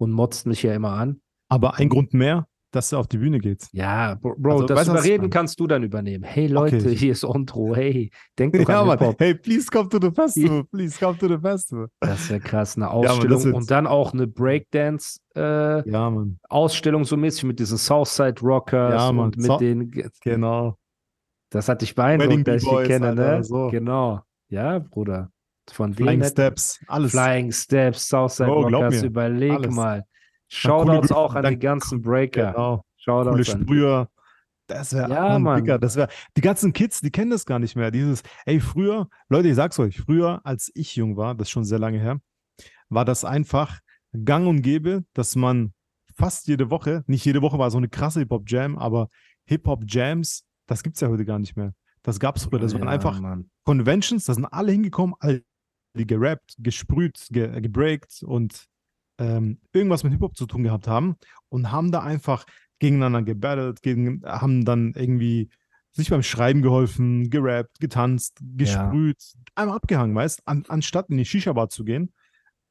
und 0.00 0.10
motzt 0.10 0.46
mich 0.46 0.62
ja 0.64 0.74
immer 0.74 0.92
an. 0.94 1.20
Aber 1.48 1.76
ein 1.76 1.88
Grund 1.88 2.12
mehr, 2.12 2.46
dass 2.72 2.92
er 2.92 2.98
auf 2.98 3.06
die 3.08 3.18
Bühne 3.18 3.38
geht. 3.38 3.66
Ja, 3.72 4.14
Bro, 4.14 4.34
Bro 4.38 4.52
Also, 4.52 4.66
das 4.66 4.78
weißt 4.78 4.88
ich 4.88 4.94
Überreden 4.94 5.20
meine? 5.22 5.30
kannst 5.30 5.58
du 5.60 5.66
dann 5.66 5.82
übernehmen. 5.82 6.24
Hey 6.24 6.46
Leute, 6.48 6.76
Okay. 6.78 6.96
hier 6.96 7.12
ist 7.12 7.24
Ontro. 7.24 7.74
Hey, 7.74 8.10
denk 8.38 8.52
doch 8.54 8.68
Ja, 8.68 8.82
an 8.82 8.86
Mann. 8.88 9.14
Hey, 9.18 9.34
please 9.34 9.68
come 9.70 9.88
to 9.88 9.98
the 10.00 10.10
festival. 10.12 10.64
Please 10.64 10.98
come 10.98 11.18
to 11.18 11.28
the 11.28 11.38
festival. 11.38 11.88
Das 12.00 12.28
wäre 12.30 12.40
krass, 12.40 12.76
eine 12.76 12.90
Ausstellung 12.90 13.44
wird- 13.44 13.54
und 13.54 13.70
dann 13.70 13.86
auch 13.86 14.12
eine 14.12 14.26
Breakdance-Ausstellung, 14.26 15.92
Ja, 15.92 16.10
Mann. 16.10 17.04
so 17.04 17.16
mäßig 17.16 17.44
mit 17.44 17.58
diesen 17.58 17.78
Southside 17.78 18.40
Rockers 18.40 18.94
Ja, 18.94 19.12
Mann. 19.12 19.26
und 19.26 19.36
mit 19.36 19.46
So- 19.46 19.56
den, 19.58 19.90
Genau. 20.22 20.76
das 21.50 21.68
hat 21.68 21.82
dich 21.82 21.94
beeindruckt, 21.94 22.46
dass 22.46 22.62
ich 22.62 22.68
die 22.68 22.82
kenne, 22.86 23.08
Alter, 23.08 23.36
ne? 23.38 23.44
so. 23.44 23.68
Genau. 23.70 24.20
Ja, 24.50 24.78
Bruder. 24.78 25.30
Von 25.72 25.94
Flying 25.94 26.24
Steps, 26.24 26.80
alles. 26.88 27.12
Flying 27.12 27.52
Steps, 27.52 28.08
Southside 28.08 28.50
Oh, 28.50 28.62
Rockers, 28.62 29.02
überleg 29.04 29.52
Alles. 29.52 29.74
mal. 29.74 30.00
coole 30.00 30.04
Shoutouts 30.48 31.12
auch 31.12 31.34
an 31.36 31.44
die 31.48 31.58
ganzen 31.58 32.02
Breaker. 32.02 32.52
Genau. 32.52 32.76
Coole 32.76 32.84
Shoutouts 32.96 33.50
an 33.54 33.62
Sprüher. 33.62 34.10
Das 34.66 34.92
wäre, 34.92 35.10
Ja, 35.10 35.38
Mann. 35.38 35.60
Digga, 35.62 35.78
das 35.78 35.96
wäre, 35.96 36.08
die 36.36 36.40
ganzen 36.40 36.72
Kids, 36.72 37.00
die 37.00 37.10
kennen 37.10 37.30
das 37.30 37.46
gar 37.46 37.58
nicht 37.60 37.76
mehr. 37.76 37.90
Dieses, 37.90 38.22
ey, 38.46 38.60
früher, 38.60 39.08
Leute, 39.28 39.48
ich 39.48 39.54
sag's 39.56 39.78
euch, 39.78 40.00
früher, 40.00 40.40
als 40.44 40.70
ich 40.74 40.96
jung 40.96 41.16
war, 41.16 41.34
das 41.34 41.48
ist 41.48 41.52
schon 41.52 41.64
sehr 41.64 41.78
lange 41.78 41.98
her, 42.00 42.20
war 42.88 43.04
das 43.04 43.24
einfach 43.24 43.78
gang 44.24 44.46
und 44.48 44.62
gäbe, 44.62 45.04
dass 45.12 45.36
man 45.36 45.72
fast 46.16 46.46
jede 46.48 46.70
Woche, 46.70 47.04
nicht 47.06 47.24
jede 47.24 47.42
Woche 47.42 47.58
war 47.58 47.70
so 47.70 47.78
eine 47.78 47.88
krasse 47.88 48.20
Hip-Hop-Jam, 48.20 48.76
aber 48.78 49.08
Hip-Hop-Jams, 49.46 50.44
das 50.66 50.82
gibt's 50.82 51.00
ja 51.00 51.08
heute 51.08 51.24
gar 51.24 51.38
nicht 51.38 51.56
mehr. 51.56 51.74
Das 52.02 52.18
gab's 52.18 52.44
früher. 52.44 52.58
Das 52.60 52.72
waren 52.74 52.84
Ja, 52.84 52.88
einfach 52.88 53.20
Mann. 53.20 53.50
Conventions, 53.64 54.24
da 54.24 54.34
sind 54.34 54.46
alle 54.46 54.72
hingekommen, 54.72 55.14
alle 55.18 55.42
die 55.96 56.06
gerappt, 56.06 56.54
gesprüht, 56.58 57.26
ge 57.30 57.60
gebreakt 57.60 58.22
und 58.22 58.66
ähm, 59.18 59.60
irgendwas 59.72 60.04
mit 60.04 60.12
Hip-Hop 60.12 60.36
zu 60.36 60.46
tun 60.46 60.62
gehabt 60.62 60.86
haben 60.88 61.16
und 61.48 61.72
haben 61.72 61.92
da 61.92 62.00
einfach 62.00 62.46
gegeneinander 62.78 63.22
gebattelt, 63.22 63.82
gegen, 63.82 64.22
haben 64.24 64.64
dann 64.64 64.94
irgendwie 64.94 65.50
sich 65.92 66.08
beim 66.08 66.22
Schreiben 66.22 66.62
geholfen, 66.62 67.28
gerappt, 67.28 67.80
getanzt, 67.80 68.38
gesprüht, 68.56 69.34
einmal 69.54 69.76
abgehangen, 69.76 70.14
weißt 70.14 70.42
An, 70.46 70.64
anstatt 70.68 71.10
in 71.10 71.18
die 71.18 71.24
Shisha-Bar 71.24 71.68
zu 71.68 71.84
gehen, 71.84 72.12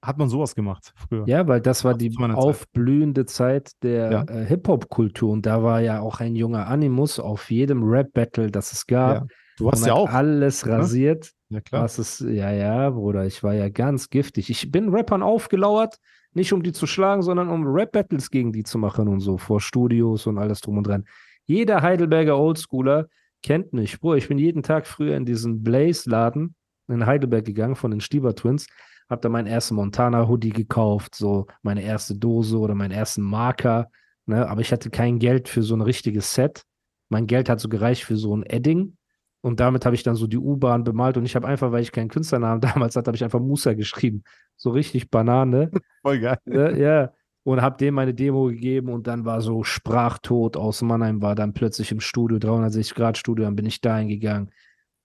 hat 0.02 0.18
man 0.18 0.30
sowas 0.30 0.56
gemacht 0.56 0.94
früher. 0.96 1.24
Ja, 1.28 1.48
weil 1.48 1.62
das 1.62 1.84
war 1.84 1.94
die 1.94 2.10
Zeit. 2.12 2.32
aufblühende 2.36 3.26
Zeit 3.26 3.72
der 3.84 4.12
Ja. 4.12 4.24
äh, 4.24 4.46
Hip-Hop-Kultur 4.46 5.32
und 5.32 5.46
da 5.46 5.62
war 5.64 5.82
ja 5.82 6.00
auch 6.02 6.20
ein 6.20 6.36
junger 6.36 6.68
Animus 6.68 7.20
auf 7.20 7.52
jedem 7.52 7.84
Rap-Battle, 7.84 8.50
das 8.52 8.72
es 8.72 8.88
gab. 8.88 9.16
Ja. 9.16 9.28
Du 9.58 9.70
und 9.70 9.86
ja 9.86 9.94
auch. 9.94 10.10
alles 10.10 10.64
oder? 10.64 10.80
rasiert. 10.80 11.32
Ja, 11.50 11.60
klar. 11.62 11.84
Was 11.84 12.00
ist, 12.00 12.22
ja, 12.22 12.52
ja, 12.52 12.90
Bruder, 12.92 13.26
ich 13.26 13.44
war 13.44 13.54
ja 13.54 13.68
ganz 13.70 14.10
giftig. 14.10 14.50
Ich 14.50 14.72
bin 14.72 14.90
Rappern 14.90 15.22
aufgelauert, 15.22 15.98
nicht 16.34 16.54
um 16.54 16.64
die 16.64 16.72
zu 16.72 16.88
schlagen, 16.88 17.22
sondern 17.24 17.50
um 17.50 17.66
Rap-Battles 17.68 18.30
gegen 18.30 18.54
die 18.54 18.64
zu 18.64 18.78
machen 18.78 19.08
und 19.10 19.20
so, 19.20 19.38
vor 19.38 19.60
Studios 19.60 20.28
und 20.28 20.38
alles 20.38 20.62
drum 20.62 20.78
und 20.78 20.88
dran. 20.88 21.06
Jeder 21.46 21.82
Heidelberger 21.82 22.38
Oldschooler 22.38 23.08
kennt 23.44 23.74
mich. 23.74 24.00
Bruder, 24.00 24.18
ich 24.18 24.28
bin 24.30 24.38
jeden 24.38 24.64
Tag 24.64 24.86
früher 24.88 25.18
in 25.18 25.26
diesen 25.26 25.64
Blaze-Laden 25.64 26.56
in 26.88 27.06
Heidelberg 27.06 27.46
gegangen 27.46 27.76
von 27.76 27.92
den 27.92 28.00
Stieber 28.02 28.36
Twins, 28.36 28.68
hab 29.10 29.22
da 29.22 29.30
meinen 29.30 29.48
ersten 29.48 29.76
Montana-Hoodie 29.76 30.52
gekauft, 30.52 31.16
so 31.16 31.48
meine 31.64 31.82
erste 31.82 32.16
Dose 32.16 32.58
oder 32.58 32.76
meinen 32.76 32.92
ersten 32.92 33.24
Marker, 33.24 33.90
ne, 34.26 34.48
aber 34.48 34.62
ich 34.62 34.72
hatte 34.72 34.90
kein 34.90 35.20
Geld 35.20 35.50
für 35.50 35.64
so 35.64 35.76
ein 35.76 35.82
richtiges 35.82 36.34
Set. 36.34 36.64
Mein 37.10 37.26
Geld 37.26 37.50
hat 37.50 37.60
so 37.60 37.70
gereicht 37.70 38.04
für 38.04 38.16
so 38.16 38.36
ein 38.36 38.44
Edding. 38.44 38.96
Und 39.42 39.60
damit 39.62 39.86
habe 39.86 39.96
ich 39.96 40.04
dann 40.04 40.16
so 40.16 40.28
die 40.28 40.38
U-Bahn 40.38 40.84
bemalt 40.84 41.18
und 41.18 41.26
ich 41.26 41.36
habe 41.36 41.48
einfach, 41.48 41.72
weil 41.72 41.82
ich 41.82 41.92
keinen 41.92 42.10
Künstlernamen 42.10 42.62
damals 42.62 42.96
hatte, 42.96 43.08
habe 43.08 43.16
ich 43.16 43.24
einfach 43.24 43.40
Musa 43.40 43.74
geschrieben. 43.74 44.24
So 44.56 44.70
richtig 44.70 45.10
Banane. 45.10 45.72
Voll 46.02 46.20
geil. 46.20 46.38
ne? 46.46 46.80
ja. 46.80 47.14
Und 47.44 47.62
habe 47.62 47.78
dem 47.78 47.96
meine 47.96 48.14
Demo 48.14 48.48
gegeben 48.48 48.90
und 48.90 49.08
dann 49.08 49.26
war 49.26 49.42
so 49.42 49.64
Sprachtod 49.64 50.58
aus 50.58 50.82
Mannheim, 50.82 51.22
war 51.22 51.36
dann 51.36 51.54
plötzlich 51.54 51.92
im 51.92 52.02
Studio, 52.02 52.38
360 52.38 52.94
Grad 52.96 53.18
Studio, 53.18 53.46
dann 53.46 53.56
bin 53.56 53.66
ich 53.66 53.80
da 53.82 53.98
hingegangen. 53.98 54.52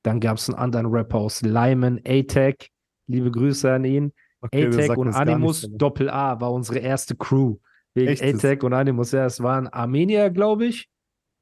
Dann 0.03 0.21
gab 0.21 0.37
es 0.37 0.51
einen 0.51 0.59
anderen 0.59 0.87
Rapper 0.87 1.19
aus 1.19 1.41
Lyman, 1.41 2.01
A-Tech. 2.05 2.74
Liebe 3.07 3.31
Grüße 3.31 3.71
an 3.73 3.85
ihn. 3.85 4.13
Okay, 4.41 4.67
A-Tech 4.67 4.97
und 4.97 5.15
Animus 5.15 5.67
Doppel 5.71 6.11
A 6.11 6.41
war 6.41 6.53
unsere 6.53 6.79
erste 6.79 7.17
Crew. 7.17 7.57
Wegen? 7.95 8.11
A-Tech 8.13 8.63
und 8.63 8.73
Animus. 8.73 9.13
Ja, 9.13 9.25
es 9.27 9.43
waren 9.43 9.69
Armenier, 9.69 10.31
glaube 10.31 10.67
ich. 10.67 10.89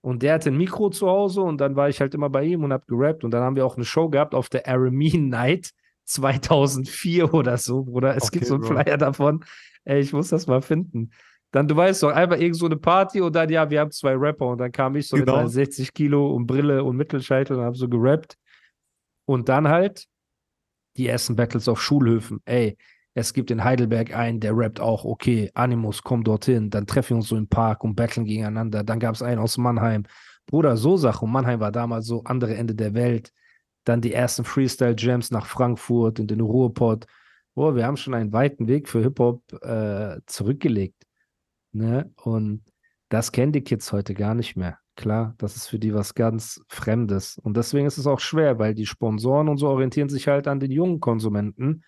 Und 0.03 0.23
der 0.23 0.35
hatte 0.35 0.51
ein 0.51 0.57
Mikro 0.57 0.91
zu 0.91 1.07
Hause 1.09 1.43
und 1.43 1.61
dann 1.61 1.77
war 1.77 1.89
ich 1.89 2.01
halt 2.01 2.15
immer 2.15 2.29
bei 2.29 2.45
ihm 2.45 2.65
und 2.65 2.73
hab 2.73 2.87
gerappt. 2.89 3.25
Und 3.25 3.31
dann 3.31 3.43
haben 3.43 3.57
wir 3.57 3.65
auch 3.65 3.77
eine 3.77 3.85
Show 3.85 4.09
gehabt 4.09 4.35
auf 4.35 4.49
der 4.49 4.67
Aramean 4.67 5.29
Night 5.29 5.71
2004 6.05 7.33
oder 7.33 7.57
so, 7.57 7.85
Bruder. 7.85 8.17
Es 8.17 8.31
gibt 8.31 8.45
Okay, 8.45 8.49
so 8.49 8.55
einen 8.55 8.65
Bro. 8.65 8.83
Flyer 8.83 8.97
davon. 8.99 9.45
Ey, 9.85 10.01
ich 10.01 10.13
muss 10.13 10.29
das 10.29 10.47
mal 10.47 10.61
finden. 10.63 11.11
Dann, 11.53 11.69
du 11.69 11.77
weißt 11.77 12.03
doch, 12.03 12.11
einfach 12.13 12.39
irgend 12.39 12.57
so 12.57 12.67
eine 12.67 12.77
Party 12.77 13.21
und 13.21 13.35
dann, 13.37 13.49
ja, 13.51 13.69
wir 13.69 13.81
haben 13.81 13.91
zwei 13.91 14.15
Rapper 14.17 14.47
und 14.47 14.59
dann 14.59 14.73
kam 14.73 14.97
ich 14.97 15.07
so 15.09 15.17
Genau. 15.17 15.33
mit 15.33 15.41
meinen 15.43 15.49
60 15.51 15.93
Kilo 15.93 16.35
und 16.35 16.47
Brille 16.47 16.83
und 16.83 16.97
Mittelscheitel 16.97 17.59
und 17.59 17.65
hab 17.65 17.77
so 17.77 17.89
gerappt. 17.89 18.37
Und 19.27 19.49
dann 19.49 19.69
halt 19.69 20.07
die 20.97 21.09
ersten 21.09 21.37
Battles 21.37 21.69
auf 21.69 21.81
Schulhöfen. 21.81 22.41
Ey, 22.45 22.77
es 23.15 23.35
gibt 23.35 23.51
in 23.51 23.63
Heidelberg 23.63 24.15
einen, 24.15 24.41
der 24.41 24.57
rappt 24.57 24.81
auch, 24.81 25.05
okay, 25.05 25.51
Animus, 25.55 26.03
komm 26.03 26.25
dorthin. 26.25 26.71
Dann 26.71 26.87
treffen 26.87 27.11
wir 27.11 27.17
uns 27.17 27.29
so 27.29 27.37
im 27.37 27.49
Park 27.49 27.85
und 27.85 27.95
battlen 27.95 28.25
gegeneinander. 28.25 28.85
Dann 28.85 29.01
gab 29.01 29.15
es 29.15 29.23
einen 29.23 29.41
aus 29.41 29.59
Mannheim. 29.59 30.05
Bruder, 30.47 30.77
so 30.77 30.97
Sachen. 30.97 31.27
Und 31.27 31.33
Mannheim 31.33 31.61
war 31.61 31.73
damals 31.73 32.07
so 32.07 32.25
andere 32.25 32.55
Ende 32.55 32.75
der 32.75 32.95
Welt. 32.95 33.33
Dann 33.85 34.01
die 34.01 34.13
ersten 34.13 34.45
Freestyle-Jams 34.45 35.31
nach 35.31 35.47
Frankfurt 35.47 36.21
und 36.21 36.31
den 36.31 36.41
Ruhrpott. 36.41 37.07
Boah, 37.55 37.77
wir 37.77 37.85
haben 37.87 37.97
schon 37.97 38.15
einen 38.15 38.33
weiten 38.33 38.67
Weg 38.67 38.89
für 38.89 39.03
Hip-Hop 39.03 39.53
äh, 39.63 40.21
zurückgelegt. 40.27 41.05
Ne? 41.73 42.11
Und 42.17 42.63
das 43.11 43.33
kennen 43.33 43.53
die 43.53 43.63
Kids 43.63 43.93
heute 43.93 44.15
gar 44.15 44.35
nicht 44.35 44.57
mehr. 44.57 44.79
Klar, 44.95 45.35
das 45.39 45.57
ist 45.57 45.69
für 45.69 45.79
die 45.79 45.95
was 45.95 46.15
ganz 46.15 46.61
Fremdes. 46.69 47.39
Und 47.39 47.57
deswegen 47.57 47.87
ist 47.87 47.97
es 47.99 48.07
auch 48.07 48.21
schwer, 48.21 48.59
weil 48.59 48.75
die 48.75 48.87
Sponsoren 48.87 49.49
und 49.49 49.57
so 49.57 49.69
orientieren 49.69 50.09
sich 50.11 50.29
halt 50.29 50.47
an 50.47 50.61
den 50.61 50.71
jungen 50.71 51.01
Konsumenten. 51.01 51.83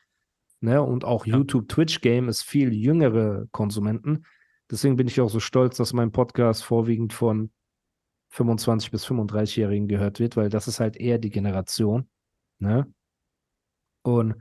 Ne? 0.61 0.83
Und 0.83 1.05
auch 1.05 1.27
Ja. 1.27 1.37
YouTube, 1.37 1.69
Twitch-Game 1.69 2.29
ist 2.29 2.43
viel 2.43 2.73
jüngere 2.73 3.47
Konsumenten. 3.53 4.25
Deswegen 4.71 4.97
bin 4.97 5.07
ich 5.07 5.21
auch 5.21 5.29
so 5.29 5.39
stolz, 5.41 5.77
dass 5.77 5.93
mein 5.93 6.13
Podcast 6.13 6.65
vorwiegend 6.65 7.13
von 7.13 7.51
25- 8.33 8.91
bis 8.91 9.05
35-Jährigen 9.07 9.87
gehört 9.87 10.19
wird, 10.19 10.37
weil 10.37 10.49
das 10.49 10.67
ist 10.67 10.81
halt 10.81 10.97
eher 10.97 11.19
die 11.19 11.31
Generation. 11.31 12.09
Ne? 12.59 12.91
Und 14.03 14.35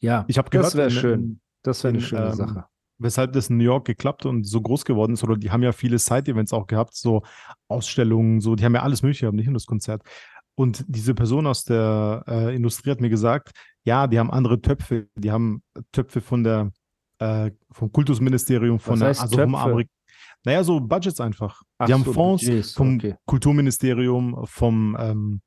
ja, 0.00 0.24
Ich 0.28 0.38
habe 0.38 0.50
das 0.50 0.72
gehört, 0.72 0.74
wäre 0.74 0.90
schön. 0.90 1.20
in- 1.20 1.40
Das 1.62 1.82
wäre 1.84 1.90
eine 1.90 1.98
in, 1.98 2.04
schöne 2.04 2.26
ähm, 2.26 2.34
Sache. 2.34 2.66
Weshalb 2.98 3.32
das 3.32 3.50
in 3.50 3.58
New 3.58 3.64
York 3.64 3.86
geklappt 3.86 4.26
und 4.26 4.44
so 4.44 4.60
groß 4.60 4.84
geworden 4.84 5.12
ist, 5.12 5.24
oder 5.24 5.36
die 5.36 5.50
haben 5.50 5.62
ja 5.62 5.72
viele 5.72 5.98
Side-Events 5.98 6.52
auch 6.52 6.66
gehabt, 6.66 6.94
so 6.94 7.22
Ausstellungen, 7.68 8.40
so, 8.40 8.56
die 8.56 8.64
haben 8.64 8.74
ja 8.74 8.82
alles 8.82 9.02
Mögliche 9.02 9.22
gehabt, 9.22 9.36
nicht 9.36 9.46
nur 9.46 9.54
das 9.54 9.66
Konzert. 9.66 10.02
Und 10.54 10.84
diese 10.88 11.14
Person 11.14 11.46
aus 11.46 11.64
der 11.64 12.24
äh, 12.26 12.56
Industrie 12.56 12.90
hat 12.90 13.00
mir 13.00 13.10
gesagt, 13.10 13.52
ja, 13.84 14.06
die 14.08 14.18
haben 14.18 14.30
andere 14.30 14.60
Töpfe, 14.60 15.06
die 15.14 15.30
haben 15.30 15.62
Töpfe 15.92 16.20
von 16.20 16.42
der, 16.42 16.72
äh, 17.20 17.52
vom 17.70 17.92
Kultusministerium, 17.92 18.80
von 18.80 18.98
der, 18.98 19.08
also 19.08 19.28
vom 19.28 19.52
Töpfe? 19.52 19.58
Amerik 19.58 19.88
Naja, 20.44 20.64
so 20.64 20.80
Budgets 20.80 21.20
einfach. 21.20 21.62
Ach 21.78 21.86
die 21.86 21.92
haben 21.92 22.04
so, 22.04 22.12
Fonds 22.12 22.44
Budgets, 22.44 22.72
vom 22.72 22.96
okay. 22.96 23.14
Kulturministerium, 23.24 24.44
vom, 24.46 24.96
ähm, 24.98 25.40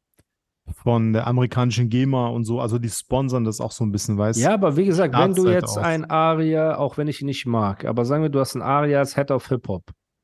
von 0.70 1.14
der 1.14 1.28
amerikanischen 1.28 1.90
GEMA 1.90 2.28
und 2.30 2.44
so, 2.46 2.60
also 2.62 2.78
die 2.80 2.90
sponsern 2.90 3.44
das 3.44 3.60
auch 3.60 3.72
so 3.72 3.84
ein 3.84 3.92
bisschen, 3.92 4.18
weißt 4.18 4.40
Ja, 4.40 4.54
aber 4.54 4.78
wie 4.78 4.86
gesagt, 4.86 5.16
wenn 5.18 5.34
du 5.34 5.50
jetzt 5.50 5.70
aus. 5.70 5.78
ein 5.78 6.06
Aria, 6.10 6.78
auch 6.78 6.98
wenn 6.98 7.08
ich 7.08 7.22
ihn 7.22 7.26
nicht 7.28 7.46
mag, 7.46 7.86
aber 7.86 8.06
sagen 8.06 8.24
wir, 8.24 8.30
du 8.30 8.40
hast 8.40 8.56
ein 8.56 8.62
Aria 8.62 9.00
als 9.00 9.16
Head 9.16 9.32
of 9.32 9.48
Hip-Hop. 9.50 9.84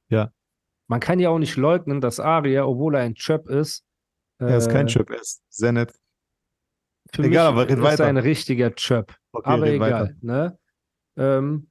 Ja. 0.10 0.32
Man 0.88 1.00
kann 1.00 1.20
ja 1.20 1.30
auch 1.30 1.40
nicht 1.40 1.58
leugnen, 1.58 2.00
dass 2.02 2.20
Aria, 2.20 2.66
obwohl 2.66 2.96
er 2.96 3.02
ein 3.02 3.16
Chöp 3.16 3.50
ist, 3.50 3.84
Er 4.40 4.56
ist 4.58 4.70
kein 4.70 4.86
äh, 4.88 4.90
Chip, 4.90 5.10
er 5.10 5.20
ist 5.20 5.42
sehr 5.50 5.72
nett. 5.74 5.94
Für 7.12 7.24
Egal, 7.24 7.52
mich 7.52 7.60
aber 7.62 7.70
red 7.70 7.78
ist 7.78 7.84
weiter. 7.84 8.04
er 8.04 8.10
ein 8.10 8.18
richtiger 8.18 8.74
Chöp. 8.76 9.16
Okay, 9.34 9.50
aber 9.50 9.68
egal, 9.68 9.92
weiter. 9.92 10.14
ne? 10.22 10.58
Ähm, 11.18 11.70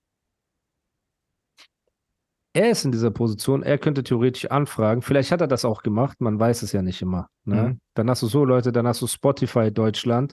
er 2.56 2.70
ist 2.70 2.86
in 2.86 2.92
dieser 2.92 3.10
Position, 3.10 3.62
er 3.62 3.76
könnte 3.76 4.02
theoretisch 4.02 4.46
anfragen. 4.46 5.02
Vielleicht 5.02 5.30
hat 5.30 5.42
er 5.42 5.46
das 5.46 5.66
auch 5.66 5.82
gemacht, 5.82 6.22
man 6.22 6.40
weiß 6.40 6.62
es 6.62 6.72
ja 6.72 6.80
nicht 6.80 7.02
immer. 7.02 7.28
Ne? 7.44 7.62
Mhm. 7.62 7.80
Dann 7.92 8.08
hast 8.08 8.22
du 8.22 8.28
so 8.28 8.46
Leute, 8.46 8.72
dann 8.72 8.86
hast 8.86 9.02
du 9.02 9.06
Spotify 9.06 9.70
Deutschland, 9.70 10.32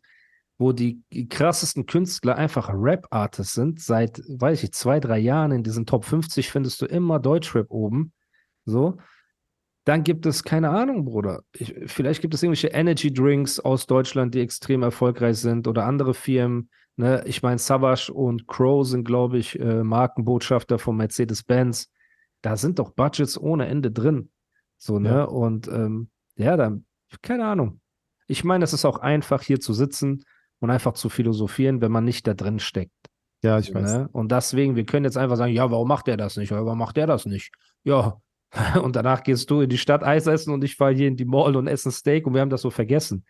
wo 0.57 0.71
die 0.71 1.03
krassesten 1.29 1.85
Künstler 1.85 2.37
einfach 2.37 2.69
Rap-Artists 2.73 3.53
sind. 3.53 3.81
Seit, 3.81 4.21
weiß 4.29 4.63
ich, 4.63 4.71
zwei, 4.71 5.01
drei 5.01 5.19
Jahren 5.19 5.51
in 5.51 5.63
diesen 5.63 5.85
Top 5.85 6.05
50 6.05 6.49
findest 6.49 6.81
du 6.81 6.85
immer 6.85 7.19
Deutschrap 7.19 7.69
oben. 7.69 8.13
So. 8.63 8.97
Dann 9.83 10.05
gibt 10.05 10.25
es, 10.25 10.45
keine 10.45 10.69
Ahnung, 10.69 11.03
Bruder. 11.03 11.41
Ich, 11.51 11.75
vielleicht 11.87 12.21
gibt 12.21 12.33
es 12.33 12.41
irgendwelche 12.41 12.69
Energy 12.69 13.11
Drinks 13.11 13.59
aus 13.59 13.85
Deutschland, 13.85 14.33
die 14.33 14.39
extrem 14.39 14.81
erfolgreich 14.81 15.39
sind 15.39 15.67
oder 15.67 15.83
andere 15.83 16.13
Firmen. 16.13 16.69
Ne? 16.95 17.21
Ich 17.25 17.43
meine, 17.43 17.57
Savage 17.57 18.13
und 18.13 18.47
Crow 18.47 18.87
sind, 18.87 19.03
glaube 19.03 19.39
ich, 19.39 19.59
äh, 19.59 19.83
Markenbotschafter 19.83 20.79
von 20.79 20.95
Mercedes-Benz. 20.95 21.89
Da 22.43 22.57
sind 22.57 22.77
doch 22.77 22.91
Budgets 22.91 23.39
ohne 23.39 23.65
Ende 23.67 23.89
drin. 23.89 24.29
So, 24.77 24.99
ne? 24.99 25.09
Ja. 25.09 25.23
Und 25.23 25.67
ähm, 25.69 26.09
ja, 26.35 26.57
dann, 26.57 26.85
keine 27.21 27.45
Ahnung. 27.45 27.79
Ich 28.27 28.43
meine, 28.43 28.63
es 28.63 28.73
ist 28.73 28.85
auch 28.85 28.99
einfach, 28.99 29.41
hier 29.41 29.59
zu 29.59 29.73
sitzen 29.73 30.23
und 30.59 30.69
einfach 30.69 30.93
zu 30.93 31.09
philosophieren, 31.09 31.81
wenn 31.81 31.91
man 31.91 32.05
nicht 32.05 32.27
da 32.27 32.33
drin 32.33 32.59
steckt. 32.59 32.91
Ja, 33.43 33.59
ich 33.59 33.73
weiß. 33.73 33.93
Ne? 33.93 34.09
Und 34.11 34.31
deswegen, 34.31 34.75
wir 34.75 34.85
können 34.85 35.05
jetzt 35.05 35.17
einfach 35.17 35.37
sagen, 35.37 35.53
ja, 35.53 35.71
warum 35.71 35.87
macht 35.87 36.07
der 36.07 36.17
das 36.17 36.37
nicht? 36.37 36.51
Oder 36.51 36.65
warum 36.65 36.79
macht 36.79 36.97
der 36.97 37.07
das 37.07 37.25
nicht? 37.25 37.51
Ja. 37.83 38.21
Und 38.81 38.95
danach 38.95 39.23
gehst 39.23 39.49
du 39.49 39.61
in 39.61 39.69
die 39.69 39.77
Stadt 39.77 40.03
Eis 40.03 40.27
essen 40.27 40.53
und 40.53 40.63
ich 40.63 40.75
fahre 40.75 40.93
hier 40.93 41.07
in 41.07 41.17
die 41.17 41.25
Mall 41.25 41.55
und 41.55 41.65
esse 41.65 41.89
ein 41.89 41.91
Steak 41.91 42.27
und 42.27 42.35
wir 42.35 42.41
haben 42.41 42.51
das 42.51 42.61
so 42.61 42.69
vergessen. 42.69 43.25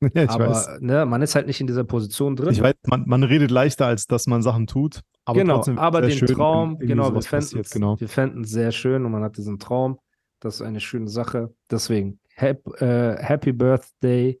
Ja, 0.14 0.24
ich 0.24 0.30
aber 0.30 0.50
weiß. 0.50 0.80
ne, 0.80 1.06
man 1.06 1.22
ist 1.22 1.34
halt 1.34 1.46
nicht 1.46 1.60
in 1.60 1.66
dieser 1.66 1.84
Position 1.84 2.36
drin. 2.36 2.52
Ich 2.52 2.62
weiß, 2.62 2.74
man, 2.86 3.04
man 3.06 3.24
redet 3.24 3.50
leichter, 3.50 3.86
als 3.86 4.06
dass 4.06 4.26
man 4.26 4.42
Sachen 4.42 4.66
tut. 4.66 5.00
Aber 5.24 5.40
genau, 5.40 5.56
trotzdem 5.56 5.78
aber 5.78 6.00
den 6.00 6.12
schön, 6.12 6.28
Traum, 6.28 6.78
genau, 6.78 7.12
wir 7.12 7.20
passiert, 7.20 7.68
genau. 7.70 7.98
wir 7.98 8.08
fänden 8.08 8.44
es 8.44 8.50
sehr 8.50 8.70
schön 8.70 9.04
und 9.04 9.12
man 9.12 9.22
hat 9.24 9.36
diesen 9.36 9.58
Traum. 9.58 9.98
Das 10.40 10.56
ist 10.56 10.62
eine 10.62 10.80
schöne 10.80 11.08
Sache. 11.08 11.52
Deswegen, 11.70 12.20
hap, 12.36 12.64
äh, 12.80 13.16
Happy 13.20 13.52
Birthday, 13.52 14.40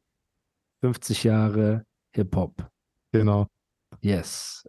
50 0.80 1.24
Jahre 1.24 1.84
Hip-Hop. 2.14 2.70
Genau. 3.12 3.48
Yes. 4.00 4.64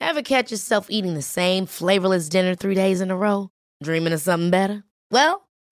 Ever 0.00 0.22
catch 0.22 0.50
yourself 0.50 0.90
eating 0.90 1.14
the 1.14 1.22
same 1.22 1.66
flavorless 1.66 2.28
dinner 2.28 2.54
three 2.54 2.74
days 2.74 3.00
in 3.00 3.10
a 3.10 3.16
row? 3.16 3.48
Dreaming 3.82 4.12
of 4.12 4.20
something 4.20 4.50
better? 4.50 4.84
Well, 5.10 5.43